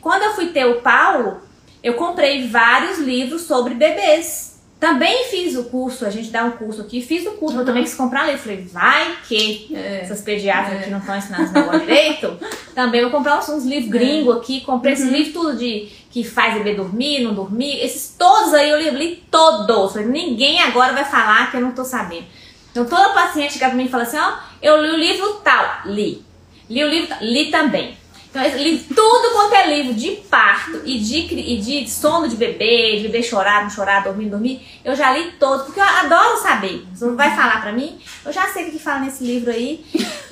Quando 0.00 0.22
eu 0.22 0.34
fui 0.34 0.46
ter 0.46 0.64
o 0.66 0.80
Paulo, 0.80 1.40
eu 1.82 1.94
comprei 1.94 2.48
vários 2.48 2.98
livros 2.98 3.42
sobre 3.42 3.74
bebês. 3.74 4.48
Também 4.80 5.24
fiz 5.24 5.56
o 5.56 5.64
curso, 5.64 6.06
a 6.06 6.10
gente 6.10 6.30
dá 6.30 6.44
um 6.44 6.52
curso 6.52 6.80
aqui, 6.82 7.02
fiz 7.02 7.26
o 7.26 7.32
curso, 7.32 7.58
eu 7.58 7.64
também 7.64 7.82
quis 7.82 7.94
comprar 7.96 8.26
livro. 8.26 8.40
Falei, 8.40 8.64
vai 8.72 9.16
que 9.26 9.74
É. 9.74 10.02
essas 10.02 10.20
pediatras 10.20 10.76
É. 10.76 10.80
aqui 10.82 10.90
não 10.90 11.00
estão 11.00 11.16
ensinando 11.16 11.42
esse 11.44 11.52
negócio 11.52 11.80
direito. 11.80 12.38
Também 12.76 13.00
vou 13.02 13.10
comprar 13.10 13.38
uns, 13.40 13.48
uns 13.48 13.64
livros 13.64 13.90
gringos 13.90 14.36
aqui, 14.36 14.60
comprei 14.60 14.92
esses 14.92 15.08
livros 15.10 15.32
tudo 15.32 15.56
de 15.56 15.88
que 16.12 16.22
faz 16.22 16.54
bebê 16.54 16.74
dormir, 16.74 17.24
não 17.24 17.34
dormir. 17.34 17.80
Esses 17.80 18.14
todos 18.16 18.54
aí 18.54 18.70
eu 18.70 18.78
li, 18.80 18.90
li 18.90 19.16
todos. 19.28 19.94
Falei, 19.94 20.06
ninguém 20.06 20.60
agora 20.62 20.92
vai 20.92 21.04
falar 21.04 21.50
que 21.50 21.56
eu 21.56 21.60
não 21.60 21.72
tô 21.72 21.84
sabendo. 21.84 22.26
Então 22.70 22.84
toda 22.84 23.14
paciente 23.14 23.54
chega 23.54 23.66
pra 23.66 23.74
mim 23.76 23.86
e 23.86 23.88
fala 23.88 24.04
assim, 24.04 24.18
ó, 24.18 24.32
eu 24.62 24.80
li 24.80 24.90
o 24.90 24.96
livro 24.96 25.34
tal, 25.42 25.80
li. 25.86 26.22
Li 26.70 26.84
o 26.84 26.88
livro 26.88 27.08
tal, 27.08 27.18
li 27.20 27.50
também. 27.50 27.97
Então 28.30 28.42
eu 28.44 28.58
li 28.58 28.78
tudo 28.78 29.30
quanto 29.32 29.54
é 29.54 29.66
livro 29.74 29.94
de 29.94 30.10
parto 30.30 30.82
e 30.84 30.98
de, 30.98 31.18
e 31.34 31.56
de 31.60 31.90
sono 31.90 32.28
de 32.28 32.36
bebê, 32.36 32.96
de 32.96 33.02
bebê 33.08 33.22
chorar, 33.22 33.62
não 33.62 33.70
chorar, 33.70 34.04
dormir, 34.04 34.26
dormir. 34.28 34.60
Eu 34.84 34.94
já 34.94 35.12
li 35.16 35.32
todos, 35.40 35.64
porque 35.64 35.80
eu 35.80 35.84
adoro 35.84 36.36
saber. 36.42 36.86
Você 36.94 37.06
não 37.06 37.16
vai 37.16 37.34
falar 37.34 37.62
pra 37.62 37.72
mim? 37.72 37.98
Eu 38.24 38.32
já 38.32 38.46
sei 38.48 38.64
o 38.64 38.66
que 38.66 38.72
que 38.72 38.78
fala 38.82 39.00
nesse 39.00 39.24
livro 39.24 39.50
aí. 39.50 39.84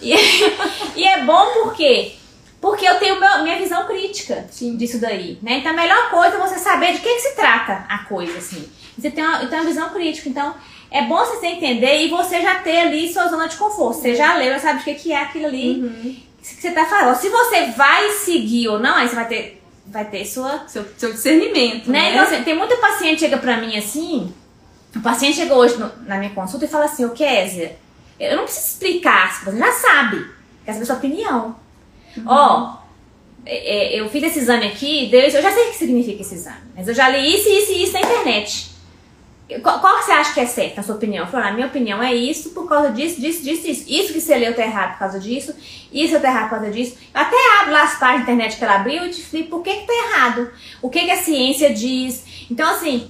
E, 0.03 0.12
e 0.94 1.05
é 1.05 1.24
bom 1.24 1.47
porque 1.62 2.12
porque 2.61 2.84
eu 2.86 2.97
tenho 2.99 3.20
meu- 3.20 3.42
minha 3.44 3.59
visão 3.59 3.86
crítica 3.86 4.47
Sim. 4.51 4.76
disso 4.76 4.99
daí, 5.01 5.38
né? 5.42 5.59
Então 5.59 5.72
a 5.72 5.74
melhor 5.74 6.11
coisa 6.11 6.36
é 6.36 6.38
você 6.40 6.59
saber 6.59 6.92
de 6.94 6.99
que, 7.01 7.09
que 7.14 7.20
se 7.20 7.36
trata 7.36 7.84
a 7.88 7.99
coisa, 7.99 8.36
assim. 8.38 8.66
Você 8.99 9.11
tem 9.11 9.24
uma, 9.24 9.47
tem 9.47 9.59
uma 9.61 9.68
visão 9.68 9.88
crítica, 9.90 10.28
então 10.28 10.55
é 10.90 11.03
bom 11.03 11.18
você 11.18 11.47
entender 11.47 12.03
e 12.03 12.09
você 12.09 12.40
já 12.42 12.57
ter 12.57 12.78
ali 12.80 13.12
sua 13.12 13.28
zona 13.28 13.47
de 13.47 13.57
conforto. 13.57 14.01
Você 14.01 14.14
já 14.14 14.34
leu, 14.36 14.53
já 14.55 14.59
sabe 14.59 14.80
o 14.80 14.84
que, 14.84 14.94
que 14.94 15.12
é 15.12 15.20
aquilo 15.22 15.47
ali 15.47 15.80
Uhum. 15.82 16.16
Que 16.55 16.62
você 16.62 16.70
tá 16.70 16.84
falando. 16.86 17.16
Se 17.16 17.28
você 17.28 17.66
vai 17.76 18.11
seguir 18.12 18.68
ou 18.68 18.78
não, 18.78 18.94
aí 18.94 19.09
você 19.09 19.14
vai 19.14 19.26
ter, 19.28 19.62
vai 19.86 20.05
ter 20.05 20.24
sua 20.24 20.66
Seu, 20.68 20.84
seu 20.97 21.12
discernimento, 21.12 21.90
né? 21.90 22.01
né? 22.01 22.11
Então, 22.12 22.22
assim, 22.24 22.42
tem 22.44 22.57
muita 22.57 22.76
paciente 22.76 23.14
que 23.14 23.20
chega 23.24 23.38
pra 23.38 23.57
mim 23.57 23.76
assim. 23.76 24.32
O 24.94 25.01
paciente 25.01 25.36
chega 25.36 25.55
hoje 25.55 25.76
no- 25.76 25.92
na 26.07 26.16
minha 26.18 26.30
consulta 26.30 26.64
e 26.64 26.68
fala 26.68 26.84
assim: 26.86 27.05
Ô 27.05 27.11
Kézia, 27.11 27.76
eu 28.18 28.36
não 28.36 28.44
preciso 28.44 28.66
explicar, 28.68 29.42
você 29.44 29.57
já 29.59 29.72
sabe. 29.72 30.26
Quer 30.64 30.72
saber 30.74 30.86
sua 30.86 30.97
opinião. 30.97 31.57
Ó, 32.26 32.76
é, 33.44 33.97
é, 33.97 34.01
eu 34.01 34.09
fiz 34.09 34.22
esse 34.22 34.38
exame 34.38 34.66
aqui, 34.66 35.11
eu 35.12 35.30
já 35.30 35.53
sei 35.53 35.64
o 35.64 35.70
que 35.70 35.76
significa 35.76 36.22
esse 36.22 36.34
exame, 36.34 36.57
mas 36.74 36.88
eu 36.88 36.94
já 36.94 37.09
li 37.11 37.34
isso, 37.34 37.49
isso 37.49 37.72
e 37.72 37.82
isso 37.84 37.92
na 37.92 38.01
internet. 38.01 38.70
Qual, 39.62 39.78
qual 39.80 39.99
que 39.99 40.05
você 40.05 40.12
acha 40.12 40.34
que 40.34 40.40
é 40.40 40.47
certo, 40.47 40.76
na 40.76 40.82
sua 40.82 40.97
opinião? 40.97 41.24
Eu 41.24 41.30
falei, 41.30 41.49
a 41.49 41.53
minha 41.53 41.68
opinião 41.68 42.03
é 42.03 42.12
isso 42.12 42.51
por 42.51 42.68
causa 42.68 42.90
disso, 42.90 43.20
disso, 43.20 43.44
disso, 43.44 43.68
isso. 43.68 43.84
Isso 43.86 44.12
que 44.12 44.20
você 44.20 44.36
leu 44.36 44.55
tá 44.55 44.62
errado 44.62 44.92
por 44.94 44.99
causa 44.99 45.20
disso, 45.20 45.55
isso 45.92 46.18
tá 46.18 46.28
errado 46.28 46.49
por 46.49 46.59
causa 46.59 46.70
disso. 46.70 46.97
Eu 47.14 47.20
até 47.20 47.36
abro 47.61 47.72
lá 47.72 47.84
as 47.84 47.97
páginas 47.97 48.26
da 48.26 48.32
internet 48.32 48.57
que 48.57 48.64
ela 48.64 48.74
abriu 48.74 49.07
e 49.07 49.11
te 49.11 49.20
explico 49.20 49.51
por 49.51 49.62
que 49.62 49.72
que 49.72 49.86
tá 49.86 49.92
errado. 49.92 50.51
O 50.82 50.90
que 50.90 51.05
que 51.05 51.11
a 51.12 51.22
ciência 51.22 51.72
diz. 51.72 52.47
Então, 52.51 52.68
assim, 52.68 53.09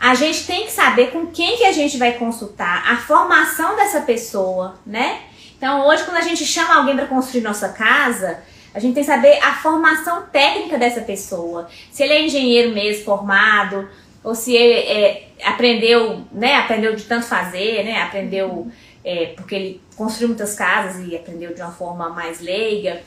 a 0.00 0.14
gente 0.14 0.46
tem 0.46 0.64
que 0.64 0.70
saber 0.70 1.10
com 1.10 1.26
quem 1.26 1.56
que 1.56 1.64
a 1.64 1.72
gente 1.72 1.98
vai 1.98 2.12
consultar, 2.12 2.84
a 2.92 2.96
formação 2.96 3.74
dessa 3.74 4.00
pessoa, 4.00 4.76
né? 4.86 5.22
Então, 5.56 5.88
hoje, 5.88 6.04
quando 6.04 6.18
a 6.18 6.22
gente 6.22 6.44
chama 6.44 6.76
alguém 6.76 6.94
para 6.94 7.06
construir 7.06 7.40
nossa 7.40 7.70
casa, 7.70 8.42
a 8.74 8.78
gente 8.78 8.94
tem 8.94 9.02
que 9.04 9.10
saber 9.10 9.38
a 9.38 9.54
formação 9.54 10.22
técnica 10.30 10.76
dessa 10.76 11.00
pessoa. 11.00 11.68
Se 11.90 12.02
ele 12.02 12.12
é 12.12 12.22
engenheiro 12.22 12.74
mesmo, 12.74 13.04
formado, 13.04 13.88
ou 14.24 14.34
se 14.34 14.56
ele 14.56 14.74
é, 14.74 15.28
aprendeu, 15.44 16.22
né? 16.32 16.56
Aprendeu 16.56 16.96
de 16.96 17.04
tanto 17.04 17.26
fazer, 17.26 17.84
né? 17.84 18.00
Aprendeu 18.02 18.66
é, 19.04 19.26
porque 19.36 19.54
ele 19.54 19.80
construiu 19.96 20.28
muitas 20.28 20.54
casas 20.54 21.06
e 21.06 21.14
aprendeu 21.14 21.54
de 21.54 21.60
uma 21.60 21.70
forma 21.70 22.08
mais 22.08 22.40
leiga. 22.40 23.00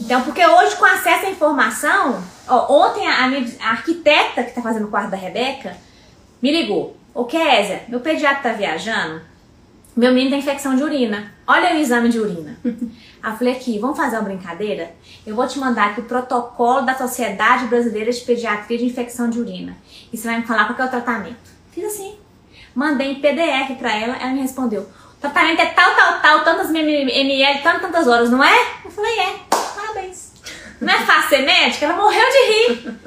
Então, 0.00 0.22
porque 0.22 0.44
hoje, 0.44 0.74
com 0.76 0.86
acesso 0.86 1.26
à 1.26 1.30
informação, 1.30 2.24
ó, 2.48 2.88
ontem 2.88 3.06
a, 3.06 3.28
minha- 3.28 3.46
a 3.60 3.70
arquiteta 3.70 4.42
que 4.42 4.48
está 4.48 4.62
fazendo 4.62 4.86
o 4.86 4.90
quarto 4.90 5.10
da 5.10 5.16
Rebeca 5.16 5.76
me 6.40 6.50
ligou. 6.50 6.96
Ô 7.14 7.24
Kézia, 7.26 7.82
meu 7.88 8.00
pediatra 8.00 8.50
tá 8.50 8.52
viajando, 8.56 9.20
meu 9.94 10.10
menino 10.12 10.30
tem 10.30 10.38
infecção 10.38 10.74
de 10.74 10.82
urina. 10.82 11.34
Olha 11.46 11.74
o 11.74 11.78
exame 11.78 12.08
de 12.08 12.18
urina. 12.18 12.58
Aí 13.22 13.32
eu 13.32 13.36
falei 13.36 13.54
aqui, 13.54 13.78
vamos 13.78 13.96
fazer 13.96 14.16
uma 14.16 14.24
brincadeira? 14.24 14.94
Eu 15.24 15.36
vou 15.36 15.46
te 15.46 15.58
mandar 15.58 15.90
aqui 15.90 16.00
o 16.00 16.04
protocolo 16.04 16.82
da 16.82 16.96
Sociedade 16.96 17.66
Brasileira 17.66 18.10
de 18.10 18.20
Pediatria 18.20 18.78
de 18.78 18.84
Infecção 18.84 19.30
de 19.30 19.38
Urina. 19.38 19.76
E 20.12 20.16
você 20.16 20.26
vai 20.26 20.40
me 20.40 20.46
falar 20.46 20.66
qual 20.66 20.78
é 20.80 20.84
o 20.84 20.90
tratamento. 20.90 21.36
Fiz 21.70 21.84
assim. 21.84 22.16
Mandei 22.74 23.12
em 23.12 23.20
PDF 23.20 23.78
pra 23.78 23.94
ela, 23.94 24.16
ela 24.16 24.32
me 24.32 24.40
respondeu. 24.40 24.82
O 24.82 25.20
tratamento 25.20 25.60
é 25.60 25.66
tal, 25.66 25.94
tal, 25.94 26.20
tal, 26.20 26.44
tantas 26.44 26.70
ml, 26.70 27.62
tantas, 27.62 27.82
tantas 27.82 28.08
horas, 28.08 28.28
não 28.28 28.42
é? 28.42 28.66
Eu 28.84 28.90
falei, 28.90 29.18
é. 29.20 29.34
Parabéns. 29.76 30.32
Não 30.80 30.92
é 30.92 30.98
fácil 31.06 31.28
ser 31.28 31.42
médica? 31.42 31.84
Ela 31.84 31.94
morreu 31.94 32.28
de 32.28 32.52
rir. 32.52 32.98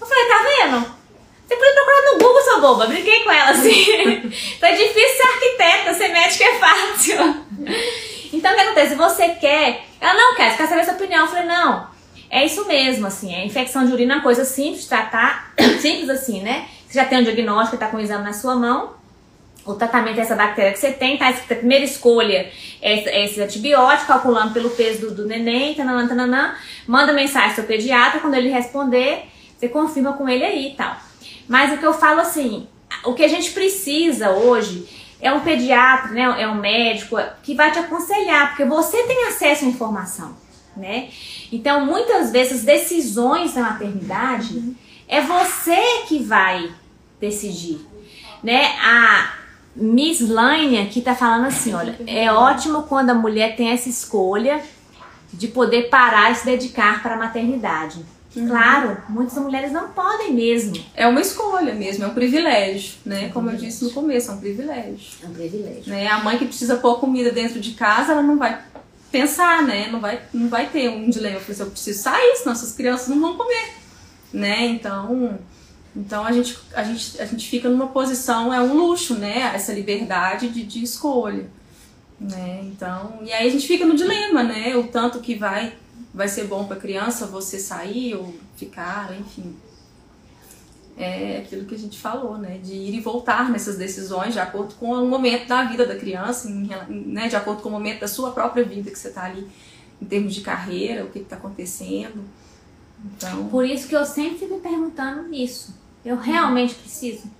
Eu 0.00 0.06
falei, 0.06 0.24
tá 0.24 0.44
vendo? 0.46 0.98
Você 1.46 1.56
podia 1.56 1.74
procurar 1.74 2.12
no 2.12 2.18
Google, 2.18 2.42
sua 2.42 2.60
boba. 2.60 2.86
Brinquei 2.86 3.22
com 3.22 3.30
ela 3.30 3.50
assim. 3.50 3.84
então 4.56 4.68
é 4.68 4.72
difícil 4.72 5.16
ser 5.16 5.28
arquiteta, 5.28 5.94
ser 5.94 6.08
médica 6.08 6.44
é 6.44 6.58
fácil. 6.58 7.46
Então 8.32 8.52
o 8.52 8.54
que 8.54 8.60
acontece? 8.60 8.94
Você 8.94 9.28
quer. 9.30 9.84
Ela 10.00 10.14
não 10.14 10.34
quer, 10.34 10.50
você 10.50 10.56
quer 10.58 10.68
saber 10.68 10.84
sua 10.84 10.94
opinião. 10.94 11.24
Eu 11.24 11.28
falei, 11.28 11.46
não. 11.46 11.86
É 12.30 12.44
isso 12.44 12.66
mesmo, 12.66 13.06
assim. 13.06 13.34
É 13.34 13.44
infecção 13.44 13.86
de 13.86 13.92
urina 13.92 14.14
é 14.14 14.16
uma 14.16 14.22
coisa 14.22 14.44
simples 14.44 14.86
tratar. 14.86 15.52
Simples 15.80 16.10
assim, 16.10 16.42
né? 16.42 16.66
Você 16.86 16.98
já 16.98 17.04
tem 17.04 17.18
um 17.18 17.22
diagnóstico, 17.22 17.76
tá 17.76 17.88
com 17.88 17.96
o 17.96 18.00
exame 18.00 18.24
na 18.24 18.32
sua 18.32 18.54
mão. 18.54 18.98
O 19.64 19.74
tratamento 19.74 20.18
é 20.18 20.22
essa 20.22 20.34
bactéria 20.34 20.72
que 20.72 20.78
você 20.78 20.90
tem, 20.90 21.18
tá 21.18 21.28
a 21.28 21.32
primeira 21.54 21.84
escolha 21.84 22.50
é 22.80 22.98
esse, 22.98 23.08
é 23.08 23.24
esse 23.24 23.40
antibiótico, 23.42 24.06
calculando 24.06 24.54
pelo 24.54 24.70
peso 24.70 25.00
do, 25.00 25.14
do 25.14 25.26
neném, 25.26 25.74
tananã, 25.74 26.08
tananã. 26.08 26.54
Manda 26.86 27.12
mensagem 27.12 27.50
ao 27.50 27.54
seu 27.54 27.64
pediatra, 27.64 28.20
quando 28.20 28.34
ele 28.34 28.48
responder, 28.48 29.26
você 29.58 29.68
confirma 29.68 30.14
com 30.14 30.26
ele 30.26 30.44
aí 30.44 30.68
e 30.68 30.74
tal. 30.74 30.96
Mas 31.46 31.72
o 31.72 31.76
que 31.76 31.84
eu 31.84 31.92
falo 31.92 32.20
assim, 32.20 32.66
o 33.04 33.12
que 33.12 33.22
a 33.22 33.28
gente 33.28 33.50
precisa 33.50 34.30
hoje 34.30 34.88
é 35.20 35.32
um 35.32 35.40
pediatra, 35.40 36.12
né, 36.12 36.42
é 36.42 36.48
um 36.48 36.54
médico 36.54 37.16
que 37.42 37.54
vai 37.54 37.70
te 37.72 37.78
aconselhar, 37.78 38.48
porque 38.48 38.64
você 38.64 39.02
tem 39.04 39.26
acesso 39.26 39.64
à 39.64 39.68
informação, 39.68 40.36
né? 40.76 41.08
Então, 41.50 41.84
muitas 41.84 42.30
vezes, 42.30 42.58
as 42.58 42.64
decisões 42.64 43.54
da 43.54 43.62
maternidade 43.62 44.76
é 45.08 45.20
você 45.20 46.04
que 46.06 46.22
vai 46.22 46.70
decidir, 47.20 47.84
né? 48.42 48.76
A 48.80 49.32
Miss 49.74 50.20
Laine 50.20 50.80
aqui 50.80 51.00
tá 51.00 51.14
falando 51.14 51.46
assim, 51.46 51.74
olha, 51.74 51.98
é 52.06 52.32
ótimo 52.32 52.82
quando 52.82 53.10
a 53.10 53.14
mulher 53.14 53.56
tem 53.56 53.70
essa 53.70 53.88
escolha 53.88 54.62
de 55.32 55.48
poder 55.48 55.88
parar 55.88 56.32
e 56.32 56.34
se 56.34 56.44
dedicar 56.44 57.02
para 57.02 57.14
a 57.14 57.18
maternidade. 57.18 58.04
Claro, 58.46 59.02
muitas 59.08 59.36
mulheres 59.38 59.72
não 59.72 59.88
podem 59.88 60.32
mesmo. 60.32 60.74
É 60.94 61.06
uma 61.06 61.20
escolha 61.20 61.74
mesmo, 61.74 62.04
é 62.04 62.06
um 62.06 62.14
privilégio, 62.14 62.94
né? 63.04 63.30
Como 63.30 63.50
eu 63.50 63.56
disse 63.56 63.84
no 63.84 63.90
começo, 63.90 64.30
é 64.30 64.34
um 64.34 64.40
privilégio. 64.40 65.18
É 65.22 65.26
um 65.26 65.32
privilégio. 65.32 65.84
Né? 65.86 66.06
A 66.08 66.22
mãe 66.22 66.38
que 66.38 66.46
precisa 66.46 66.76
pôr 66.76 67.00
comida 67.00 67.30
dentro 67.32 67.60
de 67.60 67.72
casa, 67.72 68.12
ela 68.12 68.22
não 68.22 68.38
vai 68.38 68.62
pensar, 69.10 69.62
né? 69.62 69.88
Não 69.90 70.00
vai, 70.00 70.20
não 70.32 70.48
vai 70.48 70.66
ter 70.66 70.88
um 70.88 71.08
dilema. 71.08 71.36
Eu 71.36 71.40
falei, 71.40 71.54
assim, 71.54 71.62
eu 71.62 71.70
preciso 71.70 72.02
sair, 72.02 72.36
senão 72.36 72.52
essas 72.52 72.72
crianças 72.72 73.08
não 73.08 73.20
vão 73.20 73.36
comer, 73.36 73.74
né? 74.32 74.66
Então, 74.66 75.38
então 75.96 76.24
a 76.24 76.32
gente, 76.32 76.58
a 76.74 76.82
gente, 76.82 77.20
a 77.20 77.24
gente 77.24 77.48
fica 77.48 77.68
numa 77.68 77.88
posição, 77.88 78.52
é 78.52 78.60
um 78.60 78.74
luxo, 78.74 79.14
né? 79.14 79.50
Essa 79.54 79.72
liberdade 79.72 80.48
de, 80.48 80.64
de 80.64 80.82
escolha, 80.82 81.46
né? 82.20 82.60
Então, 82.64 83.20
e 83.22 83.32
aí 83.32 83.48
a 83.48 83.50
gente 83.50 83.66
fica 83.66 83.84
no 83.84 83.96
dilema, 83.96 84.42
né? 84.42 84.76
O 84.76 84.84
tanto 84.84 85.20
que 85.20 85.34
vai, 85.34 85.74
vai 86.18 86.26
ser 86.26 86.48
bom 86.48 86.64
para 86.66 86.76
a 86.76 86.80
criança 86.80 87.26
você 87.26 87.60
sair 87.60 88.16
ou 88.16 88.34
ficar, 88.56 89.16
enfim. 89.16 89.54
É 90.96 91.38
aquilo 91.44 91.64
que 91.64 91.76
a 91.76 91.78
gente 91.78 91.96
falou, 91.96 92.36
né? 92.36 92.58
De 92.58 92.74
ir 92.74 92.92
e 92.96 93.00
voltar 93.00 93.48
nessas 93.50 93.78
decisões 93.78 94.34
de 94.34 94.40
acordo 94.40 94.74
com 94.74 94.90
o 94.94 95.06
momento 95.08 95.46
da 95.46 95.62
vida 95.62 95.86
da 95.86 95.94
criança, 95.94 96.48
em 96.50 96.68
né? 96.88 97.28
de 97.28 97.36
acordo 97.36 97.62
com 97.62 97.68
o 97.68 97.72
momento 97.72 98.00
da 98.00 98.08
sua 98.08 98.32
própria 98.32 98.64
vida 98.64 98.90
que 98.90 98.98
você 98.98 99.06
está 99.08 99.26
ali, 99.26 99.46
em 100.02 100.06
termos 100.06 100.34
de 100.34 100.40
carreira, 100.40 101.04
o 101.04 101.10
que 101.10 101.20
está 101.20 101.36
acontecendo. 101.36 102.24
Então, 103.04 103.48
Por 103.48 103.64
isso 103.64 103.86
que 103.86 103.94
eu 103.94 104.04
sempre 104.04 104.38
fico 104.38 104.54
me 104.56 104.60
perguntando 104.60 105.32
isso. 105.32 105.72
Eu 106.04 106.16
realmente 106.16 106.74
preciso? 106.74 107.30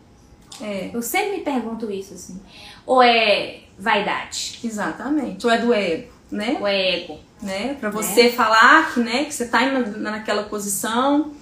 é, 0.61 0.91
Eu 0.95 1.03
sempre 1.03 1.39
me 1.39 1.43
pergunto 1.43 1.91
isso, 1.91 2.15
assim. 2.15 2.41
Ou 2.87 3.03
é 3.03 3.63
vaidade? 3.77 4.61
exatamente. 4.63 5.45
Ou 5.45 5.53
é 5.53 5.59
do 5.59 5.75
ego. 5.75 6.18
Né? 6.31 6.57
O 6.61 6.67
ego. 6.67 7.19
né? 7.43 7.77
Para 7.81 7.91
você 7.91 8.31
falar 8.31 8.93
que, 8.93 9.01
né, 9.01 9.25
que 9.25 9.33
você 9.35 9.47
tá 9.47 9.61
naquela 9.65 10.43
posição, 10.45 11.33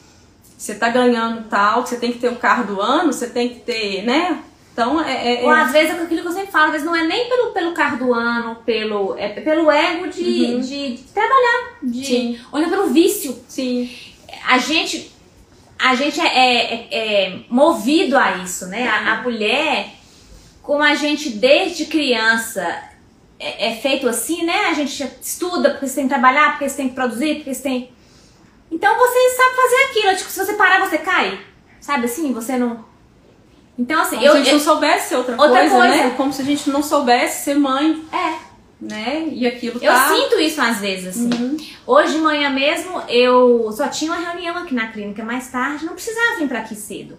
você 0.56 0.74
tá 0.74 0.88
ganhando 0.90 1.48
tal, 1.48 1.82
que 1.82 1.88
você 1.90 1.96
tem 1.96 2.12
que 2.12 2.18
ter 2.18 2.28
o 2.28 2.36
carro 2.36 2.64
do 2.74 2.80
ano, 2.80 3.12
você 3.12 3.26
tem 3.28 3.48
que 3.48 3.60
ter, 3.60 4.02
né? 4.04 4.42
Então 4.72 5.02
é, 5.02 5.40
é- 5.40 5.42
Ou 5.44 5.54
é- 5.54 5.62
às 5.62 5.72
vezes 5.72 5.94
é 5.96 6.02
aquilo 6.02 6.20
que 6.20 6.28
eu 6.28 6.32
sempre 6.32 6.50
falo, 6.52 6.66
às 6.66 6.72
vezes 6.72 6.86
não 6.86 6.94
é 6.94 7.02
nem 7.04 7.28
pelo, 7.30 7.50
pelo 7.52 7.72
carro 7.72 7.96
do 7.96 8.12
ano, 8.12 8.56
pelo, 8.56 9.16
é 9.18 9.28
pelo 9.40 9.70
ego 9.70 10.06
de, 10.08 10.22
Uhum. 10.22 10.60
de, 10.60 10.96
de 10.96 11.02
trabalhar, 11.14 11.78
de, 11.82 12.04
Sim. 12.06 12.40
ou 12.52 12.58
então 12.58 12.70
pelo 12.70 12.88
vício. 12.88 13.38
sim, 13.48 13.90
A 14.46 14.58
gente, 14.58 15.10
a 15.78 15.94
gente 15.94 16.20
é, 16.20 16.26
é- 16.74 16.88
é 16.90 17.38
movido 17.48 18.16
a 18.18 18.36
isso, 18.38 18.66
né? 18.66 18.86
A, 18.86 19.14
a 19.14 19.22
mulher, 19.22 19.88
como 20.62 20.82
a 20.82 20.94
gente 20.94 21.30
desde 21.30 21.86
criança 21.86 22.82
é, 23.38 23.68
é 23.72 23.76
feito 23.76 24.08
assim, 24.08 24.44
né? 24.44 24.66
A 24.70 24.74
gente 24.74 25.02
estuda 25.20 25.70
porque 25.70 25.86
você 25.88 25.96
tem 25.96 26.04
que 26.04 26.14
trabalhar, 26.14 26.52
porque 26.52 26.68
você 26.68 26.76
tem 26.76 26.88
que 26.88 26.94
produzir, 26.94 27.36
porque 27.36 27.54
você 27.54 27.62
tem. 27.62 27.90
Então 28.70 28.96
você 28.98 29.30
sabe 29.36 29.56
fazer 29.56 29.76
aquilo. 29.90 30.16
Tipo, 30.16 30.30
se 30.30 30.44
você 30.44 30.52
parar, 30.54 30.80
você 30.80 30.98
cai. 30.98 31.40
Sabe 31.80 32.06
assim? 32.06 32.32
Você 32.32 32.56
não. 32.56 32.84
Então, 33.78 34.00
assim, 34.00 34.16
como 34.16 34.26
eu. 34.26 34.32
se 34.32 34.36
a 34.38 34.40
gente 34.40 34.48
eu- 34.52 34.58
não 34.58 34.64
soubesse 34.64 35.08
ser 35.10 35.16
outra, 35.16 35.34
Outra 35.36 35.60
coisa, 35.60 35.76
coisa. 35.76 35.96
né? 35.96 36.14
Como 36.16 36.32
se 36.32 36.42
a 36.42 36.44
gente 36.44 36.70
não 36.70 36.82
soubesse 36.82 37.44
ser 37.44 37.54
mãe, 37.56 38.02
é. 38.10 38.34
né? 38.80 39.28
E 39.30 39.46
aquilo 39.46 39.78
Eu 39.82 39.92
tá... 39.92 40.08
sinto 40.08 40.40
isso 40.40 40.60
às 40.62 40.78
vezes, 40.80 41.08
assim. 41.08 41.30
Uhum. 41.30 41.56
Hoje 41.86 42.14
de 42.14 42.18
manhã 42.18 42.48
mesmo, 42.50 43.02
eu 43.08 43.70
só 43.72 43.86
tinha 43.88 44.10
uma 44.12 44.20
reunião 44.30 44.56
aqui 44.56 44.74
na 44.74 44.88
clínica 44.88 45.22
mais 45.22 45.48
tarde, 45.48 45.84
não 45.84 45.92
precisava 45.92 46.38
vir 46.38 46.48
pra 46.48 46.60
aqui 46.60 46.74
cedo. 46.74 47.18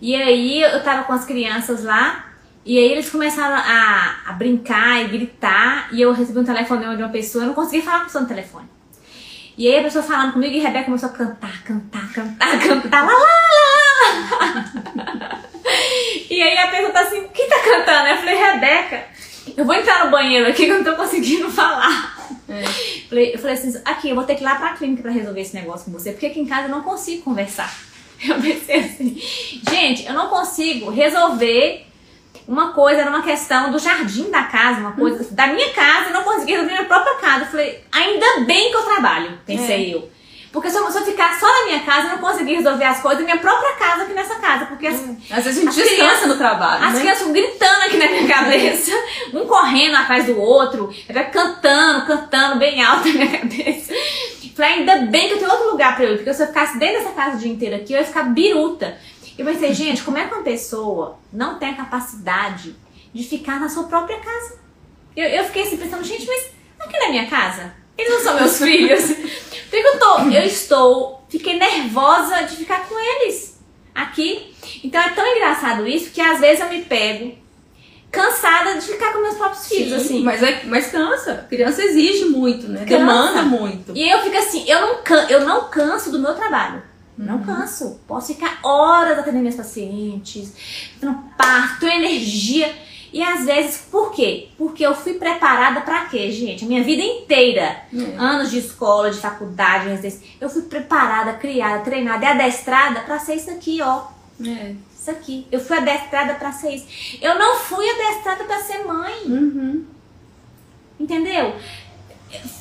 E 0.00 0.16
aí 0.16 0.62
eu 0.62 0.82
tava 0.82 1.04
com 1.04 1.12
as 1.12 1.24
crianças 1.26 1.84
lá, 1.84 2.32
e 2.64 2.78
aí 2.78 2.92
eles 2.92 3.10
começaram 3.10 3.54
a, 3.56 4.16
a 4.26 4.32
brincar 4.32 5.02
e 5.02 5.08
gritar, 5.08 5.88
e 5.92 6.00
eu 6.00 6.12
recebi 6.12 6.38
um 6.38 6.44
telefone 6.44 6.96
de 6.96 7.02
uma 7.02 7.08
pessoa, 7.10 7.44
eu 7.44 7.48
não 7.48 7.54
conseguia 7.54 7.82
falar 7.82 7.96
com 7.98 8.02
a 8.02 8.06
pessoa 8.06 8.22
no 8.22 8.28
telefone. 8.28 8.68
E 9.56 9.68
aí 9.68 9.78
a 9.78 9.82
pessoa 9.84 10.02
falando 10.02 10.32
comigo 10.32 10.52
e 10.54 10.60
a 10.60 10.64
Rebeca 10.64 10.86
começou 10.86 11.08
a 11.10 11.12
cantar, 11.12 11.62
cantar, 11.62 12.12
cantar, 12.12 12.58
cantar, 12.66 13.06
lá, 13.06 13.12
lá, 13.12 13.18
lá. 14.40 15.40
E 16.30 16.42
aí 16.42 16.58
a 16.58 16.68
pessoa 16.68 16.90
tá 16.90 17.00
assim, 17.00 17.26
quem 17.32 17.48
tá 17.48 17.58
cantando? 17.60 18.08
Eu 18.08 18.16
falei, 18.16 18.34
Rebeca, 18.36 19.04
eu 19.56 19.64
vou 19.64 19.74
entrar 19.74 20.04
no 20.04 20.10
banheiro 20.10 20.48
aqui 20.48 20.64
que 20.66 20.70
eu 20.70 20.82
não 20.82 20.84
tô 20.84 20.96
conseguindo 20.96 21.50
falar. 21.50 22.14
É. 22.48 22.62
Falei- 23.08 23.34
Eu 23.34 23.38
falei 23.38 23.54
assim, 23.54 23.80
aqui, 23.84 24.08
eu 24.10 24.14
vou 24.16 24.24
ter 24.24 24.34
que 24.34 24.42
ir 24.42 24.44
lá 24.44 24.56
pra 24.56 24.74
clínica 24.74 25.02
pra 25.02 25.10
resolver 25.12 25.40
esse 25.40 25.54
negócio 25.54 25.84
com 25.86 25.92
você, 25.92 26.10
porque 26.12 26.26
aqui 26.26 26.40
em 26.40 26.46
casa 26.46 26.64
eu 26.68 26.70
não 26.70 26.82
consigo 26.82 27.22
conversar. 27.22 27.72
Eu 28.26 28.40
pensei 28.40 28.76
assim, 28.80 29.20
gente, 29.70 30.04
eu 30.06 30.12
não 30.14 30.28
consigo 30.28 30.90
resolver 30.90 31.86
uma 32.46 32.72
coisa, 32.72 33.00
era 33.02 33.10
uma 33.10 33.22
questão 33.22 33.70
do 33.70 33.78
jardim 33.78 34.30
da 34.30 34.42
casa, 34.44 34.80
uma 34.80 34.92
coisa 34.92 35.26
da 35.32 35.46
minha 35.48 35.70
casa, 35.72 36.08
eu 36.08 36.12
não 36.14 36.22
consegui 36.22 36.52
resolver 36.52 36.72
minha 36.72 36.84
própria 36.84 37.14
casa. 37.16 37.44
Eu 37.44 37.48
falei, 37.48 37.82
ainda 37.92 38.40
bem 38.46 38.70
que 38.70 38.76
eu 38.76 38.82
trabalho, 38.82 39.38
pensei 39.46 39.94
eu. 39.94 40.10
Porque 40.52 40.70
se 40.70 40.76
eu, 40.76 40.88
se 40.88 40.98
eu 40.98 41.04
ficar 41.04 41.34
só 41.40 41.48
na 41.48 41.64
minha 41.66 41.80
casa, 41.80 42.06
eu 42.06 42.10
não 42.12 42.18
consegui 42.18 42.54
resolver 42.54 42.84
as 42.84 43.00
coisas 43.00 43.18
da 43.18 43.24
minha 43.24 43.38
própria 43.38 43.72
casa 43.72 44.04
aqui 44.04 44.12
nessa 44.12 44.36
casa. 44.36 44.66
Porque 44.66 44.86
as, 44.86 44.94
Às 45.32 45.44
vezes 45.44 45.46
a 45.46 45.52
gente 45.52 45.68
As 45.68 45.74
descansa 45.74 45.96
crianças- 45.96 46.28
no 46.28 46.36
trabalho, 46.36 46.84
as 46.84 46.94
né? 46.94 47.00
crianças 47.00 47.26
gritando 47.32 47.82
aqui 47.82 47.96
na 47.96 48.06
minha 48.06 48.28
cabeça, 48.28 48.92
um 49.34 49.46
correndo 49.46 49.96
atrás 49.96 50.26
do 50.26 50.38
outro, 50.40 50.94
cantando, 51.32 52.06
cantando 52.06 52.56
bem 52.60 52.80
alto 52.82 53.08
na 53.08 53.14
minha 53.14 53.38
cabeça. 53.38 53.92
Falei, 54.54 54.74
ainda 54.74 54.98
bem 55.06 55.26
que 55.26 55.34
eu 55.34 55.38
tenho 55.38 55.50
outro 55.50 55.70
lugar 55.72 55.96
pra 55.96 56.04
eu 56.04 56.12
ir, 56.12 56.16
porque 56.18 56.32
se 56.32 56.40
eu 56.40 56.46
ficasse 56.46 56.78
dentro 56.78 56.98
dessa 57.02 57.10
casa 57.10 57.36
o 57.36 57.40
dia 57.40 57.50
inteiro 57.50 57.74
aqui, 57.74 57.92
eu 57.92 57.98
ia 57.98 58.04
ficar 58.04 58.22
biruta. 58.22 58.96
Eu 59.36 59.44
pensei, 59.44 59.74
gente, 59.74 60.02
como 60.02 60.16
é 60.16 60.26
que 60.26 60.34
uma 60.34 60.42
pessoa 60.42 61.18
não 61.32 61.58
tem 61.58 61.70
a 61.70 61.76
capacidade 61.76 62.74
de 63.12 63.24
ficar 63.24 63.60
na 63.60 63.68
sua 63.68 63.84
própria 63.84 64.18
casa? 64.20 64.58
Eu, 65.16 65.28
eu 65.28 65.44
fiquei 65.44 65.62
assim 65.62 65.76
pensando, 65.76 66.04
gente, 66.04 66.26
mas 66.26 66.50
aqui 66.78 66.98
na 66.98 67.08
minha 67.08 67.26
casa? 67.26 67.74
Eles 67.96 68.12
não 68.12 68.20
são 68.20 68.34
meus 68.36 68.58
filhos? 68.62 69.12
Que 69.70 69.76
eu 69.76 69.98
tô? 69.98 70.18
Eu 70.20 70.42
estou, 70.42 71.24
fiquei 71.28 71.58
nervosa 71.58 72.42
de 72.42 72.56
ficar 72.56 72.88
com 72.88 72.94
eles 72.98 73.60
aqui. 73.94 74.54
Então 74.82 75.00
é 75.00 75.10
tão 75.10 75.26
engraçado 75.26 75.86
isso 75.86 76.10
que 76.10 76.20
às 76.20 76.40
vezes 76.40 76.60
eu 76.60 76.68
me 76.68 76.82
pego 76.82 77.44
cansada 78.10 78.74
de 78.74 78.86
ficar 78.86 79.12
com 79.12 79.20
meus 79.20 79.34
próprios 79.34 79.66
filhos, 79.66 80.02
Sim, 80.02 80.06
assim. 80.06 80.22
Mas, 80.22 80.42
é, 80.42 80.62
mas 80.64 80.86
cansa. 80.86 81.46
Criança 81.48 81.82
exige 81.82 82.26
muito, 82.26 82.68
né? 82.68 82.80
Cansa. 82.80 82.98
Demanda 82.98 83.42
muito. 83.42 83.92
E 83.96 84.08
eu 84.08 84.20
fico 84.22 84.36
assim, 84.36 84.64
eu 84.68 84.80
não, 84.80 85.02
can, 85.02 85.26
eu 85.28 85.40
não 85.40 85.68
canso 85.68 86.12
do 86.12 86.20
meu 86.20 86.34
trabalho. 86.34 86.82
Não 87.16 87.42
canso. 87.44 88.00
Posso 88.08 88.34
ficar 88.34 88.58
horas 88.62 89.18
atendendo 89.18 89.40
minhas 89.42 89.54
pacientes, 89.56 90.52
parto, 91.38 91.86
energia. 91.86 92.74
E 93.12 93.22
às 93.22 93.44
vezes, 93.46 93.76
por 93.92 94.10
quê? 94.10 94.48
Porque 94.58 94.84
eu 94.84 94.92
fui 94.92 95.14
preparada 95.14 95.82
pra 95.82 96.06
quê, 96.06 96.32
gente? 96.32 96.64
A 96.64 96.66
minha 96.66 96.82
vida 96.82 97.00
inteira. 97.00 97.82
É. 97.94 98.16
Anos 98.18 98.50
de 98.50 98.58
escola, 98.58 99.08
de 99.12 99.18
faculdade. 99.20 99.86
Eu 100.40 100.50
fui 100.50 100.62
preparada, 100.62 101.34
criada, 101.34 101.84
treinada 101.84 102.24
e 102.24 102.28
adestrada 102.28 103.00
pra 103.02 103.20
ser 103.20 103.36
isso 103.36 103.50
aqui, 103.50 103.80
ó. 103.80 104.02
É. 104.44 104.74
Isso 104.98 105.10
aqui. 105.12 105.46
Eu 105.52 105.60
fui 105.60 105.76
adestrada 105.76 106.34
pra 106.34 106.50
ser 106.50 106.74
isso. 106.74 106.86
Eu 107.22 107.38
não 107.38 107.56
fui 107.60 107.88
adestrada 107.88 108.42
pra 108.42 108.58
ser 108.60 108.84
mãe. 108.84 109.14
Uhum. 109.26 109.84
Entendeu? 110.98 111.54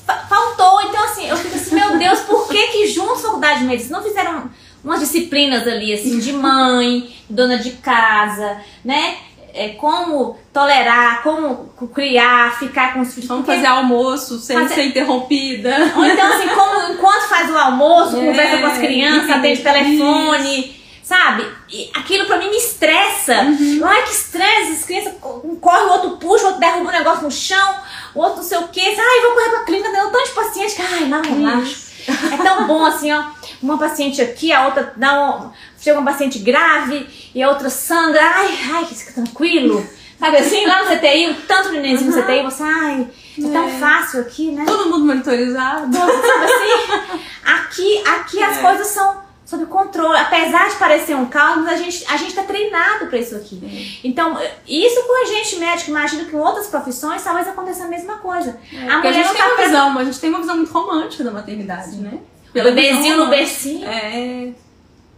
Fa- 0.06 0.26
Faltou, 0.30 0.82
então 0.84 1.04
assim, 1.06 1.28
eu 1.28 1.36
fico 1.38 1.56
assim, 1.56 1.74
meu 1.76 1.98
Deus, 1.98 2.20
por 2.22 2.48
juntos 2.88 3.22
faculdade 3.22 3.60
de 3.60 3.66
medicina 3.66 3.98
não 3.98 4.06
fizeram 4.06 4.50
umas 4.84 5.00
disciplinas 5.00 5.68
ali, 5.68 5.94
assim, 5.94 6.20
de 6.20 6.34
mãe, 6.34 7.14
dona 7.30 7.58
de 7.58 7.72
casa, 7.72 8.58
né? 8.84 9.18
É, 9.56 9.70
como 9.70 10.36
tolerar, 10.52 11.22
como 11.22 11.72
criar, 11.94 12.58
ficar 12.58 12.94
com 12.94 13.02
os 13.02 13.14
filhos. 13.14 13.28
Vamos 13.28 13.46
Porque- 13.46 13.60
fazer 13.62 13.68
almoço 13.72 14.40
sem 14.40 14.58
Fazer- 14.58 14.74
ser 14.74 14.84
interrompida. 14.86 15.94
Ou 15.96 16.04
então, 16.06 16.34
assim, 16.34 16.48
como 16.50 16.92
enquanto 16.94 17.30
faz 17.30 17.52
o 17.52 17.56
almoço, 17.58 18.18
É, 18.18 18.26
conversa 18.26 18.58
com 18.58 18.66
as 18.66 18.78
crianças, 18.80 19.24
isso, 19.26 19.32
atende 19.34 19.62
telefone, 19.62 20.82
sabe? 21.04 21.46
E 21.72 21.90
aquilo 21.94 22.26
pra 22.26 22.38
mim 22.40 22.50
me 22.50 22.58
estressa. 22.58 23.42
Uhum. 23.44 23.82
Ai, 23.86 24.02
que 24.04 24.12
estresse, 24.12 24.72
as 24.72 24.86
crianças 24.86 25.14
um 25.44 25.56
corre, 25.58 25.84
o 25.86 25.92
outro 25.92 26.10
puxa, 26.18 26.44
o 26.44 26.48
outro 26.48 26.60
derruba 26.60 26.90
um 26.90 26.92
negócio 26.92 27.24
no 27.24 27.32
chão, 27.32 27.76
o 28.16 28.20
outro 28.22 28.38
não 28.38 28.44
sei 28.44 28.58
o 28.58 28.68
quê. 28.70 28.82
Ai, 28.82 29.22
vou 29.22 29.34
correr 29.34 29.50
pra 29.52 29.64
clínica, 29.66 29.92
deu 29.92 30.10
tanto 30.12 30.26
de 30.30 30.32
paciente 30.34 30.76
que, 30.76 30.82
ai, 30.82 31.06
não, 31.06 31.22
relaxa. 31.22 31.76
É 32.08 32.38
tão 32.38 32.68
bom 32.68 32.86
assim, 32.86 33.12
ó. 33.12 33.24
Uma 33.62 33.78
paciente 33.78 34.22
aqui, 34.22 34.52
a 34.52 34.66
outra 34.66 34.94
dá 34.96 35.14
um. 35.22 35.52
Chega 35.80 36.00
uma 36.00 36.12
paciente 36.12 36.40
grave 36.40 37.08
e 37.34 37.42
a 37.44 37.50
outra 37.50 37.70
sangra. 37.70 38.22
Ai, 38.22 38.58
ai, 38.74 38.86
que 38.86 38.96
fica 38.96 39.14
tranquilo. 39.14 39.86
Sabe 40.20 40.38
assim, 40.38 40.66
lá 40.66 40.84
no 40.84 40.96
CTI, 40.96 41.30
o 41.32 41.36
tanto 41.48 41.72
de 41.72 41.80
nenenzinho 41.80 42.12
no 42.16 42.22
CTI, 42.24 42.44
você, 42.44 42.64
ai, 42.64 43.08
é 43.38 43.42
tão 43.52 43.68
É. 43.68 43.72
fácil 43.80 44.22
aqui, 44.22 44.52
né? 44.52 44.64
Todo 44.66 44.90
mundo 44.90 45.06
monitorizado. 45.06 45.92
Sabe 45.98 46.46
assim? 46.46 47.20
Aqui, 47.44 48.04
aqui 48.08 48.42
as 48.44 48.58
É. 48.58 48.62
coisas 48.62 48.88
são 48.88 49.23
sob 49.54 49.66
controle. 49.68 50.18
Apesar 50.18 50.70
de 50.70 50.76
parecer 50.76 51.16
um 51.16 51.26
caos, 51.26 51.66
a 51.68 51.76
gente, 51.76 52.04
a 52.10 52.18
gente 52.18 52.34
tá 52.34 52.44
treinado 52.44 53.08
pra 53.08 53.18
isso 53.18 53.36
aqui. 53.36 53.62
É. 53.64 54.08
Então, 54.08 54.38
isso 54.68 55.02
com 55.08 55.24
a 55.24 55.26
gente 55.26 55.56
médico, 55.58 55.90
imagino 55.92 56.26
que 56.26 56.36
em 56.36 56.40
outras 56.40 56.68
profissões 56.68 57.24
talvez 57.24 57.48
aconteça 57.48 57.86
a 57.86 57.88
mesma 57.88 58.16
coisa. 58.18 58.52
a 58.52 58.56
Porque 58.56 58.78
a 58.92 58.98
mulher 58.98 59.14
gente 59.14 59.28
tem 59.32 59.38
tá 59.42 59.48
uma 59.48 59.56
pre- 59.56 59.66
visão, 59.66 59.98
a 60.00 60.04
gente 60.04 60.20
tem 60.20 60.30
uma 60.30 60.40
visão 60.40 60.56
muito 60.58 60.72
romântica 60.72 61.24
da 61.24 61.32
maternidade, 61.32 61.96
né? 61.98 62.20
o 62.56 62.62
bebezinho 62.64 63.18
no 63.18 63.28
bercinho, 63.28 63.88
É. 63.88 64.52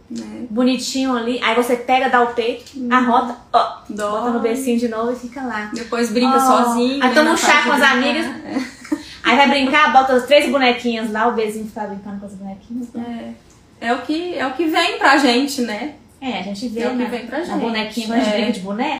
Né? 0.08 0.46
bonitinho 0.48 1.16
ali. 1.16 1.40
Aí 1.42 1.54
você 1.56 1.76
pega, 1.76 2.08
dá 2.08 2.22
o 2.22 2.28
peito, 2.28 2.72
arrota, 2.90 3.36
ó, 3.52 3.78
Dó. 3.88 4.10
bota 4.12 4.30
no 4.30 4.38
bercinho 4.40 4.78
de 4.78 4.88
novo 4.88 5.12
e 5.12 5.16
fica 5.16 5.42
lá. 5.42 5.68
Depois 5.74 6.10
brinca 6.10 6.36
Oh. 6.36 6.40
sozinho. 6.40 7.02
Aí 7.02 7.08
né, 7.08 7.14
toma 7.14 7.32
um 7.32 7.36
chá 7.36 7.62
com 7.64 7.72
as 7.72 7.82
amigas. 7.82 8.24
brincar. 8.26 8.76
Aí 9.24 9.36
vai 9.36 9.48
brincar, 9.48 9.92
bota 9.92 10.12
as 10.14 10.24
três 10.24 10.48
bonequinhas 10.48 11.10
lá, 11.10 11.26
o 11.26 11.32
bebezinho 11.32 11.66
fica 11.66 11.80
brincando 11.82 12.20
com 12.20 12.26
as 12.26 12.34
bonequinhas. 12.34 12.86
É. 12.94 13.30
É 13.80 13.92
o 13.92 13.98
que 14.02 14.34
é 14.38 14.46
o 14.46 14.52
que 14.54 14.66
vem 14.66 14.98
pra 14.98 15.16
gente, 15.18 15.60
né? 15.62 15.94
É, 16.20 16.38
a 16.38 16.42
gente 16.42 16.68
vê, 16.68 16.80
É 16.80 16.86
o 16.88 16.90
que 16.92 16.96
né? 16.96 17.04
vem 17.10 17.26
pra 17.26 17.44
gente. 17.44 17.58
bonequinha, 17.58 18.06
quando 18.06 18.20
a 18.20 18.24
gente 18.24 18.34
É. 18.48 18.50
de 18.50 18.60
boneca. 18.60 18.90